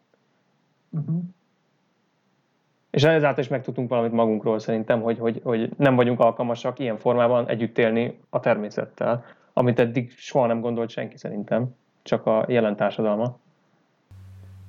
Uh-huh. 0.91 1.23
És 2.91 3.05
ezáltal 3.05 3.43
is 3.43 3.49
megtudtunk 3.49 3.89
valamit 3.89 4.13
magunkról 4.13 4.59
szerintem, 4.59 5.03
hogy, 5.03 5.19
hogy, 5.19 5.41
hogy 5.45 5.71
nem 5.77 5.95
vagyunk 5.95 6.21
alkalmasak 6.21 6.79
ilyen 6.79 6.97
formában 6.97 7.49
együtt 7.49 7.79
élni 7.79 8.19
a 8.31 8.41
természettel, 8.41 9.25
amit 9.53 9.79
eddig 9.79 10.11
soha 10.11 10.47
nem 10.47 10.61
gondolt 10.61 10.91
senki 10.91 11.17
szerintem, 11.17 11.75
csak 12.03 12.27
a 12.27 12.45
jelen 12.49 12.77
társadalma. 12.77 13.39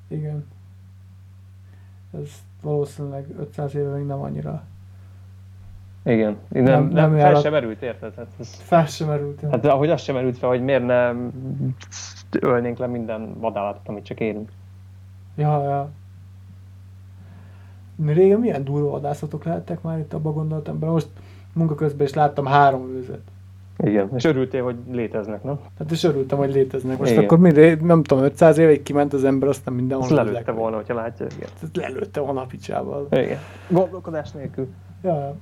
Igen. 0.07 0.47
Ez 2.11 2.29
valószínűleg 2.61 3.25
500 3.39 3.75
éve 3.75 3.89
még 3.89 4.05
nem 4.05 4.21
annyira 4.21 4.63
igen, 6.07 6.37
nem, 6.49 6.63
nem, 6.63 6.87
nem, 6.87 7.11
nem 7.11 7.19
fel 7.19 7.41
sem 7.41 7.51
merült, 7.51 7.81
érted? 7.81 8.15
Hát 8.15 8.27
ez, 8.39 8.55
fel 8.55 8.85
sem 8.85 9.07
merült. 9.07 9.41
Hát 9.51 9.65
ahogy 9.65 9.89
az 9.89 10.01
sem 10.01 10.15
merült 10.15 10.37
fel, 10.37 10.49
hogy 10.49 10.61
miért 10.61 10.85
nem 10.85 11.31
ölnénk 12.39 12.77
le 12.77 12.87
minden 12.87 13.39
vadállatot, 13.39 13.87
amit 13.87 14.05
csak 14.05 14.19
érünk. 14.19 14.51
Ja, 15.35 15.63
ja. 15.63 15.89
Régen 18.13 18.39
milyen 18.39 18.63
durva 18.63 18.89
vadászatok 18.89 19.43
lehettek 19.43 19.81
már 19.81 19.99
itt 19.99 20.13
abban 20.13 20.33
gondoltam 20.33 20.79
be. 20.79 20.87
Most 20.87 21.07
munka 21.53 21.75
közben 21.75 22.07
is 22.07 22.13
láttam 22.13 22.45
három 22.45 22.89
őzet. 22.89 23.21
Igen, 23.77 24.09
és 24.15 24.23
örültél, 24.23 24.63
hogy 24.63 24.75
léteznek, 24.91 25.43
nem? 25.43 25.59
Hát 25.79 25.91
és 25.91 26.03
örültem, 26.03 26.37
hogy 26.37 26.53
léteznek. 26.53 26.97
Most 26.97 27.11
Igen. 27.11 27.23
akkor 27.23 27.39
mi, 27.39 27.51
nem 27.81 28.03
tudom, 28.03 28.23
500 28.23 28.57
évig 28.57 28.83
kiment 28.83 29.13
az 29.13 29.23
ember, 29.23 29.49
aztán 29.49 29.73
mindenhol. 29.73 30.05
Azt 30.05 30.15
lelőtte 30.15 30.51
volna, 30.51 30.75
hogyha 30.75 30.93
látja. 30.93 31.25
Igen. 31.35 31.49
Ezt 31.61 31.75
lelőtte 31.75 32.19
volna 32.19 32.41
a 32.41 32.45
picsával. 32.45 33.07
Igen. 33.11 33.37
Gondolkodás 33.69 34.31
nélkül. 34.31 34.67
Ja. 35.03 35.35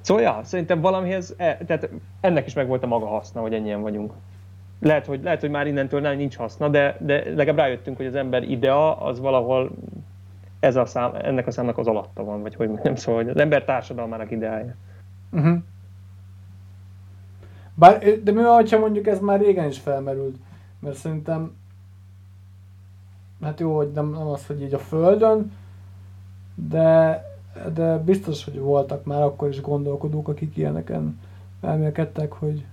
Szóval, 0.00 0.22
ja, 0.22 0.40
szerintem 0.42 0.80
valamihez, 0.80 1.34
e, 1.36 1.58
tehát 1.66 1.88
ennek 2.20 2.46
is 2.46 2.54
megvolt 2.54 2.82
a 2.82 2.86
maga 2.86 3.06
haszna, 3.06 3.40
hogy 3.40 3.54
ennyien 3.54 3.82
vagyunk. 3.82 4.12
Lehet, 4.80 5.06
hogy, 5.06 5.22
lehet, 5.22 5.40
hogy 5.40 5.50
már 5.50 5.66
innentől 5.66 6.00
nem 6.00 6.16
nincs 6.16 6.36
haszna, 6.36 6.68
de, 6.68 6.96
de 7.00 7.22
legalább 7.24 7.56
rájöttünk, 7.56 7.96
hogy 7.96 8.06
az 8.06 8.14
ember 8.14 8.42
idea 8.42 8.96
az 8.96 9.20
valahol 9.20 9.70
ez 10.60 10.76
a 10.76 10.84
szám, 10.84 11.12
ennek 11.22 11.46
a 11.46 11.50
számnak 11.50 11.78
az 11.78 11.86
alatta 11.86 12.24
van, 12.24 12.42
vagy 12.42 12.54
hogy 12.54 12.70
nem 12.82 12.94
szóval, 12.94 13.22
hogy 13.22 13.30
az 13.30 13.40
ember 13.40 13.64
társadalmának 13.64 14.30
ideája. 14.30 14.74
Uh-huh. 15.32 15.58
Bár, 17.74 18.22
de 18.22 18.32
mi 18.32 18.42
van, 18.42 18.66
ha 18.68 18.78
mondjuk 18.78 19.06
ez 19.06 19.20
már 19.20 19.40
régen 19.40 19.68
is 19.68 19.78
felmerült? 19.78 20.36
Mert 20.78 20.96
szerintem, 20.96 21.56
hát 23.42 23.60
jó, 23.60 23.76
hogy 23.76 23.90
nem, 23.94 24.10
nem 24.10 24.26
az, 24.26 24.46
hogy 24.46 24.62
így 24.62 24.74
a 24.74 24.78
Földön, 24.78 25.52
de, 26.54 27.22
de 27.74 27.98
biztos, 27.98 28.44
hogy 28.44 28.58
voltak 28.58 29.04
már 29.04 29.22
akkor 29.22 29.48
is 29.48 29.60
gondolkodók, 29.60 30.28
akik 30.28 30.56
ilyeneken 30.56 31.20
elmélkedtek, 31.60 32.32
hogy 32.32 32.64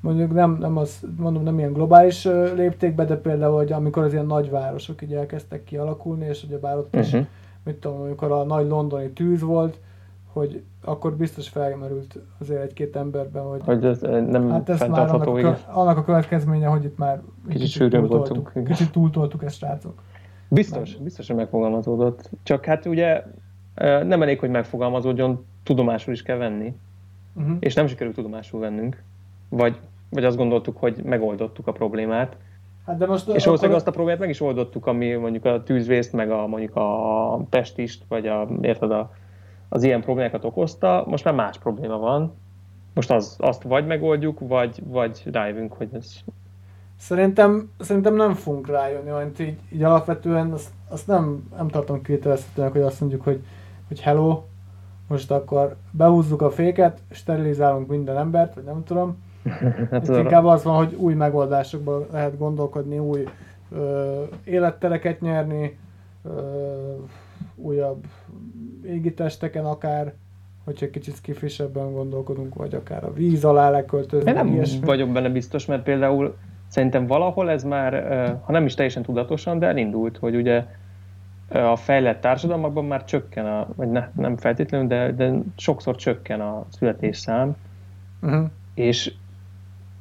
mondjuk 0.00 0.32
nem, 0.32 0.56
nem 0.60 0.76
az, 0.76 1.00
mondom, 1.16 1.42
nem 1.42 1.58
ilyen 1.58 1.72
globális 1.72 2.24
léptékben, 2.54 3.06
de 3.06 3.16
például, 3.16 3.56
hogy 3.56 3.72
amikor 3.72 4.02
az 4.02 4.12
ilyen 4.12 4.26
nagyvárosok 4.26 5.02
így 5.02 5.14
elkezdtek 5.14 5.64
kialakulni, 5.64 6.26
és 6.26 6.42
ugye 6.42 6.58
bár 6.58 6.76
ott 6.76 6.86
uh-huh. 6.86 7.04
is, 7.04 7.10
mhm. 7.10 7.22
mit 7.64 7.74
tudom, 7.74 8.00
amikor 8.00 8.32
a 8.32 8.44
nagy 8.44 8.68
londoni 8.68 9.10
tűz 9.10 9.40
volt, 9.40 9.78
hogy 10.36 10.62
akkor 10.84 11.16
biztos 11.16 11.48
felmerült 11.48 12.18
azért 12.38 12.62
egy-két 12.62 12.96
emberben, 12.96 13.42
hogy, 13.42 13.60
hogy 13.64 13.84
ez 13.84 14.00
nem 14.00 14.50
hát 14.50 14.68
ez 14.68 14.80
már 14.80 15.08
annak 15.10 15.26
a, 15.26 15.58
annak 15.66 15.96
a 15.96 16.04
következménye, 16.04 16.66
hogy 16.66 16.84
itt 16.84 16.98
már 16.98 17.22
kicsit, 17.48 17.62
kicsit 17.62 17.90
túltoltuk, 17.90 18.52
kicsit 18.64 18.92
túltoltuk 18.92 19.44
ezt, 19.44 19.56
srácok. 19.56 20.02
Biztos, 20.48 20.90
Mert... 20.90 21.02
biztos, 21.02 21.26
hogy 21.26 21.36
megfogalmazódott. 21.36 22.30
Csak 22.42 22.64
hát 22.64 22.86
ugye 22.86 23.24
nem 24.04 24.22
elég, 24.22 24.38
hogy 24.38 24.50
megfogalmazódjon, 24.50 25.44
tudomásul 25.62 26.12
is 26.12 26.22
kell 26.22 26.36
venni. 26.36 26.74
Uh-huh. 27.34 27.56
És 27.60 27.74
nem 27.74 27.86
sikerült 27.86 28.16
tudomásul 28.16 28.60
vennünk. 28.60 29.02
Vagy, 29.48 29.78
vagy 30.08 30.24
azt 30.24 30.36
gondoltuk, 30.36 30.76
hogy 30.76 31.00
megoldottuk 31.04 31.66
a 31.66 31.72
problémát. 31.72 32.36
Hát 32.86 32.98
de 32.98 33.06
most 33.06 33.28
és 33.28 33.44
valószínűleg 33.44 33.78
azt 33.78 33.88
a 33.88 33.90
problémát 33.90 34.20
meg 34.20 34.28
is 34.28 34.40
oldottuk, 34.40 34.86
ami 34.86 35.12
mondjuk 35.12 35.44
a 35.44 35.62
tűzvészt, 35.62 36.12
meg 36.12 36.30
a, 36.30 36.46
mondjuk 36.46 36.76
a 36.76 37.36
pestist, 37.50 38.04
vagy 38.08 38.26
a, 38.26 38.48
érted, 38.60 38.90
a, 38.90 39.10
az 39.68 39.82
ilyen 39.82 40.00
problémákat 40.00 40.44
okozta, 40.44 41.04
most 41.06 41.24
már 41.24 41.34
más 41.34 41.58
probléma 41.58 41.98
van. 41.98 42.34
Most 42.94 43.10
az, 43.10 43.36
azt 43.38 43.62
vagy 43.62 43.86
megoldjuk, 43.86 44.40
vagy, 44.40 44.82
vagy 44.84 45.22
rájövünk, 45.32 45.72
hogy 45.72 45.88
ez... 45.92 46.14
Szerintem, 46.98 47.70
szerintem 47.78 48.14
nem 48.14 48.34
fogunk 48.34 48.68
rájönni, 48.68 49.10
mert 49.10 49.38
így, 49.38 49.58
így 49.72 49.82
alapvetően 49.82 50.52
azt, 50.52 50.70
azt 50.88 51.06
nem, 51.06 51.48
nem 51.56 51.68
tartom 51.68 52.02
kételezhetőnek, 52.02 52.72
hogy 52.72 52.80
azt 52.80 53.00
mondjuk, 53.00 53.22
hogy, 53.22 53.44
hogy 53.88 54.00
hello, 54.00 54.42
most 55.08 55.30
akkor 55.30 55.76
behúzzuk 55.90 56.42
a 56.42 56.50
féket, 56.50 57.00
sterilizálunk 57.10 57.88
minden 57.88 58.16
embert, 58.16 58.54
vagy 58.54 58.64
nem 58.64 58.84
tudom. 58.84 59.24
hát 59.90 60.08
Itt 60.08 60.16
inkább 60.16 60.44
az 60.44 60.64
van, 60.64 60.76
hogy 60.76 60.94
új 60.94 61.14
megoldásokban 61.14 62.06
lehet 62.12 62.38
gondolkodni, 62.38 62.98
új 62.98 63.28
ö, 63.70 64.22
élettereket 64.44 65.20
nyerni, 65.20 65.78
ö, 66.22 66.30
újabb 67.56 68.04
égitesteken 68.86 69.64
akár, 69.64 70.12
hogyha 70.64 70.90
kicsit 70.90 71.14
skifisebben 71.14 71.92
gondolkodunk, 71.92 72.54
vagy 72.54 72.74
akár 72.74 73.04
a 73.04 73.12
víz 73.12 73.44
alá 73.44 73.70
leköltözni. 73.70 74.28
Én 74.28 74.34
nem 74.34 74.52
ilyesmi. 74.52 74.86
vagyok 74.86 75.10
benne 75.10 75.28
biztos, 75.28 75.66
mert 75.66 75.82
például 75.82 76.36
szerintem 76.68 77.06
valahol 77.06 77.50
ez 77.50 77.64
már, 77.64 77.92
ha 78.44 78.52
nem 78.52 78.64
is 78.64 78.74
teljesen 78.74 79.02
tudatosan, 79.02 79.58
de 79.58 79.66
elindult, 79.66 80.16
hogy 80.16 80.34
ugye 80.34 80.64
a 81.48 81.76
fejlett 81.76 82.20
társadalmakban 82.20 82.84
már 82.84 83.04
csökken, 83.04 83.46
a, 83.46 83.68
vagy 83.76 83.90
ne, 83.90 84.08
nem 84.16 84.36
feltétlenül, 84.36 84.86
de, 84.86 85.12
de 85.12 85.32
sokszor 85.56 85.96
csökken 85.96 86.40
a 86.40 86.66
születésszám, 86.78 87.56
uh-huh. 88.22 88.46
És, 88.74 89.12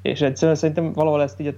és 0.02 0.22
egyszerűen 0.22 0.58
szerintem 0.58 0.94
valahol 0.94 1.22
ezt 1.22 1.40
így 1.40 1.48
a 1.48 1.54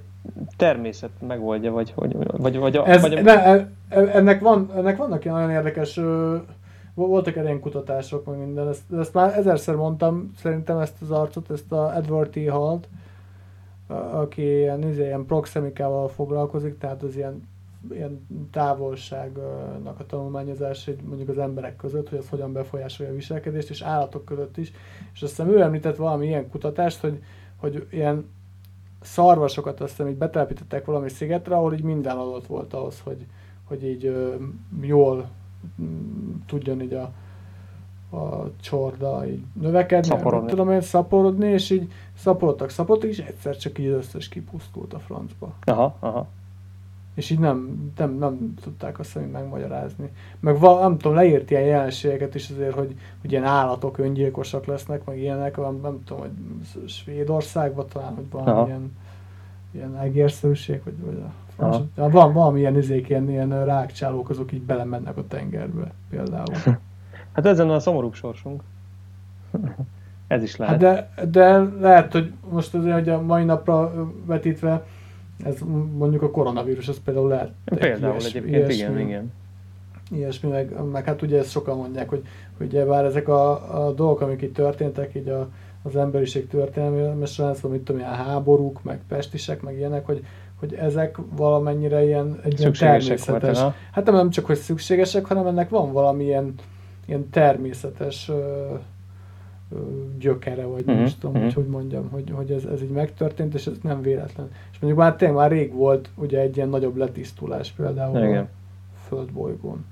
természet 0.57 1.09
megoldja, 1.27 1.71
vagy, 1.71 1.91
vagy, 1.95 2.15
vagy, 2.37 2.57
vagy, 2.57 2.75
a, 2.75 2.87
Ez, 2.87 3.01
vagy 3.01 3.13
a, 3.13 3.21
ne, 3.21 3.43
e- 3.43 3.69
ennek, 3.89 4.41
van, 4.41 4.71
ennek 4.75 4.97
vannak 4.97 5.23
ilyen 5.23 5.35
nagyon 5.35 5.51
érdekes, 5.51 5.99
voltak 7.05 7.35
ilyen 7.35 7.59
kutatások, 7.59 8.25
meg 8.25 8.37
minden, 8.37 8.67
ezt, 8.67 8.93
ezt 8.93 9.13
már 9.13 9.37
ezerszer 9.37 9.75
mondtam, 9.75 10.31
szerintem 10.37 10.77
ezt 10.77 11.01
az 11.01 11.11
arcot, 11.11 11.51
ezt 11.51 11.71
a 11.71 11.95
Edward 11.95 12.29
T. 12.29 12.49
Halt, 12.49 12.87
aki 14.11 14.41
ilyen, 14.41 14.83
ilyen 14.83 15.25
proxemikával 15.25 16.07
foglalkozik, 16.07 16.77
tehát 16.77 17.03
az 17.03 17.15
ilyen, 17.15 17.47
ilyen 17.91 18.27
távolságnak 18.51 19.99
a 19.99 20.05
tanulmányozás 20.05 20.85
hogy 20.85 20.97
mondjuk 21.05 21.29
az 21.29 21.37
emberek 21.37 21.75
között, 21.75 22.09
hogy 22.09 22.17
az 22.17 22.29
hogyan 22.29 22.53
befolyásolja 22.53 23.11
a 23.11 23.15
viselkedést, 23.15 23.69
és 23.69 23.81
állatok 23.81 24.25
között 24.25 24.57
is. 24.57 24.71
És 25.13 25.21
azt 25.21 25.35
hiszem 25.35 25.49
ő 25.49 25.61
említett 25.61 25.95
valami 25.95 26.25
ilyen 26.25 26.49
kutatást, 26.49 26.99
hogy, 26.99 27.23
hogy 27.55 27.87
ilyen 27.91 28.29
szarvasokat 29.01 29.81
azt 29.81 29.91
hiszem 29.91 30.07
így 30.07 30.17
betelepítettek 30.17 30.85
valami 30.85 31.09
szigetre, 31.09 31.55
ahol 31.55 31.73
így 31.73 31.83
minden 31.83 32.17
adott 32.17 32.47
volt 32.47 32.73
ahhoz, 32.73 32.99
hogy, 33.03 33.25
hogy 33.63 33.83
így 33.83 34.05
ö, 34.05 34.35
jól 34.81 35.29
tudjon 36.45 36.81
így 36.81 36.93
a, 36.93 37.11
a 38.17 38.51
csorda 38.61 39.27
így 39.27 39.43
növekedni, 39.61 40.07
Szaporodni. 40.07 40.49
tudom 40.49 40.71
én, 40.71 40.81
szaporodni, 40.81 41.47
és 41.47 41.69
így 41.69 41.91
szaporodtak, 42.17 42.69
szaporodtak, 42.69 43.09
és 43.09 43.19
egyszer 43.19 43.57
csak 43.57 43.79
így 43.79 43.87
az 43.87 43.97
összes 43.97 44.29
kipusztult 44.29 44.93
a 44.93 44.99
francba. 44.99 45.53
aha, 45.65 45.95
aha. 45.99 46.27
És 47.13 47.29
így 47.29 47.39
nem, 47.39 47.91
nem, 47.97 48.17
nem 48.17 48.53
tudták 48.61 48.99
azt 48.99 49.17
így 49.17 49.31
megmagyarázni. 49.31 50.11
Meg 50.39 50.59
val, 50.59 50.79
nem 50.79 50.97
tudom, 50.97 51.15
leírt 51.17 51.51
ilyen 51.51 51.63
jelenségeket 51.63 52.35
is 52.35 52.49
azért, 52.49 52.73
hogy, 52.73 52.95
hogy 53.21 53.31
ilyen 53.31 53.43
állatok 53.43 53.97
öngyilkosak 53.97 54.65
lesznek, 54.65 55.05
meg 55.05 55.17
ilyenek, 55.17 55.57
nem, 55.57 55.79
nem 55.81 56.03
tudom, 56.03 56.21
hogy 56.21 56.31
Svédországban 56.89 57.87
talán, 57.87 58.15
hogy 58.15 58.29
van 58.29 58.47
Aha. 58.47 58.65
ilyen, 58.67 58.97
ilyen 59.71 59.97
egérszerűség, 59.97 60.81
vagy, 60.83 60.99
vagy 61.05 61.23
a 61.25 61.31
Ja, 61.59 61.87
van 61.95 62.33
valami 62.33 62.59
ilyen 62.59 62.77
izék, 62.77 63.09
ilyen, 63.09 63.29
ilyen 63.29 63.65
rákcsálók, 63.65 64.29
azok 64.29 64.51
így 64.51 64.61
belemennek 64.61 65.17
a 65.17 65.27
tengerbe 65.27 65.91
például. 66.09 66.55
Hát 67.31 67.45
ezen 67.45 67.69
a 67.69 67.79
szomorúbb 67.79 68.13
sorsunk. 68.13 68.61
Ez 70.27 70.43
is 70.43 70.55
lehet. 70.55 70.81
Hát 70.81 71.09
de, 71.15 71.29
de 71.29 71.57
lehet, 71.79 72.11
hogy 72.11 72.31
most 72.49 72.73
azért, 72.73 72.93
hogy 72.93 73.09
a 73.09 73.21
mai 73.21 73.43
napra 73.43 73.93
vetítve, 74.25 74.85
ez 75.43 75.59
mondjuk 75.97 76.21
a 76.21 76.31
koronavírus, 76.31 76.87
az 76.87 77.01
például 77.03 77.27
lehet. 77.27 77.51
Például 77.65 78.11
ilyes- 78.11 78.35
egyébként, 78.35 78.71
igen, 78.71 78.91
ilyesmi. 78.91 79.01
igen. 79.01 79.33
ilyesmi, 80.11 80.49
meg, 80.49 80.85
meg 80.91 81.05
hát 81.05 81.21
ugye 81.21 81.37
ezt 81.37 81.49
sokan 81.49 81.77
mondják, 81.77 82.09
hogy, 82.09 82.23
hogy 82.57 82.85
bár 82.85 83.05
ezek 83.05 83.27
a, 83.27 83.51
a 83.85 83.91
dolgok, 83.91 84.21
amik 84.21 84.41
itt 84.41 84.53
történtek, 84.53 85.15
így 85.15 85.27
a, 85.27 85.49
az 85.87 85.95
emberiség 85.95 86.47
történelme 86.47 87.25
során, 87.25 87.53
szóval 87.53 87.71
mit 87.71 87.81
tudom, 87.81 88.01
ilyen 88.01 88.13
háborúk, 88.13 88.83
meg 88.83 88.99
pestisek, 89.07 89.61
meg 89.61 89.77
ilyenek, 89.77 90.05
hogy, 90.05 90.25
hogy 90.59 90.73
ezek 90.73 91.17
valamennyire 91.35 92.05
ilyen, 92.05 92.39
egy 92.43 92.59
ilyen 92.59 92.73
természetes, 92.73 93.59
ha? 93.59 93.73
hát 93.91 94.05
nem, 94.05 94.15
nem 94.15 94.29
csak, 94.29 94.45
hogy 94.45 94.55
szükségesek, 94.55 95.25
hanem 95.25 95.47
ennek 95.47 95.69
van 95.69 95.91
valamilyen 95.91 96.53
ilyen 97.05 97.29
természetes 97.29 98.29
ö, 98.29 98.73
ö, 99.71 99.75
gyökere, 100.19 100.65
vagy 100.65 100.85
nem 100.85 100.95
Mhm, 100.95 101.05
is 101.05 101.15
tudom, 101.15 101.31
mhm. 101.35 101.43
hogy 101.43 101.53
hogy 101.53 101.67
mondjam, 101.67 102.09
hogy, 102.09 102.31
hogy 102.35 102.51
ez, 102.51 102.65
ez 102.65 102.81
így 102.81 102.89
megtörtént, 102.89 103.53
és 103.53 103.67
ez 103.67 103.77
nem 103.81 104.01
véletlen. 104.01 104.51
És 104.71 104.79
mondjuk 104.79 105.01
már 105.03 105.15
tényleg 105.15 105.37
már 105.37 105.51
rég 105.51 105.73
volt 105.73 106.09
ugye 106.15 106.39
egy 106.39 106.55
ilyen 106.55 106.69
nagyobb 106.69 106.95
letisztulás 106.95 107.71
például 107.71 108.17
Igen. 108.17 108.43
a 108.43 108.47
földbolygón. 109.07 109.85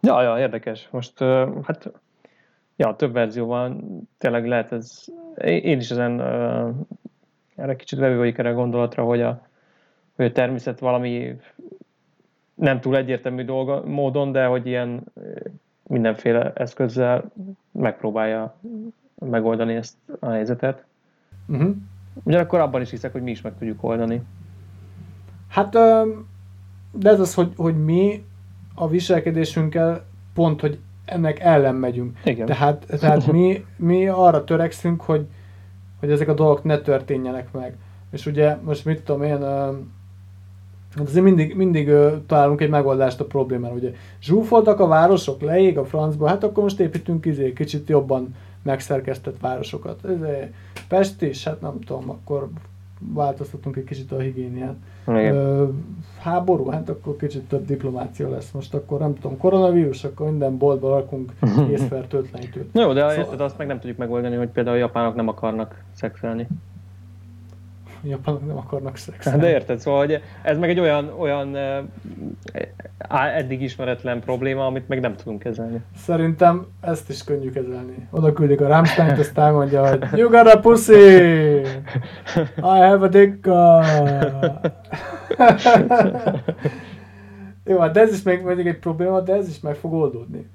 Ja, 0.00 0.22
ja, 0.22 0.38
érdekes. 0.38 0.88
Most, 0.90 1.18
hát, 1.62 1.92
ja, 2.80 2.96
több 2.96 3.12
verzió 3.12 3.46
van, 3.46 3.98
tényleg 4.18 4.46
lehet 4.46 4.72
ez, 4.72 5.04
én 5.44 5.78
is 5.78 5.90
ezen, 5.90 6.18
ö, 6.18 6.68
erre 7.56 7.76
kicsit 7.76 7.98
vevő 7.98 8.16
vagyok 8.16 8.38
erre 8.38 8.48
a 8.48 8.54
gondolatra, 8.54 9.04
hogy 9.04 9.20
a, 9.20 9.46
hogy 10.16 10.24
a 10.24 10.32
természet 10.32 10.78
valami 10.78 11.36
nem 12.54 12.80
túl 12.80 12.96
egyértelmű 12.96 13.44
dolga, 13.44 13.86
módon, 13.86 14.32
de 14.32 14.44
hogy 14.44 14.66
ilyen 14.66 15.04
mindenféle 15.82 16.52
eszközzel 16.54 17.32
megpróbálja 17.72 18.56
megoldani 19.18 19.74
ezt 19.74 19.96
a 20.20 20.28
helyzetet. 20.28 20.84
Uh-huh. 21.48 21.74
Ugyanakkor 22.22 22.60
abban 22.60 22.80
is 22.80 22.90
hiszek, 22.90 23.12
hogy 23.12 23.22
mi 23.22 23.30
is 23.30 23.40
meg 23.40 23.52
tudjuk 23.58 23.82
oldani. 23.82 24.22
Hát, 25.48 25.70
de 26.92 27.08
ez 27.10 27.20
az, 27.20 27.34
hogy, 27.34 27.52
hogy 27.56 27.84
mi 27.84 28.24
a 28.74 28.88
viselkedésünkkel 28.88 30.04
pont, 30.34 30.60
hogy 30.60 30.78
ennek 31.10 31.40
ellen 31.40 31.74
megyünk. 31.74 32.18
Igen. 32.24 32.46
Tehát, 32.46 32.86
tehát 32.86 33.32
mi, 33.32 33.64
mi 33.76 34.08
arra 34.08 34.44
törekszünk, 34.44 35.00
hogy, 35.00 35.26
hogy 36.00 36.10
ezek 36.10 36.28
a 36.28 36.34
dolgok 36.34 36.64
ne 36.64 36.78
történjenek 36.78 37.52
meg. 37.52 37.76
És 38.10 38.26
ugye 38.26 38.56
most 38.62 38.84
mit 38.84 39.02
tudom 39.02 39.22
én, 39.22 39.42
hát 40.96 41.06
azért 41.06 41.24
mindig, 41.24 41.56
mindig 41.56 41.90
találunk 42.26 42.60
egy 42.60 42.68
megoldást 42.68 43.20
a 43.20 43.24
problémára. 43.24 43.74
Ugye 43.74 43.92
zsúfoltak 44.22 44.80
a 44.80 44.86
városok, 44.86 45.40
leég 45.40 45.78
a 45.78 45.84
francba, 45.84 46.28
hát 46.28 46.44
akkor 46.44 46.62
most 46.62 46.80
építünk 46.80 47.26
izé, 47.26 47.52
kicsit 47.52 47.88
jobban 47.88 48.34
megszerkesztett 48.62 49.40
városokat. 49.40 50.00
Izé, 50.16 50.52
Pest 50.88 51.22
is, 51.22 51.44
hát 51.44 51.60
nem 51.60 51.80
tudom, 51.80 52.10
akkor 52.10 52.48
változtatunk 52.98 53.76
egy 53.76 53.84
kicsit 53.84 54.12
a 54.12 54.18
higiéniát. 54.18 54.76
Igen. 55.06 55.34
Ö, 55.34 55.68
háború, 56.20 56.66
hát 56.68 56.88
akkor 56.88 57.16
kicsit 57.16 57.42
több 57.42 57.64
diplomácia 57.66 58.28
lesz. 58.30 58.50
Most 58.50 58.74
akkor 58.74 58.98
nem 58.98 59.14
tudom, 59.14 59.38
koronavírus, 59.38 60.04
akkor 60.04 60.26
minden 60.26 60.58
boltba 60.58 60.88
rakunk 60.88 61.32
észfertőtlenítőt. 61.72 62.72
Na 62.72 62.80
jó, 62.80 62.92
de 62.92 63.00
Szóval- 63.00 63.16
érted, 63.16 63.40
azt 63.40 63.58
meg 63.58 63.66
nem 63.66 63.78
tudjuk 63.78 63.98
megoldani, 63.98 64.36
hogy 64.36 64.48
például 64.48 64.76
a 64.76 64.78
japánok 64.78 65.14
nem 65.14 65.28
akarnak 65.28 65.82
szexelni. 65.92 66.46
Japánok 68.02 68.46
nem 68.46 68.56
akarnak 68.56 68.90
Hát 68.90 68.98
szexelni. 68.98 69.40
De 69.40 69.48
érted, 69.50 69.78
szóval 69.78 70.00
hogy 70.06 70.22
ez 70.42 70.58
meg 70.58 70.70
egy 70.70 70.80
olyan, 70.80 71.14
olyan 71.18 71.56
eddig 73.34 73.62
ismeretlen 73.62 74.20
probléma, 74.20 74.66
amit 74.66 74.88
meg 74.88 75.00
nem 75.00 75.16
tudunk 75.16 75.38
kezelni. 75.38 75.80
Szerintem 75.96 76.66
ezt 76.80 77.08
is 77.08 77.24
könnyű 77.24 77.50
kezelni. 77.50 78.08
Oda 78.10 78.32
küldik 78.32 78.60
a 78.60 78.66
Rammstein-t, 78.68 79.18
azt 79.18 79.38
elmondja, 79.38 79.88
hogy 79.88 80.04
You 80.18 80.28
got 80.28 80.46
a 80.54 80.60
pussy! 80.60 80.92
I 82.56 82.80
have 82.80 83.04
a 83.04 83.08
dick! 83.08 83.46
Jó, 87.64 87.78
hát 87.78 87.96
ez 87.96 88.12
is 88.12 88.22
még 88.22 88.42
mondjuk 88.42 88.66
egy 88.66 88.78
probléma, 88.78 89.20
de 89.20 89.34
ez 89.34 89.48
is 89.48 89.60
meg 89.60 89.74
fog 89.74 89.92
oldódni. 89.92 90.46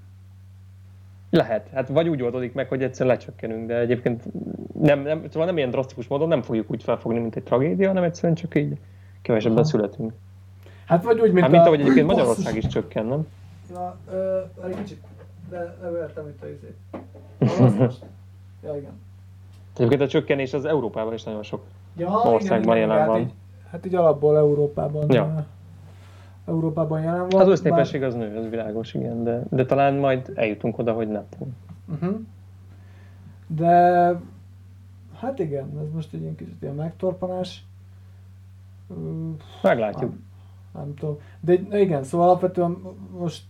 Lehet, 1.36 1.70
hát 1.74 1.88
vagy 1.88 2.10
úgy 2.10 2.22
oldódik 2.22 2.54
meg, 2.54 2.68
hogy 2.68 2.84
egyszer 2.84 3.08
lecsökkenünk, 3.08 3.68
de 3.68 3.80
egyébként 3.80 4.24
nem, 4.82 5.00
nem, 5.00 5.24
szóval 5.30 5.46
nem 5.46 5.58
ilyen 5.58 5.70
drasztikus 5.70 6.08
módon 6.08 6.28
nem 6.28 6.42
fogjuk 6.42 6.72
úgy 6.72 6.84
felfogni, 6.84 7.20
mint 7.20 7.36
egy 7.36 7.44
tragédia, 7.44 7.88
hanem 7.88 8.04
egyszerűen 8.04 8.36
csak 8.36 8.56
így 8.56 8.78
kevesebben 9.22 9.58
Aha. 9.58 9.68
születünk. 9.68 10.14
Hát 10.86 11.04
vagy 11.04 11.20
úgy, 11.20 11.32
mint, 11.32 11.40
Hát 11.40 11.52
mint 11.52 11.64
a... 11.64 11.66
ahogy 11.66 11.80
egyébként. 11.80 12.08
Magyarország 12.08 12.56
is 12.56 12.68
csökken, 12.68 13.06
nem? 13.06 13.28
Ja, 13.74 13.98
ö, 14.12 14.40
egy 14.68 14.76
kicsit, 14.76 15.04
de 15.50 15.78
nem 15.82 15.96
értem 15.96 16.28
itt 16.28 16.44
a 16.44 16.48
izét. 16.48 16.76
Ja, 18.64 18.76
igen. 18.76 19.02
Egyébként 19.76 20.02
a 20.02 20.08
csökkenés 20.08 20.54
az 20.54 20.66
Európában 20.66 21.14
is 21.14 21.24
nagyon 21.24 21.44
sok. 21.44 21.64
Ja, 21.98 22.10
Országban 22.10 22.78
jelen 22.78 22.98
hát 22.98 23.08
van. 23.08 23.20
Így, 23.20 23.34
hát 23.72 23.86
így 23.86 23.96
alapból 23.96 24.38
Európában, 24.38 25.12
Ja. 25.12 25.46
Európában 26.46 27.02
jelen 27.02 27.30
van. 27.30 27.42
Az 27.42 27.48
össznépesség 27.48 28.04
az 28.04 28.16
nő, 28.16 28.38
az 28.38 28.50
világos, 28.50 28.94
igen, 28.94 29.24
de, 29.24 29.44
de 29.50 29.66
talán 29.66 29.94
majd 29.94 30.32
eljutunk 30.36 30.78
oda, 30.78 30.94
hogy 30.94 31.08
nem. 31.08 31.24
Uh-huh. 31.88 32.16
De 33.48 33.72
hát 35.20 35.40
igen, 35.40 35.80
ez 35.80 35.94
most 35.94 36.14
egy 36.14 36.22
ilyen 36.22 36.36
kicsit 36.36 36.62
ilyen 36.62 36.76
megtorpanás. 36.76 37.66
Meglátjuk. 39.62 40.10
Nem, 40.10 40.24
nem 40.74 40.94
tudom. 40.94 41.18
De 41.40 41.80
igen, 41.80 42.04
szóval 42.04 42.28
alapvetően 42.28 42.78
most 43.18 43.44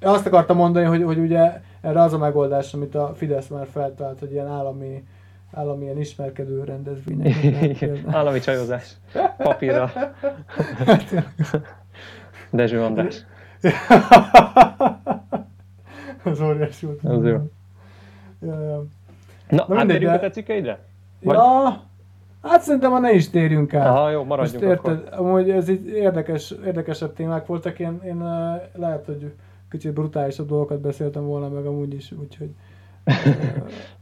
azt 0.00 0.26
akartam 0.26 0.56
mondani, 0.56 0.86
hogy, 0.86 1.02
hogy 1.02 1.18
ugye 1.18 1.60
erre 1.80 2.00
az 2.00 2.12
a 2.12 2.18
megoldás, 2.18 2.74
amit 2.74 2.94
a 2.94 3.12
Fidesz 3.14 3.48
már 3.48 3.66
feltalált, 3.66 4.18
hogy 4.18 4.32
ilyen 4.32 4.46
állami, 4.46 5.04
állami 5.52 5.84
ilyen 5.84 5.98
ismerkedő 5.98 6.64
rendezvények. 6.64 8.04
Állami 8.06 8.38
csajozás. 8.38 8.96
Papírra. 9.36 9.90
Dezső 12.52 12.82
András. 12.82 13.24
az 16.24 16.40
óriási 16.40 16.86
volt. 16.86 17.04
Az 17.04 17.24
jó. 17.24 17.50
Ja, 18.40 18.60
ja. 18.60 18.84
Na, 19.48 19.64
Na 19.68 19.74
mindegy, 19.74 19.90
átérjünk 19.90 20.12
a 20.14 20.16
de- 20.16 20.20
te 20.20 20.30
cikkeidre? 20.30 20.78
Vagy- 21.22 21.36
ja, 21.36 21.82
hát 22.42 22.62
szerintem 22.62 22.90
ma 22.90 22.98
ne 22.98 23.12
is 23.12 23.30
térjünk 23.30 23.74
át. 23.74 23.86
Aha, 23.86 24.10
jó, 24.10 24.16
Most 24.16 24.28
maradjunk 24.28 24.64
érted, 24.64 25.02
akkor. 25.06 25.18
amúgy 25.26 25.50
ez 25.50 25.68
így 25.68 25.86
érdekes, 25.86 26.54
érdekesebb 26.64 27.14
témák 27.14 27.46
voltak, 27.46 27.78
én, 27.78 28.00
én 28.04 28.18
lehet, 28.74 29.04
hogy 29.06 29.32
kicsit 29.70 29.92
brutálisabb 29.92 30.48
dolgokat 30.48 30.80
beszéltem 30.80 31.24
volna 31.24 31.48
meg 31.48 31.66
amúgy 31.66 31.94
is, 31.94 32.12
úgyhogy... 32.12 32.50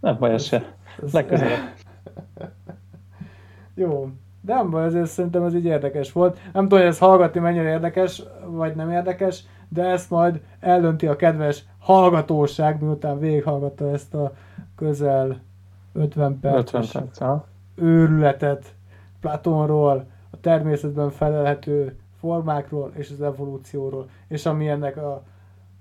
Nem 0.01 0.19
baj, 0.19 0.33
ez 0.33 0.43
se. 0.43 0.75
Legközelebb. 1.13 1.59
Jó, 3.75 4.11
nem 4.41 4.71
baj, 4.71 4.85
ezért 4.85 5.07
szerintem 5.07 5.43
ez 5.43 5.55
így 5.55 5.65
érdekes 5.65 6.13
volt. 6.13 6.39
Nem 6.53 6.63
tudom, 6.63 6.79
hogy 6.79 6.89
ez 6.89 6.99
hallgatni 6.99 7.41
mennyire 7.41 7.69
érdekes, 7.69 8.23
vagy 8.45 8.75
nem 8.75 8.91
érdekes, 8.91 9.45
de 9.69 9.85
ezt 9.85 10.11
majd 10.11 10.41
eldönti 10.61 11.07
a 11.07 11.17
kedves 11.17 11.65
hallgatóság, 11.79 12.83
miután 12.83 13.19
végighallgatta 13.19 13.91
ezt 13.91 14.15
a 14.15 14.33
közel 14.77 15.41
50 15.93 16.41
perces 16.41 16.89
50 16.89 17.03
perc, 17.03 17.19
ha? 17.19 17.47
őrületet 17.75 18.75
Platonról, 19.21 20.07
a 20.31 20.41
természetben 20.41 21.11
felelhető 21.11 21.99
formákról 22.21 22.93
és 22.95 23.11
az 23.11 23.23
evolúcióról, 23.23 24.09
és 24.29 24.47
ami 24.47 24.69
ennek 24.69 24.97
a 24.97 25.23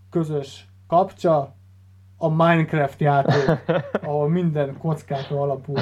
közös 0.09 0.67
kapcsa, 0.87 1.53
a 2.17 2.29
Minecraft 2.29 2.99
játék, 2.99 3.75
ahol 4.03 4.29
minden 4.29 4.77
kockákra 4.77 5.41
alapul. 5.41 5.79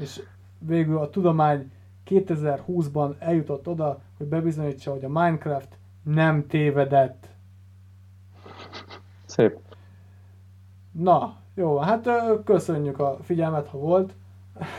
És 0.00 0.22
végül 0.58 0.98
a 0.98 1.10
tudomány 1.10 1.70
2020-ban 2.08 3.14
eljutott 3.18 3.68
oda, 3.68 4.00
hogy 4.16 4.26
bebizonyítsa, 4.26 4.90
hogy 4.90 5.04
a 5.04 5.08
Minecraft 5.08 5.78
nem 6.02 6.46
tévedett. 6.46 7.28
Szép. 9.24 9.58
Na, 10.92 11.36
jó, 11.54 11.76
hát 11.76 12.08
köszönjük 12.44 12.98
a 12.98 13.18
figyelmet, 13.22 13.66
ha 13.66 13.78
volt. 13.78 14.14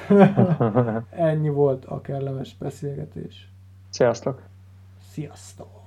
Ennyi 1.09 1.49
volt 1.49 1.85
a 1.85 2.01
kellemes 2.01 2.55
beszélgetés. 2.57 3.51
Sziasztok! 3.89 4.41
Sziasztok! 5.09 5.78